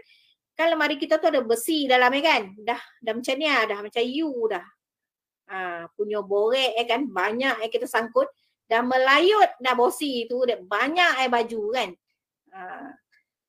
kan 0.54 0.70
lemari 0.70 1.02
kita 1.02 1.18
tu 1.18 1.34
ada 1.34 1.42
besi 1.42 1.90
dalam 1.90 2.14
kan? 2.22 2.54
Dah 2.62 2.78
dah 3.02 3.14
macam 3.18 3.34
ni 3.34 3.50
dah 3.50 3.80
macam 3.82 4.04
you 4.06 4.30
dah. 4.46 4.66
Ha, 5.44 5.90
punya 5.98 6.22
borek 6.22 6.78
eh 6.78 6.86
kan, 6.86 7.10
banyak 7.10 7.66
eh 7.66 7.70
kita 7.74 7.90
sangkut. 7.90 8.30
Dah 8.70 8.86
melayut 8.86 9.58
dah 9.58 9.74
bosi 9.74 10.30
tu, 10.30 10.46
banyak 10.46 11.26
eh 11.26 11.30
baju 11.34 11.64
kan. 11.74 11.90
Ha. 12.54 12.62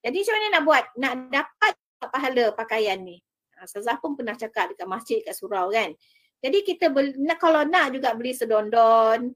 Jadi 0.01 0.17
macam 0.25 0.35
mana 0.41 0.47
nak 0.49 0.63
buat? 0.65 0.85
Nak 0.97 1.13
dapat 1.29 1.73
pahala 2.01 2.45
pakaian 2.57 2.99
ni. 3.05 3.21
Ha, 3.61 3.69
Sazah 3.69 4.01
pun 4.01 4.17
pernah 4.17 4.35
cakap 4.41 4.73
dekat 4.73 4.89
masjid 4.89 5.21
kat 5.21 5.37
surau 5.37 5.69
kan. 5.69 5.93
Jadi 6.41 6.61
kita 6.65 6.93
beli, 6.93 7.13
kalau 7.41 7.65
nak 7.65 7.93
juga 7.93 8.13
beli 8.17 8.33
sedondon, 8.37 9.33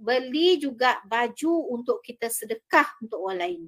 beli 0.00 0.56
juga 0.56 0.96
baju 1.04 1.76
untuk 1.76 2.00
kita 2.00 2.32
sedekah 2.32 2.96
untuk 3.04 3.20
orang 3.20 3.40
lain. 3.44 3.62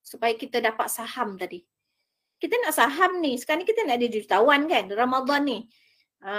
Supaya 0.00 0.32
kita 0.32 0.64
dapat 0.64 0.88
saham 0.88 1.36
tadi. 1.36 1.60
Kita 2.40 2.56
nak 2.64 2.72
saham 2.72 3.20
ni, 3.20 3.36
sekarang 3.36 3.64
ni 3.64 3.68
kita 3.68 3.84
nak 3.84 3.96
ada 4.00 4.08
jutawan 4.08 4.60
kan, 4.64 4.84
Ramadan 4.92 5.42
ni. 5.44 5.58
Ha, 6.24 6.32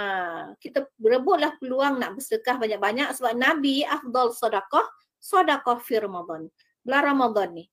kita 0.58 0.90
berebutlah 0.98 1.54
peluang 1.62 2.02
nak 2.02 2.18
bersedekah 2.18 2.58
banyak-banyak 2.58 3.14
sebab 3.14 3.32
Nabi 3.38 3.86
afdal 3.86 4.34
sedekah, 4.34 4.86
sedekah 5.22 5.78
fi 5.78 6.02
Ramadan 6.02 6.50
bulan 6.88 7.02
Ramadan 7.04 7.48
ni. 7.52 7.64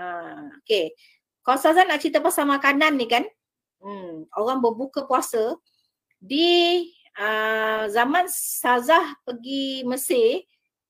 Ha, 0.00 0.04
okay. 0.64 0.96
Kalau 1.44 1.60
Sazah 1.60 1.84
nak 1.84 2.00
cerita 2.00 2.24
pasal 2.24 2.48
makanan 2.48 2.96
ni 2.96 3.04
kan, 3.04 3.28
hmm, 3.84 4.32
orang 4.40 4.64
berbuka 4.64 5.04
puasa 5.04 5.60
di 6.16 6.80
uh, 7.18 7.84
zaman 7.90 8.26
Sazah 8.30 9.14
pergi 9.22 9.82
Mesir 9.86 10.44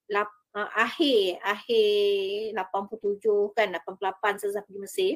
lap, 0.08 0.28
uh, 0.56 0.70
akhir 0.76 1.40
akhir 1.40 2.56
87 2.56 3.56
kan 3.56 3.68
88 3.72 4.42
Sazah 4.42 4.62
pergi 4.64 4.80
Mesir. 4.80 5.12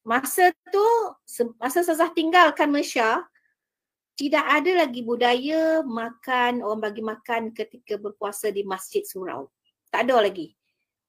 Masa 0.00 0.48
tu 0.72 0.88
masa 1.60 1.84
Sazah 1.84 2.08
tinggalkan 2.12 2.72
Mesya 2.72 3.20
tidak 4.20 4.44
ada 4.44 4.84
lagi 4.84 5.00
budaya 5.00 5.80
makan 5.80 6.60
orang 6.60 6.80
bagi 6.84 7.00
makan 7.00 7.56
ketika 7.56 7.96
berpuasa 7.96 8.52
di 8.52 8.60
Masjid 8.68 9.00
Surau. 9.00 9.48
Tak 9.88 10.04
ada 10.04 10.20
lagi. 10.20 10.52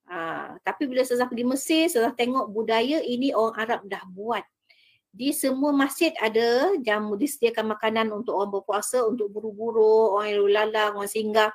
Ha, 0.07 0.55
tapi 0.63 0.87
bila 0.87 1.03
saya 1.03 1.27
pergi 1.27 1.43
Mesir, 1.43 1.91
saya 1.91 2.11
tengok 2.15 2.47
budaya 2.51 3.03
ini 3.03 3.35
orang 3.35 3.55
Arab 3.59 3.81
dah 3.87 4.03
buat. 4.07 4.43
Di 5.11 5.35
semua 5.35 5.75
masjid 5.75 6.15
ada 6.23 6.71
jamu 6.79 7.19
disediakan 7.19 7.75
makanan 7.75 8.07
untuk 8.15 8.39
orang 8.39 8.51
berpuasa, 8.55 9.03
untuk 9.03 9.27
buru-buru, 9.27 10.15
orang 10.15 10.27
yang 10.31 10.47
lalang, 10.47 10.91
orang 10.95 11.11
singgah. 11.11 11.51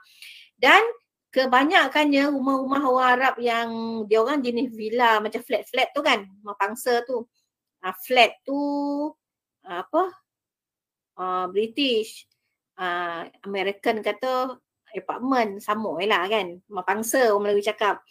Dan 0.61 0.85
kebanyakannya 1.33 2.33
rumah-rumah 2.33 2.83
orang 2.85 3.09
Arab 3.17 3.35
yang 3.41 3.69
dia 4.05 4.21
orang 4.21 4.45
jenis 4.45 4.73
villa 4.73 5.21
macam 5.25 5.41
flat-flat 5.41 5.89
tu 5.97 6.01
kan, 6.05 6.29
rumah 6.41 6.57
pangsa 6.61 7.01
tu. 7.09 7.25
Ha, 7.81 7.97
flat 7.97 8.37
tu 8.45 8.61
apa? 9.65 10.13
Uh, 11.17 11.47
British. 11.49 12.29
Uh, 12.77 13.25
American 13.49 14.05
kata 14.05 14.61
apartment 14.93 15.65
sama 15.65 15.97
lah 16.05 16.29
kan. 16.29 16.61
Rumah 16.69 16.85
pangsa 16.85 17.33
orang 17.33 17.53
Melayu 17.53 17.65
cakap. 17.65 18.05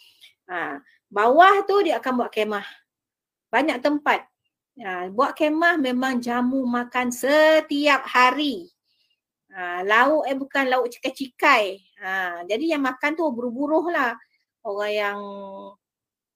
Ha, 0.50 0.82
bawah 1.06 1.62
tu 1.66 1.86
dia 1.86 2.02
akan 2.02 2.12
buat 2.22 2.30
kemah. 2.34 2.66
Banyak 3.50 3.78
tempat. 3.78 4.26
Ha, 4.76 5.08
buat 5.08 5.32
kemah 5.32 5.80
memang 5.80 6.20
jamu 6.20 6.60
makan 6.68 7.08
setiap 7.08 8.04
hari. 8.04 8.68
Ha, 9.52 9.80
lauk 9.80 10.28
eh 10.28 10.36
bukan 10.36 10.68
lauk 10.68 10.92
cikai-cikai. 10.92 11.80
Ha, 12.04 12.44
jadi 12.44 12.76
yang 12.76 12.84
makan 12.84 13.16
tu 13.16 13.24
buruh-buruh 13.32 13.88
lah. 13.88 14.12
Orang 14.66 14.92
yang 14.92 15.18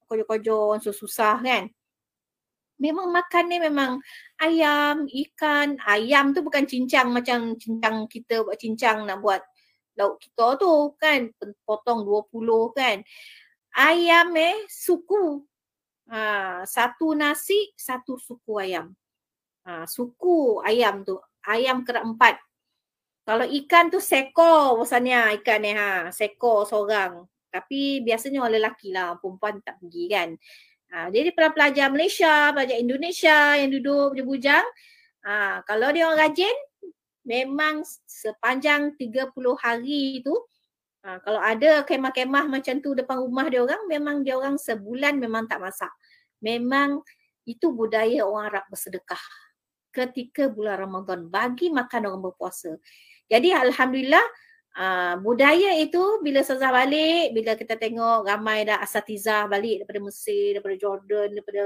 kojo-kojo 0.08 0.80
susah-susah 0.80 1.36
kan. 1.44 1.64
Memang 2.80 3.12
makan 3.12 3.44
ni 3.52 3.58
memang 3.60 4.00
ayam, 4.40 5.04
ikan. 5.04 5.76
Ayam 5.84 6.32
tu 6.32 6.40
bukan 6.40 6.64
cincang 6.64 7.12
macam 7.12 7.60
cincang 7.60 8.08
kita 8.08 8.40
buat 8.40 8.56
cincang 8.56 9.04
nak 9.04 9.20
buat 9.20 9.44
lauk 10.00 10.16
kita 10.16 10.56
tu 10.56 10.96
kan. 10.96 11.28
Potong 11.68 12.08
20 12.08 12.72
kan 12.72 13.04
ayam 13.76 14.34
eh 14.34 14.66
suku. 14.66 15.44
Ha, 16.10 16.66
satu 16.66 17.14
nasi, 17.14 17.70
satu 17.78 18.18
suku 18.18 18.58
ayam. 18.58 18.90
Ha, 19.62 19.86
suku 19.86 20.58
ayam 20.66 21.06
tu. 21.06 21.14
Ayam 21.46 21.86
kera 21.86 22.02
empat. 22.02 22.34
Kalau 23.22 23.46
ikan 23.46 23.94
tu 23.94 24.02
seko 24.02 24.74
bosannya 24.74 25.38
ikan 25.38 25.62
ni 25.62 25.70
ha. 25.70 26.10
Seko 26.10 26.66
seorang. 26.66 27.22
Tapi 27.46 28.02
biasanya 28.02 28.42
orang 28.42 28.58
lelaki 28.58 28.90
lah. 28.90 29.14
Perempuan 29.22 29.62
tak 29.62 29.78
pergi 29.78 30.04
kan. 30.10 30.28
Ha, 30.90 30.96
jadi 31.14 31.30
pelajar 31.30 31.86
Malaysia, 31.94 32.50
pelajar 32.50 32.76
Indonesia 32.82 33.54
yang 33.54 33.70
duduk 33.70 34.18
bujang-bujang. 34.18 34.66
Ha, 35.22 35.62
kalau 35.62 35.94
dia 35.94 36.10
orang 36.10 36.26
rajin, 36.26 36.56
memang 37.22 37.86
sepanjang 38.10 38.98
30 38.98 39.30
hari 39.54 40.26
tu 40.26 40.34
Ha, 41.00 41.16
kalau 41.24 41.40
ada 41.40 41.80
kemah-kemah 41.88 42.44
macam 42.44 42.76
tu 42.84 42.92
depan 42.92 43.24
rumah 43.24 43.48
dia 43.48 43.64
orang, 43.64 43.88
memang 43.88 44.20
dia 44.20 44.36
orang 44.36 44.60
sebulan 44.60 45.16
memang 45.16 45.48
tak 45.48 45.64
masak. 45.64 45.88
Memang 46.40 47.04
itu 47.48 47.72
budaya 47.72 48.24
orang 48.24 48.52
Arab 48.52 48.64
bersedekah 48.68 49.24
ketika 49.90 50.46
bulan 50.46 50.86
Ramadan 50.86 51.26
bagi 51.26 51.68
makan 51.72 52.10
orang 52.10 52.22
berpuasa. 52.30 52.78
Jadi 53.26 53.50
alhamdulillah 53.50 54.26
uh, 54.78 55.14
budaya 55.18 55.78
itu 55.78 56.22
bila 56.22 56.42
Sazah 56.46 56.70
balik, 56.70 57.34
bila 57.34 57.54
kita 57.58 57.74
tengok 57.74 58.26
ramai 58.26 58.66
dah 58.66 58.78
asatizah 58.82 59.50
balik 59.50 59.82
daripada 59.82 60.00
Mesir, 60.02 60.58
daripada 60.58 60.76
Jordan, 60.78 61.28
daripada 61.34 61.62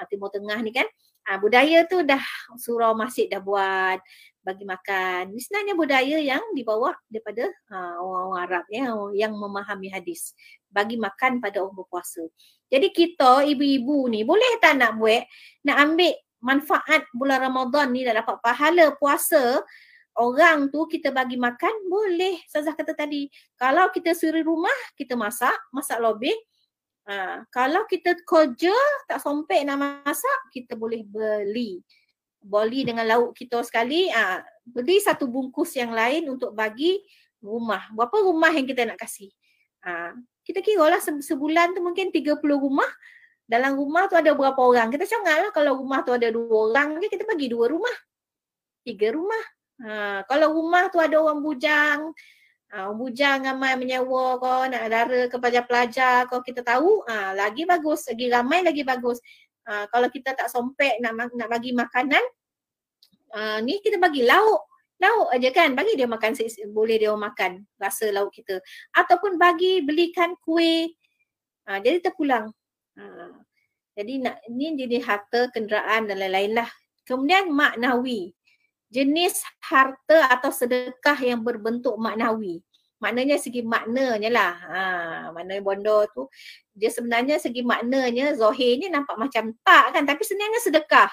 uh, 0.00 0.06
Timur 0.08 0.32
Tengah 0.32 0.58
ni 0.64 0.72
kan. 0.72 0.88
Budaya 1.36 1.84
tu 1.84 2.00
dah 2.00 2.22
surau 2.56 2.96
masjid 2.96 3.28
dah 3.28 3.44
buat, 3.44 4.00
bagi 4.48 4.64
makan. 4.64 5.36
Ini 5.36 5.40
sebenarnya 5.44 5.74
budaya 5.76 6.16
yang 6.16 6.40
dibawa 6.56 6.96
daripada 7.12 7.52
uh, 7.68 8.00
orang-orang 8.00 8.40
Arab 8.48 8.64
ya, 8.72 8.82
yang 9.12 9.32
memahami 9.36 9.92
hadis. 9.92 10.32
Bagi 10.72 10.96
makan 10.96 11.44
pada 11.44 11.60
orang 11.60 11.76
berpuasa. 11.76 12.24
Jadi 12.72 12.88
kita 12.92 13.44
ibu-ibu 13.44 14.08
ni 14.08 14.24
boleh 14.24 14.56
tak 14.64 14.80
nak 14.80 14.96
buat, 14.96 15.24
nak 15.68 15.76
ambil 15.84 16.16
manfaat 16.40 17.04
bulan 17.12 17.44
Ramadan 17.44 17.92
ni 17.92 18.08
nak 18.08 18.24
dapat 18.24 18.36
pahala 18.40 18.94
puasa 18.96 19.60
orang 20.18 20.68
tu 20.68 20.84
kita 20.90 21.14
bagi 21.14 21.36
makan 21.36 21.72
boleh. 21.88 22.40
Sazah 22.48 22.72
kata 22.72 22.92
tadi, 22.92 23.30
kalau 23.54 23.88
kita 23.92 24.12
suri 24.12 24.42
rumah, 24.42 24.74
kita 24.96 25.14
masak, 25.14 25.54
masak 25.70 26.00
lebih. 26.00 26.34
Uh, 27.08 27.40
kalau 27.48 27.88
kita 27.88 28.12
kerja 28.20 28.76
tak 29.08 29.24
sompek 29.24 29.64
nak 29.64 30.04
masak, 30.04 30.40
kita 30.52 30.76
boleh 30.76 31.00
beli 31.08 31.80
boli 32.38 32.84
dengan 32.84 33.08
lauk 33.08 33.32
kita 33.32 33.64
sekali, 33.64 34.12
ah 34.12 34.44
beli 34.62 35.00
satu 35.00 35.24
bungkus 35.24 35.72
yang 35.74 35.90
lain 35.96 36.28
untuk 36.28 36.52
bagi 36.52 37.00
rumah. 37.40 37.88
Berapa 37.96 38.28
rumah 38.28 38.52
yang 38.52 38.68
kita 38.68 38.84
nak 38.84 39.00
kasih? 39.00 39.32
Ah 39.80 40.12
kita 40.48 40.64
kira 40.64 40.88
lah 40.88 41.00
sebulan 41.00 41.76
tu 41.76 41.84
mungkin 41.84 42.08
30 42.08 42.40
rumah. 42.40 42.88
Dalam 43.44 43.76
rumah 43.76 44.08
tu 44.08 44.16
ada 44.16 44.32
berapa 44.32 44.56
orang? 44.56 44.88
Kita 44.88 45.04
cakap 45.04 45.44
lah 45.44 45.50
kalau 45.52 45.80
rumah 45.80 46.00
tu 46.04 46.12
ada 46.12 46.28
dua 46.32 46.72
orang, 46.72 46.96
kita 47.00 47.24
bagi 47.24 47.52
dua 47.52 47.68
rumah. 47.68 47.96
Tiga 48.84 49.12
rumah. 49.12 49.44
Ha, 49.84 50.20
kalau 50.24 50.56
rumah 50.56 50.88
tu 50.88 51.00
ada 51.00 51.16
orang 51.20 51.40
bujang, 51.44 52.12
ha, 52.72 52.92
bujang 52.92 53.48
ramai 53.48 53.76
menyewa 53.76 54.36
kau 54.40 54.68
nak 54.68 54.84
dara 54.88 55.20
ke 55.28 55.36
pelajar-pelajar 55.36 56.28
kau 56.28 56.44
kita 56.44 56.60
tahu, 56.60 57.04
ha, 57.08 57.32
lagi 57.32 57.64
bagus. 57.64 58.08
Lagi 58.08 58.26
ramai 58.28 58.60
lagi 58.64 58.84
bagus. 58.84 59.20
Uh, 59.68 59.84
kalau 59.92 60.08
kita 60.08 60.32
tak 60.32 60.48
sompek 60.48 60.96
nak 61.04 61.28
nak 61.36 61.48
bagi 61.52 61.76
makanan, 61.76 62.24
uh, 63.36 63.60
ni 63.60 63.84
kita 63.84 64.00
bagi 64.00 64.24
lauk. 64.24 64.64
Lauk 64.98 65.28
aja 65.30 65.52
kan, 65.52 65.76
bagi 65.76 65.94
dia 65.94 66.10
makan, 66.10 66.34
boleh 66.72 66.96
dia 66.98 67.12
makan 67.12 67.62
rasa 67.76 68.08
lauk 68.10 68.32
kita. 68.32 68.58
Ataupun 68.96 69.36
bagi 69.36 69.84
belikan 69.84 70.34
kuih, 70.40 70.90
uh, 71.68 71.78
jadi 71.84 72.00
terpulang. 72.00 72.50
Uh, 72.96 73.44
jadi 73.92 74.24
nak, 74.24 74.36
ni 74.48 74.74
jadi 74.74 75.04
harta 75.04 75.52
kenderaan 75.52 76.08
dan 76.08 76.16
lain-lain 76.16 76.64
lah. 76.64 76.68
Kemudian 77.04 77.52
maknawi. 77.52 78.32
Jenis 78.88 79.44
harta 79.60 80.32
atau 80.32 80.48
sedekah 80.48 81.16
yang 81.20 81.44
berbentuk 81.44 81.94
maknawi. 82.00 82.64
Maknanya 82.98 83.38
segi 83.38 83.62
maknanya 83.62 84.30
lah. 84.32 84.54
Ha, 84.58 84.82
makna 85.30 85.62
bondo 85.62 86.02
tu 86.10 86.26
dia 86.74 86.90
sebenarnya 86.90 87.38
segi 87.38 87.62
maknanya 87.62 88.34
zohir 88.34 88.78
ni 88.78 88.90
nampak 88.90 89.14
macam 89.14 89.54
tak 89.62 89.94
kan 89.94 90.02
tapi 90.02 90.22
sebenarnya 90.26 90.60
sedekah. 90.64 91.10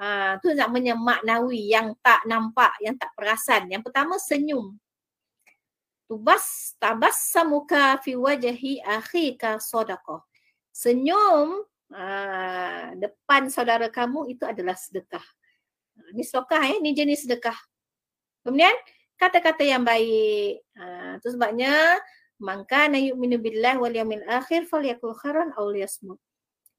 Ha, 0.00 0.40
tu 0.40 0.48
namanya 0.56 0.96
maknawi 0.96 1.68
yang 1.68 1.92
tak 2.00 2.24
nampak, 2.24 2.72
yang 2.80 2.96
tak 2.96 3.12
perasan. 3.12 3.68
Yang 3.68 3.92
pertama 3.92 4.16
senyum. 4.16 4.80
Tubas 6.08 6.74
tabas 6.80 7.30
samuka 7.30 8.00
fi 8.00 8.16
wajhi 8.16 8.80
akhika 8.80 9.60
sadaqah. 9.60 10.24
Senyum 10.72 11.62
uh, 11.92 12.84
depan 12.96 13.52
saudara 13.52 13.92
kamu 13.92 14.32
itu 14.32 14.42
adalah 14.48 14.74
sedekah. 14.74 15.22
Ini 16.10 16.22
sedekah 16.26 16.62
eh, 16.70 16.76
ini 16.82 16.90
jenis 16.92 17.26
sedekah. 17.26 17.56
Kemudian 18.42 18.74
kata-kata 19.20 19.62
yang 19.62 19.84
baik. 19.84 20.64
Uh, 20.72 21.20
itu 21.20 21.28
sebabnya 21.36 22.00
maka 22.40 22.88
yu'minu 22.88 23.36
billahi 23.36 23.76
wal 23.76 23.92
yawmil 23.92 24.24
akhir 24.24 24.64
falyakul 24.64 25.12
khairan 25.12 25.52
aw 25.52 25.68
liyasmut. 25.68 26.16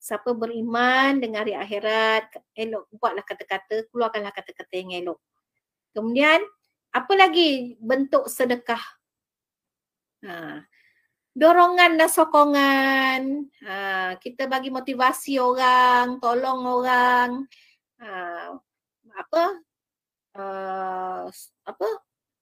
Siapa 0.02 0.34
beriman 0.34 1.22
dengan 1.22 1.46
hari 1.46 1.54
akhirat, 1.54 2.34
elok 2.58 2.90
buatlah 2.98 3.22
kata-kata, 3.22 3.86
keluarkanlah 3.94 4.34
kata-kata 4.34 4.74
yang 4.74 4.98
elok. 4.98 5.22
Kemudian 5.94 6.42
apa 6.90 7.14
lagi 7.14 7.78
bentuk 7.78 8.26
sedekah? 8.26 8.82
Ha, 10.26 10.66
dorongan 11.38 12.02
dan 12.02 12.10
sokongan. 12.10 13.22
Ha, 13.62 13.76
kita 14.18 14.50
bagi 14.50 14.74
motivasi 14.74 15.38
orang, 15.38 16.18
tolong 16.18 16.66
orang. 16.66 17.30
Ha, 18.02 18.58
apa? 19.22 19.44
Uh, 20.34 21.26
apa? 21.68 21.90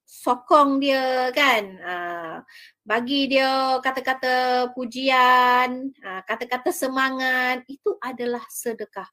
Sokong 0.09 0.81
dia 0.81 1.29
kan. 1.35 1.63
Ha, 1.85 1.95
bagi 2.81 3.29
dia 3.29 3.77
kata-kata 3.77 4.67
pujian, 4.73 5.93
ha, 6.01 6.25
kata-kata 6.25 6.73
semangat. 6.73 7.61
Itu 7.69 7.99
adalah 8.01 8.41
sedekah. 8.49 9.05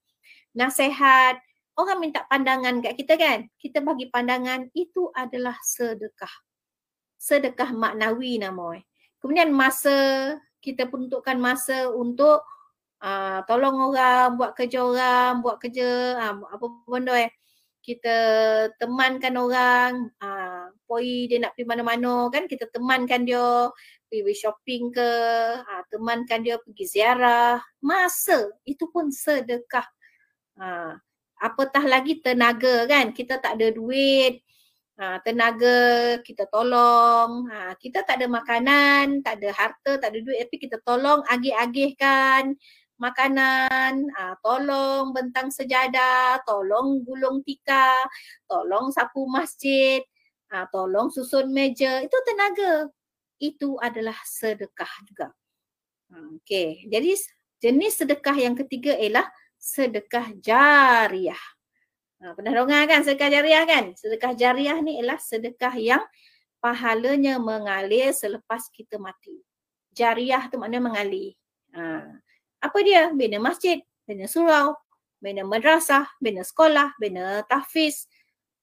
Nasihat. 0.57 1.37
Orang 1.77 2.01
minta 2.01 2.25
pandangan 2.25 2.81
kat 2.81 2.97
kita 2.97 3.21
kan. 3.21 3.39
Kita 3.61 3.85
bagi 3.85 4.09
pandangan. 4.09 4.73
Itu 4.73 5.13
adalah 5.13 5.61
sedekah. 5.61 6.33
Sedekah 7.21 7.77
maknawi 7.77 8.41
namanya. 8.41 8.81
Kemudian 9.21 9.53
masa 9.53 9.93
kita 10.65 10.89
peruntukkan 10.89 11.37
masa 11.37 11.93
untuk 11.93 12.41
uh, 13.05 13.45
tolong 13.45 13.93
orang, 13.93 14.41
buat 14.41 14.57
kerja 14.57 14.81
orang, 14.81 15.45
buat 15.45 15.61
kerja 15.61 16.17
uh, 16.17 16.37
apa 16.49 16.65
benda 16.89 17.15
eh. 17.21 17.31
Kita 17.87 18.17
temankan 18.83 19.39
orang, 19.39 20.11
uh, 20.19 20.75
poi 20.91 21.31
dia 21.31 21.39
nak 21.39 21.55
pergi 21.55 21.71
mana-mana 21.71 22.27
kan, 22.35 22.51
kita 22.51 22.67
temankan 22.75 23.23
dia 23.23 23.71
pergi 24.11 24.35
shopping 24.35 24.91
ke, 24.91 25.11
uh, 25.63 25.83
temankan 25.95 26.43
dia 26.43 26.59
pergi 26.59 26.85
ziarah. 26.91 27.63
Masa 27.79 28.51
itu 28.67 28.91
pun 28.91 29.15
sedekah. 29.15 29.87
Uh, 30.59 30.99
apatah 31.39 31.87
lagi 31.87 32.19
tenaga 32.19 32.91
kan, 32.91 33.15
kita 33.15 33.39
tak 33.39 33.55
ada 33.55 33.71
duit, 33.71 34.43
ha, 35.01 35.21
tenaga 35.23 36.19
kita 36.25 36.49
tolong 36.49 37.49
ha, 37.53 37.77
kita 37.77 38.03
tak 38.03 38.21
ada 38.21 38.27
makanan 38.29 39.21
tak 39.21 39.41
ada 39.41 39.49
harta 39.53 39.93
tak 40.01 40.09
ada 40.13 40.19
duit 40.21 40.41
tapi 40.49 40.57
kita 40.57 40.77
tolong 40.83 41.21
agih-agihkan 41.29 42.57
makanan 42.97 44.09
ha, 44.17 44.37
tolong 44.41 45.13
bentang 45.13 45.53
sejadah 45.53 46.41
tolong 46.49 47.05
gulung 47.05 47.45
tika 47.45 48.05
tolong 48.49 48.93
sapu 48.93 49.29
masjid 49.29 50.01
ha, 50.53 50.69
tolong 50.73 51.13
susun 51.13 51.53
meja 51.53 52.01
itu 52.01 52.17
tenaga 52.25 52.89
itu 53.37 53.77
adalah 53.81 54.17
sedekah 54.25 54.93
juga 55.09 55.29
ha, 56.13 56.17
okey 56.41 56.89
jadi 56.89 57.17
jenis 57.61 58.05
sedekah 58.05 58.37
yang 58.37 58.57
ketiga 58.57 58.97
ialah 58.97 59.29
sedekah 59.57 60.33
jariah 60.41 61.41
Ha, 62.17 62.33
pernah 62.33 62.53
dengar 62.57 62.89
kan 62.89 63.01
sedekah 63.05 63.29
jariah 63.29 63.65
kan? 63.69 63.85
Sedekah 63.93 64.33
jariah 64.33 64.79
ni 64.81 64.97
ialah 64.97 65.21
sedekah 65.21 65.75
yang 65.77 66.01
pahalanya 66.65 67.37
mengalir 67.37 68.09
selepas 68.17 68.73
kita 68.73 68.97
mati. 68.97 69.37
Jariah 69.93 70.49
tu 70.49 70.57
maknanya 70.57 70.83
mengalir. 70.89 71.37
Ha. 71.77 72.17
Apa 72.67 72.83
dia? 72.83 73.15
Bina 73.15 73.39
masjid, 73.39 73.79
bina 74.03 74.27
surau, 74.27 74.75
bina 75.23 75.47
madrasah, 75.47 76.11
bina 76.19 76.43
sekolah, 76.43 76.99
bina 76.99 77.47
tahfiz. 77.47 78.11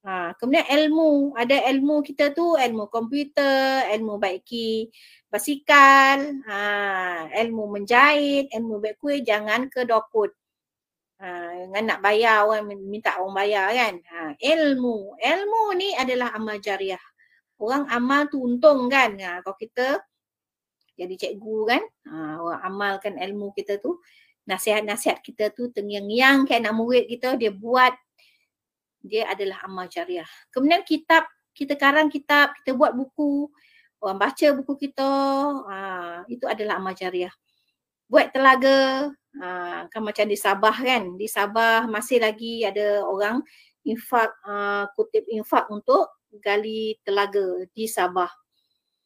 Ha. 0.03 0.35
Kemudian 0.35 0.67
ilmu. 0.67 1.31
Ada 1.39 1.63
ilmu 1.71 2.03
kita 2.03 2.35
tu 2.35 2.59
ilmu 2.59 2.91
komputer, 2.91 3.87
ilmu 3.95 4.19
baiki 4.19 4.91
basikal, 5.31 6.43
ha. 6.43 6.59
ilmu 7.31 7.79
menjahit, 7.79 8.51
ilmu 8.51 8.83
baik 8.83 8.99
kuih. 8.99 9.23
Jangan 9.23 9.71
ke 9.71 9.87
dokut. 9.87 10.35
Ha, 11.23 11.55
dengan 11.55 11.95
nak 11.95 11.99
bayar 12.03 12.43
orang 12.43 12.67
minta 12.83 13.15
orang 13.15 13.39
bayar 13.39 13.71
kan. 13.71 13.95
Ha, 14.03 14.35
ilmu. 14.35 15.15
Ilmu 15.15 15.63
ni 15.79 15.95
adalah 15.95 16.35
amal 16.35 16.59
jariah. 16.59 16.99
Orang 17.55 17.87
amal 17.87 18.27
tu 18.27 18.43
untung 18.43 18.91
kan. 18.91 19.15
Ha, 19.15 19.39
kalau 19.39 19.55
kita 19.55 20.03
jadi 20.93 21.13
cikgu 21.17 21.57
kan. 21.65 21.83
Orang 22.39 22.61
amalkan 22.61 23.17
ilmu 23.17 23.53
kita 23.57 23.81
tu. 23.81 23.97
Nasihat-nasihat 24.43 25.23
kita 25.23 25.55
tu 25.55 25.71
tengyang-yang 25.71 26.43
kayak 26.43 26.67
nak 26.67 26.75
murid 26.75 27.07
kita 27.09 27.39
dia 27.39 27.49
buat. 27.49 27.95
Dia 29.03 29.27
adalah 29.31 29.63
amal 29.67 29.91
jariah. 29.91 30.27
Kemudian 30.53 30.83
kitab. 30.85 31.27
Kita 31.53 31.75
karang 31.75 32.07
kitab. 32.07 32.55
Kita 32.61 32.75
buat 32.77 32.95
buku. 32.95 33.51
Orang 34.03 34.19
baca 34.19 34.47
buku 34.55 34.73
kita. 34.89 35.11
Ha, 35.67 35.77
itu 36.27 36.45
adalah 36.47 36.79
amal 36.79 36.95
jariah. 36.95 37.31
Buat 38.07 38.35
telaga. 38.35 39.09
Ha, 39.39 39.89
kan 39.89 40.01
macam 40.03 40.25
di 40.29 40.37
Sabah 40.37 40.75
kan. 40.75 41.15
Di 41.17 41.27
Sabah 41.27 41.89
masih 41.89 42.21
lagi 42.21 42.63
ada 42.63 43.01
orang 43.03 43.41
infak, 43.83 44.31
uh, 44.47 44.87
kutip 44.95 45.27
infak 45.27 45.67
untuk 45.67 46.07
gali 46.39 46.97
telaga 47.03 47.67
di 47.75 47.85
Sabah. 47.85 48.31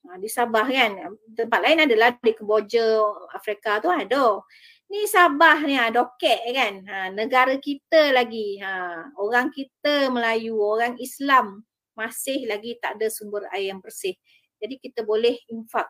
Ha, 0.07 0.15
di 0.15 0.29
Sabah 0.31 0.63
kan. 0.63 1.19
Tempat 1.35 1.59
lain 1.59 1.83
adalah 1.83 2.15
di 2.15 2.31
Kemboja, 2.31 3.03
Afrika 3.35 3.83
tu 3.83 3.91
ada. 3.91 4.39
Ni 4.87 5.03
Sabah 5.03 5.67
ni 5.67 5.75
ada 5.75 6.01
dokek 6.01 6.41
kan. 6.55 6.73
Ha, 6.87 6.97
negara 7.11 7.59
kita 7.59 8.15
lagi. 8.15 8.57
Ha, 8.63 9.11
orang 9.19 9.51
kita 9.51 10.07
Melayu, 10.07 10.55
orang 10.55 10.95
Islam 10.97 11.67
masih 11.97 12.47
lagi 12.47 12.79
tak 12.79 12.95
ada 13.01 13.11
sumber 13.11 13.49
air 13.51 13.75
yang 13.75 13.83
bersih. 13.83 14.15
Jadi 14.57 14.79
kita 14.79 15.03
boleh 15.03 15.37
infak 15.51 15.89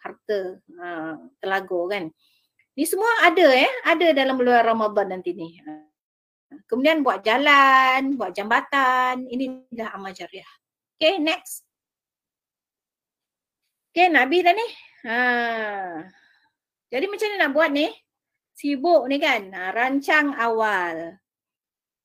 harta 0.00 0.60
uh, 0.60 1.14
telaga 1.42 1.80
kan. 1.90 2.04
Ni 2.76 2.84
semua 2.84 3.08
ada 3.24 3.46
eh, 3.56 3.72
ada 3.88 4.12
dalam 4.12 4.36
bulan 4.36 4.62
Ramadan 4.62 5.16
nanti 5.16 5.32
ni. 5.32 5.56
Ha. 5.64 5.82
Kemudian 6.70 7.02
buat 7.02 7.24
jalan, 7.26 8.14
buat 8.14 8.30
jambatan, 8.30 9.26
ini 9.26 9.66
dah 9.72 9.96
amal 9.96 10.14
jariah. 10.14 10.46
Okay, 10.96 11.18
next. 11.18 11.65
Okay, 13.96 14.12
nak 14.12 14.28
habis 14.28 14.44
dah 14.44 14.52
ni. 14.52 14.68
Ha. 15.08 15.18
Jadi 16.92 17.08
macam 17.08 17.32
mana 17.32 17.36
nak 17.40 17.52
buat 17.56 17.70
ni? 17.72 17.88
Sibuk 18.52 19.08
ni 19.08 19.16
kan, 19.16 19.48
ha, 19.56 19.72
rancang 19.72 20.36
awal. 20.36 21.16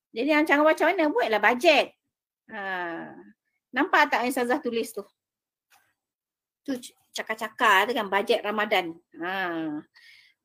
Jadi 0.08 0.28
rancang 0.32 0.64
awal 0.64 0.72
macam 0.72 0.88
mana? 0.88 1.12
Buatlah 1.12 1.40
bajet. 1.44 1.92
Ha. 2.48 3.12
Nampak 3.76 4.08
tak 4.08 4.24
yang 4.24 4.32
Sazah 4.32 4.56
tulis 4.64 4.88
tu? 4.88 5.04
Tu 6.64 6.80
cakap-cakap 7.12 7.92
tu 7.92 7.92
kan, 7.92 8.08
bajet 8.08 8.40
Ramadan. 8.40 8.96
Ha. 9.20 9.76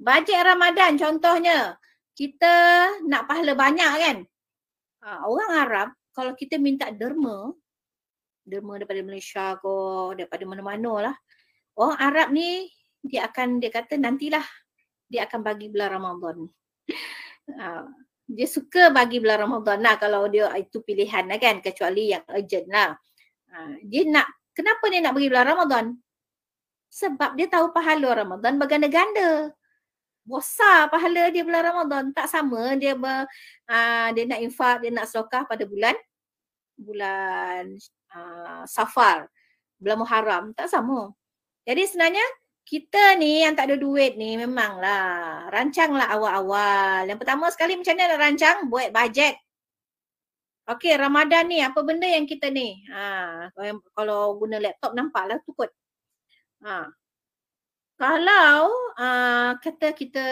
Bajet 0.03 0.43
Ramadan 0.43 0.99
contohnya, 0.99 1.79
kita 2.11 2.55
nak 3.07 3.23
pahala 3.23 3.55
banyak 3.55 3.93
kan? 4.03 4.17
Ha, 4.99 5.23
orang 5.23 5.51
Arab 5.63 5.87
kalau 6.11 6.35
kita 6.35 6.59
minta 6.59 6.91
derma, 6.91 7.55
derma 8.43 8.75
daripada 8.75 8.99
Malaysia 8.99 9.55
ke, 9.55 9.75
daripada 10.19 10.43
mana-mana 10.43 11.07
lah. 11.07 11.15
Orang 11.77 11.97
Arab 12.01 12.33
ni 12.33 12.67
dia 13.05 13.29
akan, 13.29 13.61
dia 13.61 13.69
kata 13.69 14.01
nantilah 14.01 14.43
dia 15.07 15.29
akan 15.29 15.39
bagi 15.45 15.69
bulan 15.69 15.89
Ramadan. 15.93 16.37
Ha, 17.53 17.85
dia 18.37 18.47
suka 18.49 18.91
bagi 18.91 19.21
bulan 19.23 19.47
Ramadan 19.47 19.79
lah 19.79 19.95
kalau 19.95 20.27
dia 20.27 20.51
itu 20.57 20.83
pilihan 20.83 21.29
lah 21.29 21.37
kan, 21.37 21.61
kecuali 21.61 22.11
yang 22.11 22.25
urgent 22.33 22.67
lah. 22.67 22.97
Ha, 23.53 23.79
dia 23.85 24.03
nak, 24.09 24.27
kenapa 24.51 24.83
dia 24.89 24.99
nak 25.05 25.13
bagi 25.15 25.29
bulan 25.29 25.47
Ramadan? 25.47 25.85
Sebab 26.91 27.37
dia 27.37 27.47
tahu 27.47 27.71
pahala 27.71 28.25
Ramadan 28.25 28.57
berganda-ganda 28.57 29.53
besar 30.27 30.91
pahala 30.91 31.31
dia 31.31 31.41
bulan 31.47 31.63
Ramadan. 31.63 32.03
Tak 32.11 32.27
sama 32.27 32.75
dia 32.75 32.93
ber, 32.93 33.23
uh, 33.71 34.07
dia 34.11 34.23
nak 34.27 34.39
infak, 34.43 34.83
dia 34.83 34.91
nak 34.91 35.07
sedekah 35.07 35.47
pada 35.47 35.63
bulan 35.63 35.95
bulan 36.77 37.73
uh, 38.13 38.61
Safar, 38.67 39.31
bulan 39.79 39.97
Muharram. 40.03 40.43
Tak 40.53 40.67
sama. 40.67 41.15
Jadi 41.67 41.83
sebenarnya 41.83 42.23
kita 42.63 43.19
ni 43.19 43.43
yang 43.43 43.55
tak 43.59 43.67
ada 43.71 43.75
duit 43.75 44.15
ni 44.15 44.39
memanglah 44.39 45.51
rancanglah 45.51 46.07
awal-awal. 46.15 47.03
Yang 47.03 47.19
pertama 47.19 47.51
sekali 47.51 47.75
macam 47.75 47.91
mana 47.95 48.15
nak 48.15 48.19
rancang? 48.23 48.57
Buat 48.71 48.95
bajet. 48.95 49.35
Okey, 50.67 50.95
Ramadan 50.99 51.47
ni 51.47 51.63
apa 51.63 51.79
benda 51.83 52.07
yang 52.07 52.27
kita 52.27 52.51
ni? 52.51 52.83
Ha, 52.91 53.51
kalau 53.95 54.35
guna 54.35 54.59
laptop 54.59 54.95
nampaklah 54.95 55.39
tu 55.43 55.55
kot. 55.55 55.71
Ha. 56.63 56.91
Kalau 57.99 58.71
uh, 58.95 59.51
kata 59.63 59.95
kita 59.95 60.27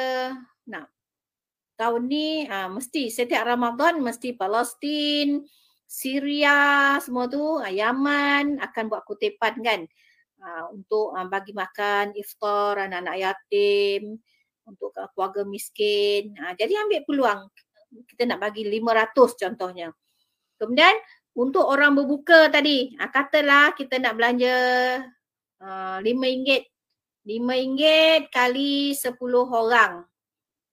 nak 0.68 0.92
tahun 1.80 2.04
ni 2.08 2.28
uh, 2.48 2.68
mesti 2.68 3.08
setiap 3.12 3.48
Ramadan 3.48 4.04
mesti 4.04 4.36
Palestin, 4.36 5.44
Syria 5.88 6.96
semua 7.00 7.32
tu, 7.32 7.60
uh, 7.60 7.72
Yaman 7.72 8.60
akan 8.60 8.84
buat 8.92 9.08
kutipan 9.08 9.64
kan 9.64 9.88
uh, 10.42 10.72
untuk 10.76 11.16
uh, 11.16 11.28
bagi 11.28 11.56
makan 11.56 12.16
iftar 12.18 12.88
anak-anak 12.88 13.16
yatim, 13.20 14.20
untuk 14.66 14.92
keluarga 15.14 15.46
miskin. 15.46 16.34
Uh, 16.36 16.54
jadi 16.58 16.74
ambil 16.84 17.02
peluang 17.06 17.42
kita 18.12 18.28
nak 18.28 18.44
bagi 18.44 18.68
500 18.68 19.16
contohnya. 19.40 19.88
Kemudian 20.60 20.96
untuk 21.36 21.68
orang 21.68 21.96
berbuka 21.96 22.52
tadi, 22.52 22.92
uh, 23.00 23.10
katalah 23.12 23.72
kita 23.78 24.00
nak 24.02 24.16
belanja 24.18 24.56
uh, 25.64 25.98
RM5. 26.04 26.72
RM5 27.26 27.82
kali 28.30 28.94
10 28.94 29.18
orang. 29.50 30.06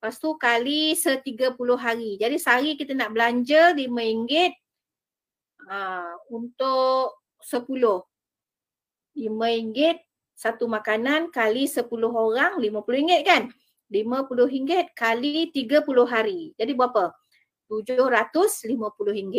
Lepas 0.02 0.18
tu 0.18 0.34
kali 0.34 0.98
se-30 0.98 1.56
hari. 1.78 2.18
Jadi 2.18 2.36
sehari 2.36 2.74
kita 2.74 2.92
nak 2.92 3.14
belanja 3.14 3.72
RM5 3.72 4.32
uh, 5.70 6.12
untuk 6.28 7.22
10. 7.40 8.11
RM5 9.16 9.98
satu 10.32 10.66
makanan 10.66 11.30
kali 11.30 11.68
10 11.70 11.86
orang 12.10 12.58
RM50 12.58 13.22
kan? 13.22 13.42
RM50 13.92 14.96
kali 14.96 15.52
30 15.52 15.84
hari. 16.08 16.56
Jadi 16.56 16.72
berapa? 16.72 17.12
RM750. 17.68 19.36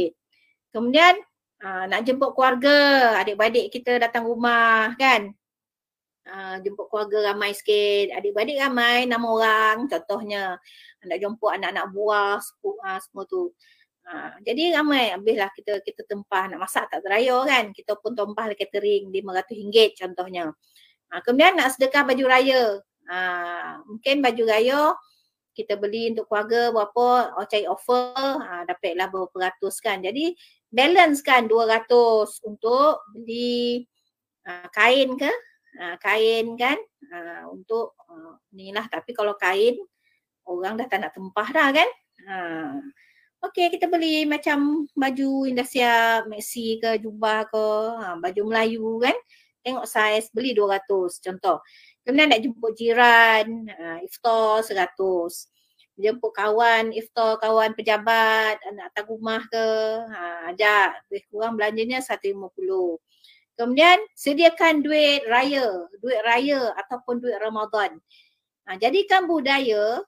Kemudian 0.73 1.13
uh, 1.61 1.85
nak 1.85 2.01
jemput 2.05 2.33
keluarga, 2.33 2.77
adik-beradik 3.21 3.69
kita 3.69 4.01
datang 4.01 4.25
rumah 4.25 4.93
kan. 4.97 5.29
Uh, 6.23 6.55
jemput 6.63 6.87
keluarga 6.87 7.33
ramai 7.33 7.51
sikit, 7.51 8.15
adik-beradik 8.15 8.57
ramai, 8.57 9.05
enam 9.05 9.27
orang 9.27 9.85
contohnya. 9.91 10.57
Nak 11.03 11.17
jemput 11.19 11.51
anak-anak 11.51 11.91
buah, 11.91 12.39
sepupu, 12.39 12.79
uh, 12.79 12.99
semua 13.03 13.23
tu. 13.27 13.51
Uh, 14.03 14.35
jadi 14.43 14.75
ramai 14.75 15.15
habislah 15.15 15.47
kita 15.55 15.79
kita 15.79 16.03
tempah 16.03 16.51
nak 16.51 16.59
masak 16.67 16.91
tak 16.91 17.01
teraya 17.03 17.37
kan. 17.47 17.71
Kita 17.71 17.95
pun 17.99 18.13
tempah 18.13 18.51
catering 18.55 19.09
RM500 19.09 19.99
contohnya. 19.99 20.51
Uh, 21.07 21.21
kemudian 21.23 21.55
nak 21.55 21.71
sedekah 21.75 22.03
baju 22.03 22.25
raya. 22.27 22.83
Uh, 23.03 23.83
mungkin 23.87 24.23
baju 24.23 24.43
raya 24.47 24.81
kita 25.53 25.77
beli 25.77 26.09
untuk 26.09 26.25
keluarga 26.25 26.73
berapa, 26.73 27.37
oh, 27.37 27.45
cari 27.45 27.69
offer, 27.69 28.09
uh, 28.17 28.63
dapatlah 28.65 29.07
berapa 29.13 29.37
ratus 29.37 29.77
kan. 29.85 30.01
Jadi 30.01 30.33
balance 30.73 31.21
kan 31.21 31.45
200 31.45 31.85
untuk 32.49 33.05
beli 33.13 33.85
uh, 34.49 34.67
kain 34.73 35.13
ke 35.13 35.29
uh, 35.77 35.95
kain 36.01 36.57
kan 36.57 36.77
uh, 37.13 37.43
untuk 37.53 37.93
uh, 38.09 38.41
ni 38.57 38.73
lah 38.73 38.89
tapi 38.89 39.13
kalau 39.13 39.37
kain 39.37 39.77
orang 40.49 40.75
dah 40.81 40.89
tak 40.89 41.05
nak 41.05 41.13
tempah 41.13 41.47
dah 41.53 41.69
kan 41.69 41.89
uh, 42.25 42.73
Okey 43.43 43.75
kita 43.75 43.91
beli 43.91 44.23
macam 44.23 44.87
baju 44.95 45.43
yang 45.43 45.59
dah 45.59 45.67
siap 45.67 46.31
maxi 46.31 46.79
ke 46.79 46.95
jubah 47.03 47.43
ke 47.51 47.65
uh, 47.91 48.15
baju 48.15 48.41
Melayu 48.47 49.03
kan. 49.03 49.17
Tengok 49.59 49.83
saiz 49.83 50.31
beli 50.31 50.55
200 50.55 50.87
contoh. 51.19 51.59
Kemudian 52.07 52.31
nak 52.31 52.39
jemput 52.39 52.71
jiran 52.79 53.67
uh, 53.67 53.99
iftar 54.07 54.63
100 54.63 54.95
jemput 55.99 56.31
kawan 56.33 56.95
iftar 56.95 57.37
kawan 57.37 57.75
pejabat 57.75 58.57
anak 58.63 58.85
atas 58.95 59.05
rumah 59.11 59.43
ke 59.51 59.65
ha 60.07 60.47
ajak. 60.55 61.03
Lebih 61.11 61.23
kurang 61.27 61.59
belanjanya 61.59 61.99
150 61.99 62.47
kemudian 63.59 63.99
sediakan 64.15 64.81
duit 64.81 65.27
raya 65.29 65.67
duit 65.99 66.19
raya 66.23 66.71
ataupun 66.79 67.19
duit 67.19 67.35
Ramadan. 67.43 67.99
Ha 68.71 68.79
jadikan 68.79 69.27
budaya 69.27 69.99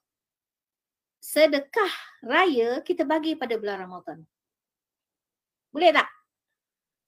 sedekah 1.26 1.94
raya 2.22 2.86
kita 2.86 3.02
bagi 3.02 3.34
pada 3.34 3.58
bulan 3.58 3.90
Ramadan 3.90 4.22
boleh 5.74 5.90
tak 5.90 6.10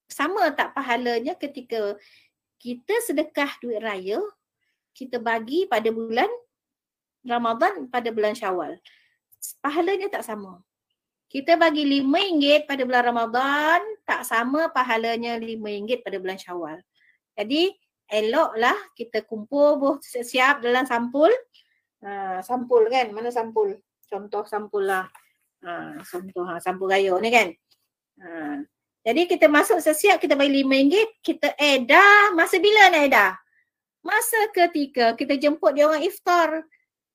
sama 0.10 0.50
tak 0.58 0.74
pahalanya 0.74 1.38
ketika 1.38 1.94
kita 2.58 2.96
sedekah 3.06 3.54
duit 3.62 3.78
raya 3.78 4.18
kita 4.98 5.22
bagi 5.22 5.70
pada 5.70 5.94
bulan 5.94 6.26
Ramadan 7.28 7.92
pada 7.92 8.10
bulan 8.10 8.34
Syawal. 8.34 8.80
Pahalanya 9.62 10.10
tak 10.10 10.26
sama. 10.26 10.64
Kita 11.28 11.60
bagi 11.60 11.84
RM5 11.84 12.66
pada 12.66 12.82
bulan 12.88 13.04
Ramadan, 13.04 13.80
tak 14.08 14.24
sama 14.24 14.72
pahalanya 14.72 15.36
RM5 15.38 16.02
pada 16.02 16.18
bulan 16.18 16.40
Syawal. 16.40 16.80
Jadi 17.36 17.76
eloklah 18.08 18.74
kita 18.96 19.22
kumpul 19.28 19.78
buh 19.78 19.96
siap 20.02 20.64
dalam 20.64 20.88
sampul. 20.88 21.30
Ha, 22.02 22.42
sampul 22.42 22.88
kan? 22.88 23.12
Mana 23.12 23.30
sampul? 23.30 23.76
Contoh 24.08 24.44
sampul 24.48 24.88
lah. 24.88 25.06
Ha, 25.64 26.00
contoh 26.02 26.48
ha, 26.48 26.60
sampul 26.64 26.88
raya 26.88 27.14
ni 27.20 27.30
kan. 27.30 27.48
Ha, 28.24 28.64
jadi 29.04 29.28
kita 29.28 29.48
masuk 29.52 29.80
sesiap, 29.80 30.20
kita 30.20 30.36
bagi 30.36 30.64
RM5, 30.64 30.96
kita 31.24 31.56
edah. 31.56 32.32
Masa 32.36 32.60
bila 32.60 32.92
nak 32.92 33.04
edah? 33.08 33.32
Masa 34.04 34.40
ketika 34.56 35.16
kita 35.20 35.36
jemput 35.36 35.76
dia 35.76 35.88
orang 35.88 36.04
iftar 36.08 36.64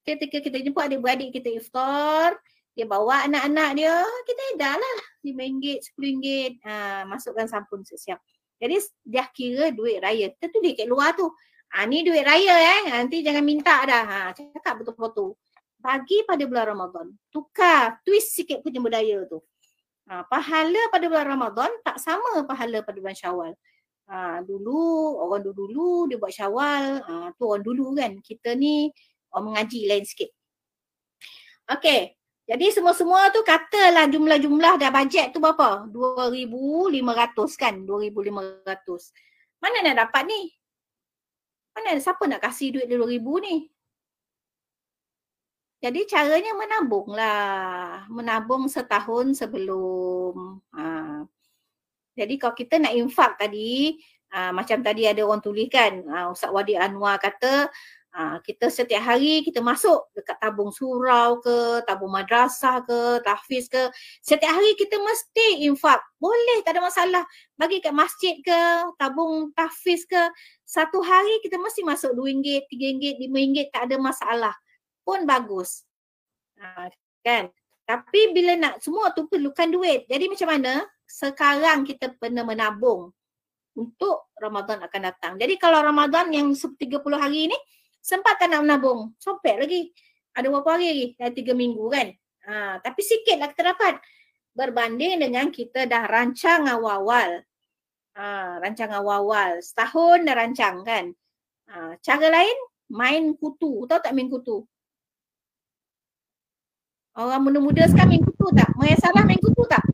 ketika 0.03 0.43
kita 0.43 0.59
jumpa 0.63 0.87
adik-beradik 0.87 1.31
kita 1.31 1.49
iftar, 1.63 2.35
dia 2.75 2.87
bawa 2.89 3.29
anak-anak 3.29 3.71
dia, 3.79 3.97
kita 4.27 4.43
edah 4.59 4.75
lah 4.75 4.99
RM5, 5.23 5.65
RM10, 5.95 6.51
ha, 6.67 6.75
masukkan 7.07 7.47
sampun 7.47 7.87
siap. 7.87 8.19
Jadi 8.59 8.79
dia 9.03 9.27
kira 9.35 9.75
duit 9.75 9.99
raya. 9.99 10.31
Kita 10.39 10.47
tulis 10.55 10.75
kat 10.79 10.87
luar 10.87 11.19
tu. 11.19 11.27
Ha, 11.75 11.83
ni 11.89 12.07
duit 12.07 12.23
raya 12.23 12.55
eh. 12.55 12.81
Nanti 12.95 13.19
jangan 13.19 13.43
minta 13.43 13.83
dah. 13.83 14.05
Ha, 14.07 14.19
cakap 14.39 14.79
betul-betul. 14.79 15.35
Bagi 15.83 16.23
pada 16.23 16.47
bulan 16.47 16.79
Ramadan. 16.79 17.11
Tukar, 17.35 17.99
twist 18.07 18.39
sikit 18.39 18.63
punya 18.63 18.79
budaya 18.79 19.27
tu. 19.27 19.43
Ha, 20.07 20.23
pahala 20.31 20.79
pada 20.95 21.11
bulan 21.11 21.27
Ramadan 21.27 21.71
tak 21.83 21.99
sama 21.99 22.47
pahala 22.47 22.87
pada 22.87 22.99
bulan 23.03 23.19
Syawal. 23.19 23.53
Ha, 24.07 24.47
dulu, 24.47 25.19
orang 25.19 25.43
dulu-dulu 25.43 26.07
dia 26.07 26.23
buat 26.23 26.31
Syawal. 26.31 27.03
Ha, 27.03 27.35
tu 27.35 27.51
orang 27.51 27.67
dulu 27.67 27.99
kan. 27.99 28.15
Kita 28.23 28.55
ni 28.55 28.95
orang 29.35 29.51
mengaji 29.51 29.91
lain 29.91 30.07
sikit. 30.07 30.31
Okey. 31.67 32.15
Jadi 32.47 32.67
semua-semua 32.75 33.31
tu 33.35 33.43
katalah 33.43 34.07
jumlah-jumlah 34.11 34.75
dah 34.79 34.91
bajet 34.91 35.35
tu 35.35 35.39
berapa? 35.43 35.87
2500 35.91 37.59
kan? 37.59 37.75
2500. 37.83 38.63
Mana 39.63 39.77
nak 39.83 39.97
dapat 40.07 40.23
ni? 40.27 40.51
Mana 41.73 41.97
siapa 41.97 42.23
nak 42.29 42.43
kasih 42.45 42.77
duit 42.77 42.87
2000 42.91 43.47
ni? 43.47 43.72
Jadi 45.83 46.07
caranya 46.07 46.55
menabung 46.55 47.11
lah. 47.11 48.07
Menabung 48.07 48.71
setahun 48.71 49.35
sebelum. 49.35 50.63
Ha. 50.79 51.27
Jadi 52.15 52.35
kalau 52.39 52.55
kita 52.55 52.79
nak 52.79 52.95
infak 52.95 53.35
tadi, 53.35 53.99
ha, 54.31 54.55
macam 54.55 54.79
tadi 54.79 55.11
ada 55.11 55.27
orang 55.27 55.43
tulis 55.43 55.67
kan, 55.67 56.07
ha, 56.07 56.31
Ustaz 56.31 56.55
Wadi 56.55 56.79
Anwar 56.79 57.19
kata 57.19 57.67
Ha, 58.13 58.45
kita 58.45 58.69
setiap 58.69 59.01
hari 59.01 59.41
kita 59.41 59.65
masuk 59.65 60.13
dekat 60.13 60.37
tabung 60.37 60.69
surau 60.69 61.41
ke, 61.41 61.81
tabung 61.89 62.13
madrasah 62.13 62.85
ke, 62.85 63.25
tahfiz 63.25 63.73
ke. 63.73 63.89
Setiap 64.21 64.53
hari 64.53 64.77
kita 64.77 65.01
mesti 65.01 65.65
infak. 65.65 65.97
Boleh, 66.21 66.61
tak 66.61 66.77
ada 66.77 66.85
masalah. 66.85 67.25
Bagi 67.57 67.81
kat 67.81 67.97
masjid 67.97 68.37
ke, 68.45 68.61
tabung 69.01 69.49
tahfiz 69.57 70.05
ke. 70.05 70.29
Satu 70.61 71.01
hari 71.01 71.41
kita 71.41 71.57
mesti 71.57 71.81
masuk 71.89 72.13
RM2, 72.13 72.69
RM3, 72.69 73.17
RM5, 73.17 73.73
tak 73.73 73.83
ada 73.89 73.97
masalah. 73.97 74.55
Pun 75.03 75.27
bagus. 75.27 75.83
Ha, 76.59 76.91
kan? 77.27 77.51
Tapi 77.83 78.31
bila 78.31 78.55
nak 78.57 78.75
semua 78.79 79.11
tu 79.11 79.27
perlukan 79.27 79.69
duit. 79.69 80.07
Jadi 80.07 80.31
macam 80.31 80.49
mana? 80.49 80.87
Sekarang 81.05 81.85
kita 81.85 82.15
pernah 82.17 82.47
menabung 82.47 83.13
untuk 83.77 84.33
Ramadan 84.39 84.85
akan 84.85 85.01
datang. 85.03 85.33
Jadi 85.37 85.59
kalau 85.59 85.83
Ramadan 85.83 86.31
yang 86.33 86.53
30 86.53 86.79
hari 87.19 87.51
ni, 87.51 87.59
sempat 88.01 88.39
tak 88.39 88.53
nak 88.53 88.65
menabung. 88.65 89.13
Sopek 89.19 89.61
lagi. 89.61 89.93
Ada 90.33 90.49
berapa 90.49 90.69
hari 90.73 90.87
lagi? 90.89 91.07
Dah 91.21 91.31
tiga 91.33 91.53
minggu 91.53 91.85
kan? 91.93 92.09
Ha, 92.49 92.81
tapi 92.81 93.01
sikit 93.05 93.37
lah 93.39 93.49
kita 93.53 93.77
dapat. 93.77 94.01
Berbanding 94.53 95.21
dengan 95.21 95.49
kita 95.49 95.89
dah 95.89 96.05
rancang 96.09 96.69
awal-awal. 96.69 97.45
Ha, 98.17 98.61
rancang 98.61 98.93
awal-awal. 98.93 99.61
Setahun 99.61 100.25
dah 100.25 100.35
rancang 100.37 100.77
kan? 100.85 101.05
Ha, 101.73 101.97
cara 102.01 102.27
lain, 102.29 102.57
main 102.93 103.33
kutu. 103.37 103.89
Tahu 103.89 104.01
tak 104.01 104.13
main 104.13 104.29
kutu? 104.29 104.65
Orang 107.13 107.45
muda-muda 107.45 107.85
sekarang 107.93 108.17
main 108.17 108.25
kutu 108.25 108.49
tak? 108.57 108.73
Maya 108.81 108.97
Sarah 108.97 109.29
main 109.29 109.37
kutu 109.37 109.61
tak? 109.69 109.85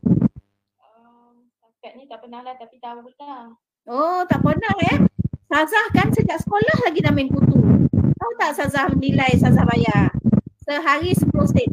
Um, 0.79 1.51
ni 1.99 2.07
tak 2.07 2.23
pernah 2.23 2.39
lah 2.47 2.55
tapi 2.55 2.79
tahu 2.79 3.03
lah. 3.19 3.51
Oh, 3.91 4.23
tak 4.23 4.39
pernah 4.39 4.71
eh? 4.87 5.03
Sazah 5.51 5.91
kan 5.91 6.07
sejak 6.15 6.39
sekolah 6.39 6.87
lagi 6.87 7.03
dah 7.03 7.11
main 7.11 7.27
kutu. 7.27 7.59
Tahu 7.91 8.31
tak 8.39 8.55
Sazah 8.55 8.95
nilai 8.95 9.35
Sazah 9.35 9.67
bayar? 9.67 10.15
Sehari 10.63 11.11
10 11.11 11.27
sen. 11.51 11.71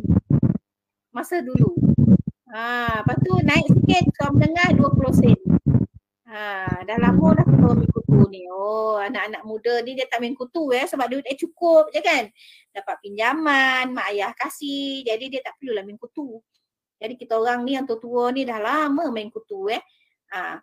Masa 1.14 1.38
dulu. 1.38 1.78
Ha, 2.50 3.06
lepas 3.06 3.14
tu 3.22 3.38
naik 3.46 3.70
sikit 3.70 4.02
suam 4.18 4.42
tengah 4.42 4.74
20 4.74 5.14
sen. 5.14 5.38
Ha, 6.26 6.82
dah 6.82 6.98
lama 6.98 7.38
dah 7.38 7.46
kita 7.46 7.66
main 7.70 7.86
kutu 7.86 8.26
ni. 8.34 8.50
Oh, 8.50 8.98
anak-anak 8.98 9.46
muda 9.46 9.78
ni 9.86 9.94
dia 9.94 10.10
tak 10.10 10.18
main 10.18 10.34
kutu 10.34 10.74
ya 10.74 10.82
sebab 10.90 11.06
duit 11.06 11.22
dia 11.22 11.38
cukup 11.38 11.94
je 11.94 12.02
kan. 12.02 12.26
Dapat 12.74 12.98
pinjaman, 12.98 13.94
mak 13.94 14.10
ayah 14.10 14.34
kasih. 14.34 15.06
Jadi 15.06 15.30
dia 15.30 15.40
tak 15.46 15.54
perlulah 15.62 15.86
main 15.86 15.94
kutu. 15.94 16.42
Jadi 16.98 17.14
kita 17.14 17.38
orang 17.38 17.62
ni 17.62 17.78
yang 17.78 17.86
tua-tua 17.86 18.34
ni 18.34 18.42
dah 18.42 18.58
lama 18.58 19.06
main 19.14 19.30
kutu 19.30 19.70
eh. 19.70 19.78
Ha, 20.34 20.58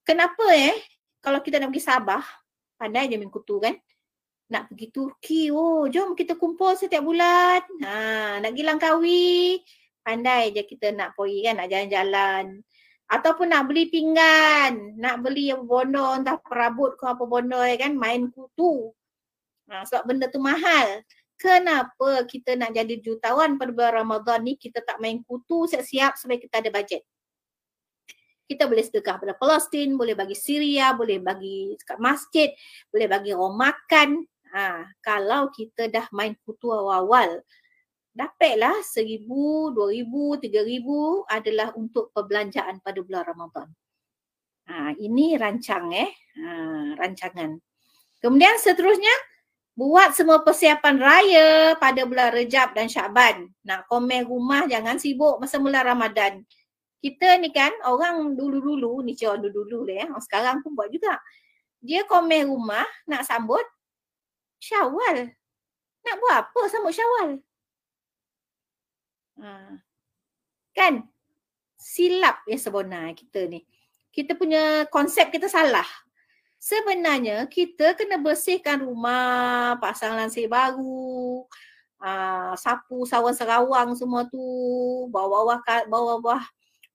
kenapa 0.00 0.48
eh 0.56 0.80
kalau 1.20 1.44
kita 1.44 1.60
nak 1.60 1.68
pergi 1.76 1.84
Sabah, 1.84 2.24
pandai 2.80 3.12
je 3.12 3.20
main 3.20 3.28
kutu 3.28 3.60
kan. 3.60 3.76
Nak 4.48 4.72
pergi 4.72 4.86
Turki, 4.96 5.42
oh 5.52 5.92
jom 5.92 6.16
kita 6.16 6.40
kumpul 6.40 6.72
setiap 6.72 7.04
bulan. 7.04 7.60
Ha, 7.84 8.40
nak 8.40 8.48
pergi 8.48 8.64
Langkawi, 8.64 9.60
pandai 10.00 10.56
je 10.56 10.64
kita 10.64 10.88
nak 10.96 11.12
pergi 11.12 11.52
kan, 11.52 11.60
nak 11.60 11.68
jalan-jalan 11.68 12.64
ataupun 13.12 13.52
nak 13.52 13.68
beli 13.68 13.92
pinggan, 13.92 14.96
nak 14.96 15.20
beli 15.20 15.52
apa 15.52 15.60
bondo 15.60 16.16
entah 16.16 16.40
perabot 16.40 16.96
ke 16.96 17.04
apa 17.04 17.24
bondo 17.28 17.60
kan 17.60 17.92
main 17.92 18.32
kutu. 18.32 18.88
Ha, 19.68 19.84
sebab 19.84 20.02
benda 20.08 20.32
tu 20.32 20.40
mahal. 20.40 21.04
Kenapa 21.36 22.24
kita 22.24 22.56
nak 22.56 22.72
jadi 22.72 22.96
jutawan 23.04 23.60
pada 23.60 23.68
bulan 23.68 23.92
Ramadan 24.00 24.40
ni 24.46 24.56
kita 24.56 24.80
tak 24.80 24.96
main 24.96 25.20
kutu 25.28 25.68
siap-siap 25.68 26.16
supaya 26.16 26.40
kita 26.40 26.64
ada 26.64 26.70
bajet. 26.72 27.04
Kita 28.48 28.64
boleh 28.64 28.84
sedekah 28.84 29.20
pada 29.20 29.36
Palestin, 29.36 29.96
boleh 29.96 30.16
bagi 30.16 30.36
Syria, 30.36 30.96
boleh 30.96 31.20
bagi 31.20 31.76
dekat 31.76 31.98
masjid, 32.00 32.48
boleh 32.88 33.06
bagi 33.12 33.30
orang 33.36 33.56
makan. 33.60 34.08
Ha, 34.52 34.88
kalau 35.00 35.48
kita 35.52 35.88
dah 35.88 36.04
main 36.12 36.36
kutu 36.44 36.68
awal-awal, 36.68 37.40
dapatlah 38.12 38.84
seribu, 38.84 39.72
dua 39.72 39.88
ribu, 39.92 40.36
tiga 40.36 40.60
ribu 40.60 41.24
adalah 41.26 41.72
untuk 41.72 42.12
perbelanjaan 42.12 42.84
pada 42.84 43.00
bulan 43.00 43.24
Ramadan. 43.24 43.68
Ha, 44.68 44.94
ini 45.00 45.34
rancang 45.40 45.90
eh, 45.90 46.10
ha, 46.38 46.48
rancangan. 47.00 47.56
Kemudian 48.22 48.54
seterusnya, 48.60 49.10
buat 49.72 50.12
semua 50.12 50.44
persiapan 50.44 50.96
raya 51.00 51.48
pada 51.80 52.04
bulan 52.04 52.30
Rejab 52.30 52.76
dan 52.76 52.86
Syaban. 52.92 53.48
Nak 53.64 53.88
komen 53.88 54.28
rumah 54.28 54.68
jangan 54.68 55.00
sibuk 55.00 55.40
masa 55.40 55.56
mula 55.56 55.80
Ramadan. 55.80 56.44
Kita 57.02 57.40
ni 57.42 57.50
kan 57.50 57.72
orang 57.88 58.38
dulu-dulu, 58.38 59.02
ni 59.02 59.18
cakap 59.18 59.42
dulu-dulu 59.42 59.90
lah 59.90 60.06
ya, 60.06 60.06
sekarang 60.22 60.62
pun 60.62 60.78
buat 60.78 60.92
juga. 60.92 61.18
Dia 61.82 62.06
komen 62.06 62.46
rumah 62.46 62.86
nak 63.10 63.26
sambut 63.26 63.64
Syawal. 64.62 65.34
Nak 66.06 66.16
buat 66.22 66.34
apa 66.46 66.60
sambut 66.70 66.94
Syawal? 66.94 67.42
Ha. 69.42 69.82
Kan? 70.70 71.02
Silap 71.74 72.46
yang 72.46 72.62
sebenar 72.62 73.10
kita 73.18 73.50
ni. 73.50 73.66
Kita 74.14 74.38
punya 74.38 74.86
konsep 74.86 75.34
kita 75.34 75.50
salah. 75.50 75.86
Sebenarnya 76.62 77.50
kita 77.50 77.98
kena 77.98 78.22
bersihkan 78.22 78.86
rumah, 78.86 79.74
pasang 79.82 80.14
lansir 80.14 80.46
baru, 80.46 81.42
uh, 81.98 82.54
sapu 82.54 83.02
sawan 83.02 83.34
serawang 83.34 83.98
semua 83.98 84.22
tu, 84.30 84.38
bawah-bawah 85.10 85.58
bawah-bawah 85.90 86.42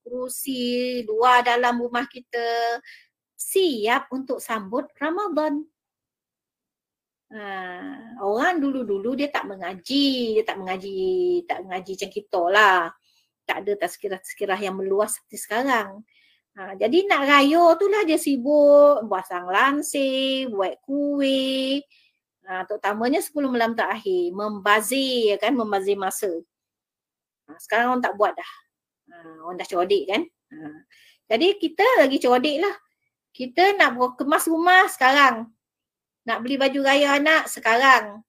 kerusi, 0.00 1.04
luar 1.04 1.44
dalam 1.44 1.76
rumah 1.76 2.08
kita 2.08 2.80
siap 3.36 4.08
untuk 4.08 4.40
sambut 4.40 4.88
Ramadan. 4.96 5.68
Ha, 7.28 7.44
orang 8.24 8.56
dulu-dulu 8.56 9.12
dia 9.12 9.28
tak 9.28 9.44
mengaji, 9.44 10.40
dia 10.40 10.44
tak 10.48 10.56
mengaji, 10.64 11.44
tak 11.44 11.60
mengaji 11.60 11.92
macam 11.92 12.10
kita 12.12 12.42
lah. 12.48 12.80
Tak 13.44 13.56
ada 13.64 13.72
tazkirah-tazkirah 13.84 14.60
yang 14.60 14.80
meluas 14.80 15.20
seperti 15.20 15.36
sekarang. 15.36 16.00
Ha, 16.56 16.72
jadi 16.80 17.04
nak 17.04 17.22
raya 17.28 17.64
tu 17.76 17.86
lah 17.92 18.02
dia 18.08 18.16
sibuk 18.16 19.04
pasang 19.12 19.44
lansir, 19.44 20.48
buat 20.48 20.80
kuih. 20.80 21.84
Ha, 22.48 22.64
terutamanya 22.64 23.20
10 23.20 23.36
malam 23.52 23.76
terakhir, 23.76 24.32
membazir 24.32 25.36
kan, 25.36 25.52
membazir 25.52 26.00
masa. 26.00 26.32
Ha, 27.44 27.60
sekarang 27.60 27.92
orang 27.92 28.04
tak 28.08 28.16
buat 28.16 28.32
dah. 28.32 28.52
Ha, 29.12 29.16
orang 29.44 29.56
dah 29.60 29.68
codik 29.68 30.08
kan. 30.08 30.24
Ha, 30.24 30.56
jadi 31.28 31.60
kita 31.60 31.84
lagi 32.00 32.16
codik 32.24 32.56
lah. 32.64 32.72
Kita 33.36 33.76
nak 33.76 34.16
kemas 34.16 34.48
rumah 34.48 34.88
sekarang 34.88 35.52
nak 36.28 36.44
beli 36.44 36.60
baju 36.60 36.80
raya 36.84 37.16
anak 37.16 37.48
sekarang. 37.48 38.20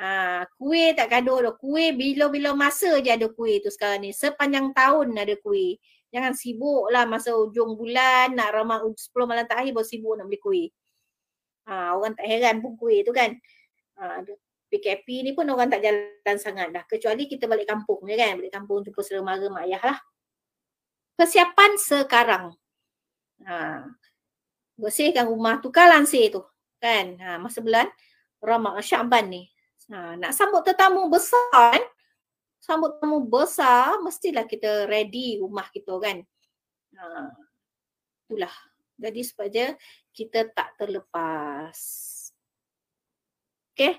Ha, 0.00 0.44
kuih 0.56 0.96
tak 0.96 1.12
gaduh 1.12 1.44
dah. 1.44 1.54
Kuih 1.60 1.92
bila-bila 1.92 2.56
masa 2.56 2.96
je 3.04 3.12
ada 3.12 3.28
kuih 3.28 3.60
tu 3.60 3.68
sekarang 3.68 4.08
ni. 4.08 4.10
Sepanjang 4.16 4.72
tahun 4.72 5.12
ada 5.12 5.36
kuih. 5.44 5.76
Jangan 6.08 6.32
sibuk 6.32 6.88
lah 6.88 7.04
masa 7.04 7.36
ujung 7.36 7.76
bulan 7.76 8.32
nak 8.32 8.56
ramah 8.56 8.80
10 8.80 9.12
malam 9.28 9.44
terakhir 9.44 9.76
baru 9.76 9.84
sibuk 9.84 10.16
nak 10.16 10.32
beli 10.32 10.40
kuih. 10.40 10.68
Ha, 11.68 11.92
orang 11.92 12.16
tak 12.16 12.24
heran 12.24 12.64
pun 12.64 12.72
kuih 12.80 13.04
tu 13.04 13.12
kan. 13.12 13.36
Ha, 14.00 14.24
PKP 14.72 15.06
ni 15.28 15.30
pun 15.36 15.44
orang 15.52 15.68
tak 15.68 15.84
jalan 15.84 16.36
sangat 16.40 16.72
dah. 16.72 16.84
Kecuali 16.88 17.28
kita 17.28 17.44
balik 17.44 17.68
kampung 17.68 18.00
je 18.08 18.16
kan. 18.16 18.32
Balik 18.40 18.52
kampung 18.52 18.80
jumpa 18.80 19.00
saudara 19.04 19.36
mara 19.36 19.46
mak 19.52 19.68
ayah 19.68 19.82
lah. 19.92 19.98
Persiapan 21.20 21.70
sekarang. 21.76 22.44
Ha, 23.44 23.84
bersihkan 24.80 25.28
rumah, 25.28 25.60
tukar 25.60 25.92
lansir 25.92 26.32
tu 26.32 26.40
kan? 26.86 27.06
Ha, 27.18 27.30
masa 27.42 27.58
bulan 27.58 27.90
Ramadhan 28.38 28.86
Syaban 28.86 29.26
ni. 29.26 29.42
Ha, 29.90 30.14
nak 30.14 30.30
sambut 30.30 30.62
tetamu 30.62 31.10
besar 31.10 31.50
kan? 31.50 31.82
Sambut 32.62 32.98
tetamu 32.98 33.26
besar 33.26 33.98
mestilah 34.02 34.46
kita 34.46 34.86
ready 34.86 35.42
rumah 35.42 35.66
kita 35.74 35.98
kan? 35.98 36.22
Ha, 36.94 37.34
itulah. 38.26 38.54
Jadi 38.96 39.20
supaya 39.26 39.74
kita 40.14 40.46
tak 40.54 40.78
terlepas. 40.78 41.78
Okey? 43.74 43.98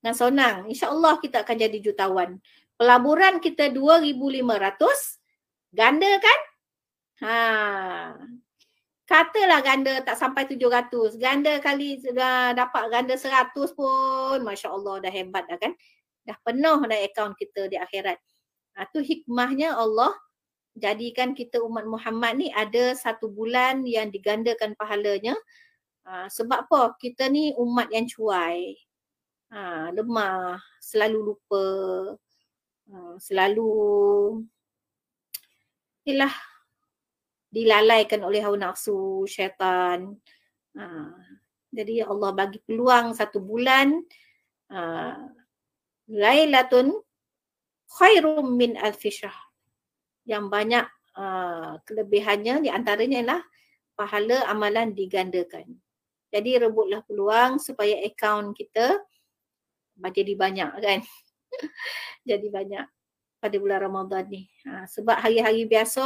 Dan 0.00 0.16
sonang 0.16 0.70
insyaallah 0.70 1.20
kita 1.20 1.44
akan 1.44 1.56
jadi 1.60 1.78
jutawan. 1.82 2.40
Pelaburan 2.80 3.44
kita 3.44 3.68
2500 3.68 5.76
ganda 5.76 6.12
kan? 6.16 6.40
Ha 7.20 7.36
katalah 9.10 9.58
ganda 9.58 9.98
tak 10.06 10.14
sampai 10.14 10.46
700 10.46 11.18
ganda 11.18 11.58
kali 11.58 11.98
dah 12.14 12.54
dapat 12.54 12.86
ganda 12.94 13.18
100 13.18 13.50
pun. 13.74 14.38
masya-Allah 14.46 15.02
dah 15.02 15.10
hebat 15.10 15.42
dah 15.50 15.58
kan? 15.58 15.74
Dah 16.22 16.38
penuh 16.46 16.78
dah 16.86 16.98
akaun 17.02 17.34
kita 17.34 17.66
di 17.66 17.74
akhirat. 17.74 18.22
Ha, 18.78 18.86
tu 18.94 19.02
hikmahnya 19.02 19.74
Allah 19.74 20.14
jadikan 20.78 21.34
kita 21.34 21.58
umat 21.58 21.90
Muhammad 21.90 22.38
ni 22.38 22.54
ada 22.54 22.94
satu 22.94 23.26
bulan 23.26 23.82
yang 23.82 24.14
digandakan 24.14 24.78
pahalanya. 24.78 25.34
Ha, 26.06 26.30
sebab 26.30 26.70
apa? 26.70 26.94
Kita 27.02 27.26
ni 27.26 27.50
umat 27.58 27.90
yang 27.90 28.06
cuai. 28.06 28.78
Ha, 29.50 29.90
lemah 29.90 30.62
selalu 30.78 31.34
lupa. 31.34 31.66
Ha, 32.94 33.18
selalu 33.18 33.74
inilah 36.06 36.49
dilalaikan 37.50 38.22
oleh 38.22 38.40
hawa 38.40 38.70
nafsu 38.70 39.26
syaitan. 39.26 40.14
Ha, 40.78 40.86
jadi 41.74 42.06
Allah 42.06 42.30
bagi 42.30 42.62
peluang 42.62 43.12
satu 43.12 43.42
bulan 43.42 43.98
ha, 44.70 45.18
Lailatun 46.10 46.94
khairum 47.90 48.54
min 48.54 48.78
alfishrah 48.78 49.34
yang 50.26 50.46
banyak 50.46 50.86
uh, 51.18 51.78
kelebihannya 51.82 52.62
di 52.62 52.70
antaranya 52.70 53.18
ialah 53.18 53.42
pahala 53.98 54.46
amalan 54.46 54.94
digandakan. 54.94 55.78
Jadi 56.30 56.62
rebutlah 56.62 57.02
peluang 57.02 57.58
supaya 57.58 57.98
akaun 58.06 58.54
kita 58.54 59.02
jadi 59.98 60.32
banyak 60.38 60.70
kan. 60.78 61.00
jadi 62.30 62.46
banyak 62.46 62.86
pada 63.42 63.56
bulan 63.58 63.80
Ramadan 63.82 64.24
ni. 64.30 64.46
Ha, 64.66 64.86
sebab 64.86 65.18
hari-hari 65.18 65.66
biasa 65.66 66.02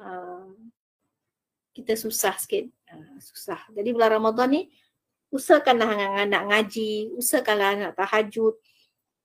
Ah, 0.00 0.48
kita 1.76 1.92
susah 1.94 2.34
sikit. 2.40 2.66
Uh, 2.90 3.16
susah. 3.22 3.60
Jadi 3.70 3.94
bulan 3.94 4.18
Ramadan 4.18 4.48
ni 4.50 4.62
usahakanlah 5.30 5.86
anak-anak 5.86 6.42
ngaji, 6.50 7.14
usahakanlah 7.14 7.68
anak 7.78 7.92
tahajud. 7.94 8.54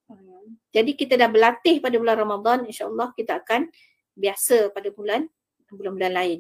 Uh, 0.06 0.44
jadi 0.70 0.92
kita 0.94 1.18
dah 1.18 1.32
berlatih 1.32 1.82
pada 1.82 1.98
bulan 1.98 2.18
Ramadan, 2.22 2.70
insya-Allah 2.70 3.10
kita 3.18 3.42
akan 3.42 3.72
biasa 4.14 4.70
pada 4.76 4.94
bulan 4.94 5.26
bulan-bulan 5.72 6.14
lain. 6.14 6.40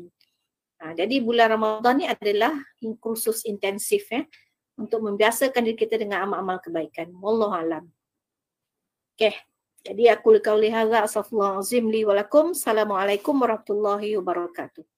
Uh, 0.83 0.93
jadi 0.93 1.15
bulan 1.23 1.55
Ramadan 1.55 2.03
ni 2.03 2.05
adalah 2.05 2.53
kursus 3.01 3.41
intensif 3.47 4.05
ya 4.11 4.21
untuk 4.75 5.01
membiasakan 5.01 5.63
diri 5.65 5.79
kita 5.79 5.95
dengan 5.95 6.27
amal-amal 6.27 6.61
kebaikan. 6.61 7.09
Wallahu 7.17 7.55
alam. 7.55 7.87
Okay. 9.15 9.54
Jadi 9.85 10.09
aku 10.09 10.41
qauli 10.41 10.73
hadza 10.73 11.05
astaghfirullahalazim 11.05 11.93
li 11.93 12.01
wa 12.09 12.17
lakum. 12.17 12.57
Assalamualaikum 12.57 13.37
warahmatullahi 13.37 14.17
wabarakatuh. 14.17 14.94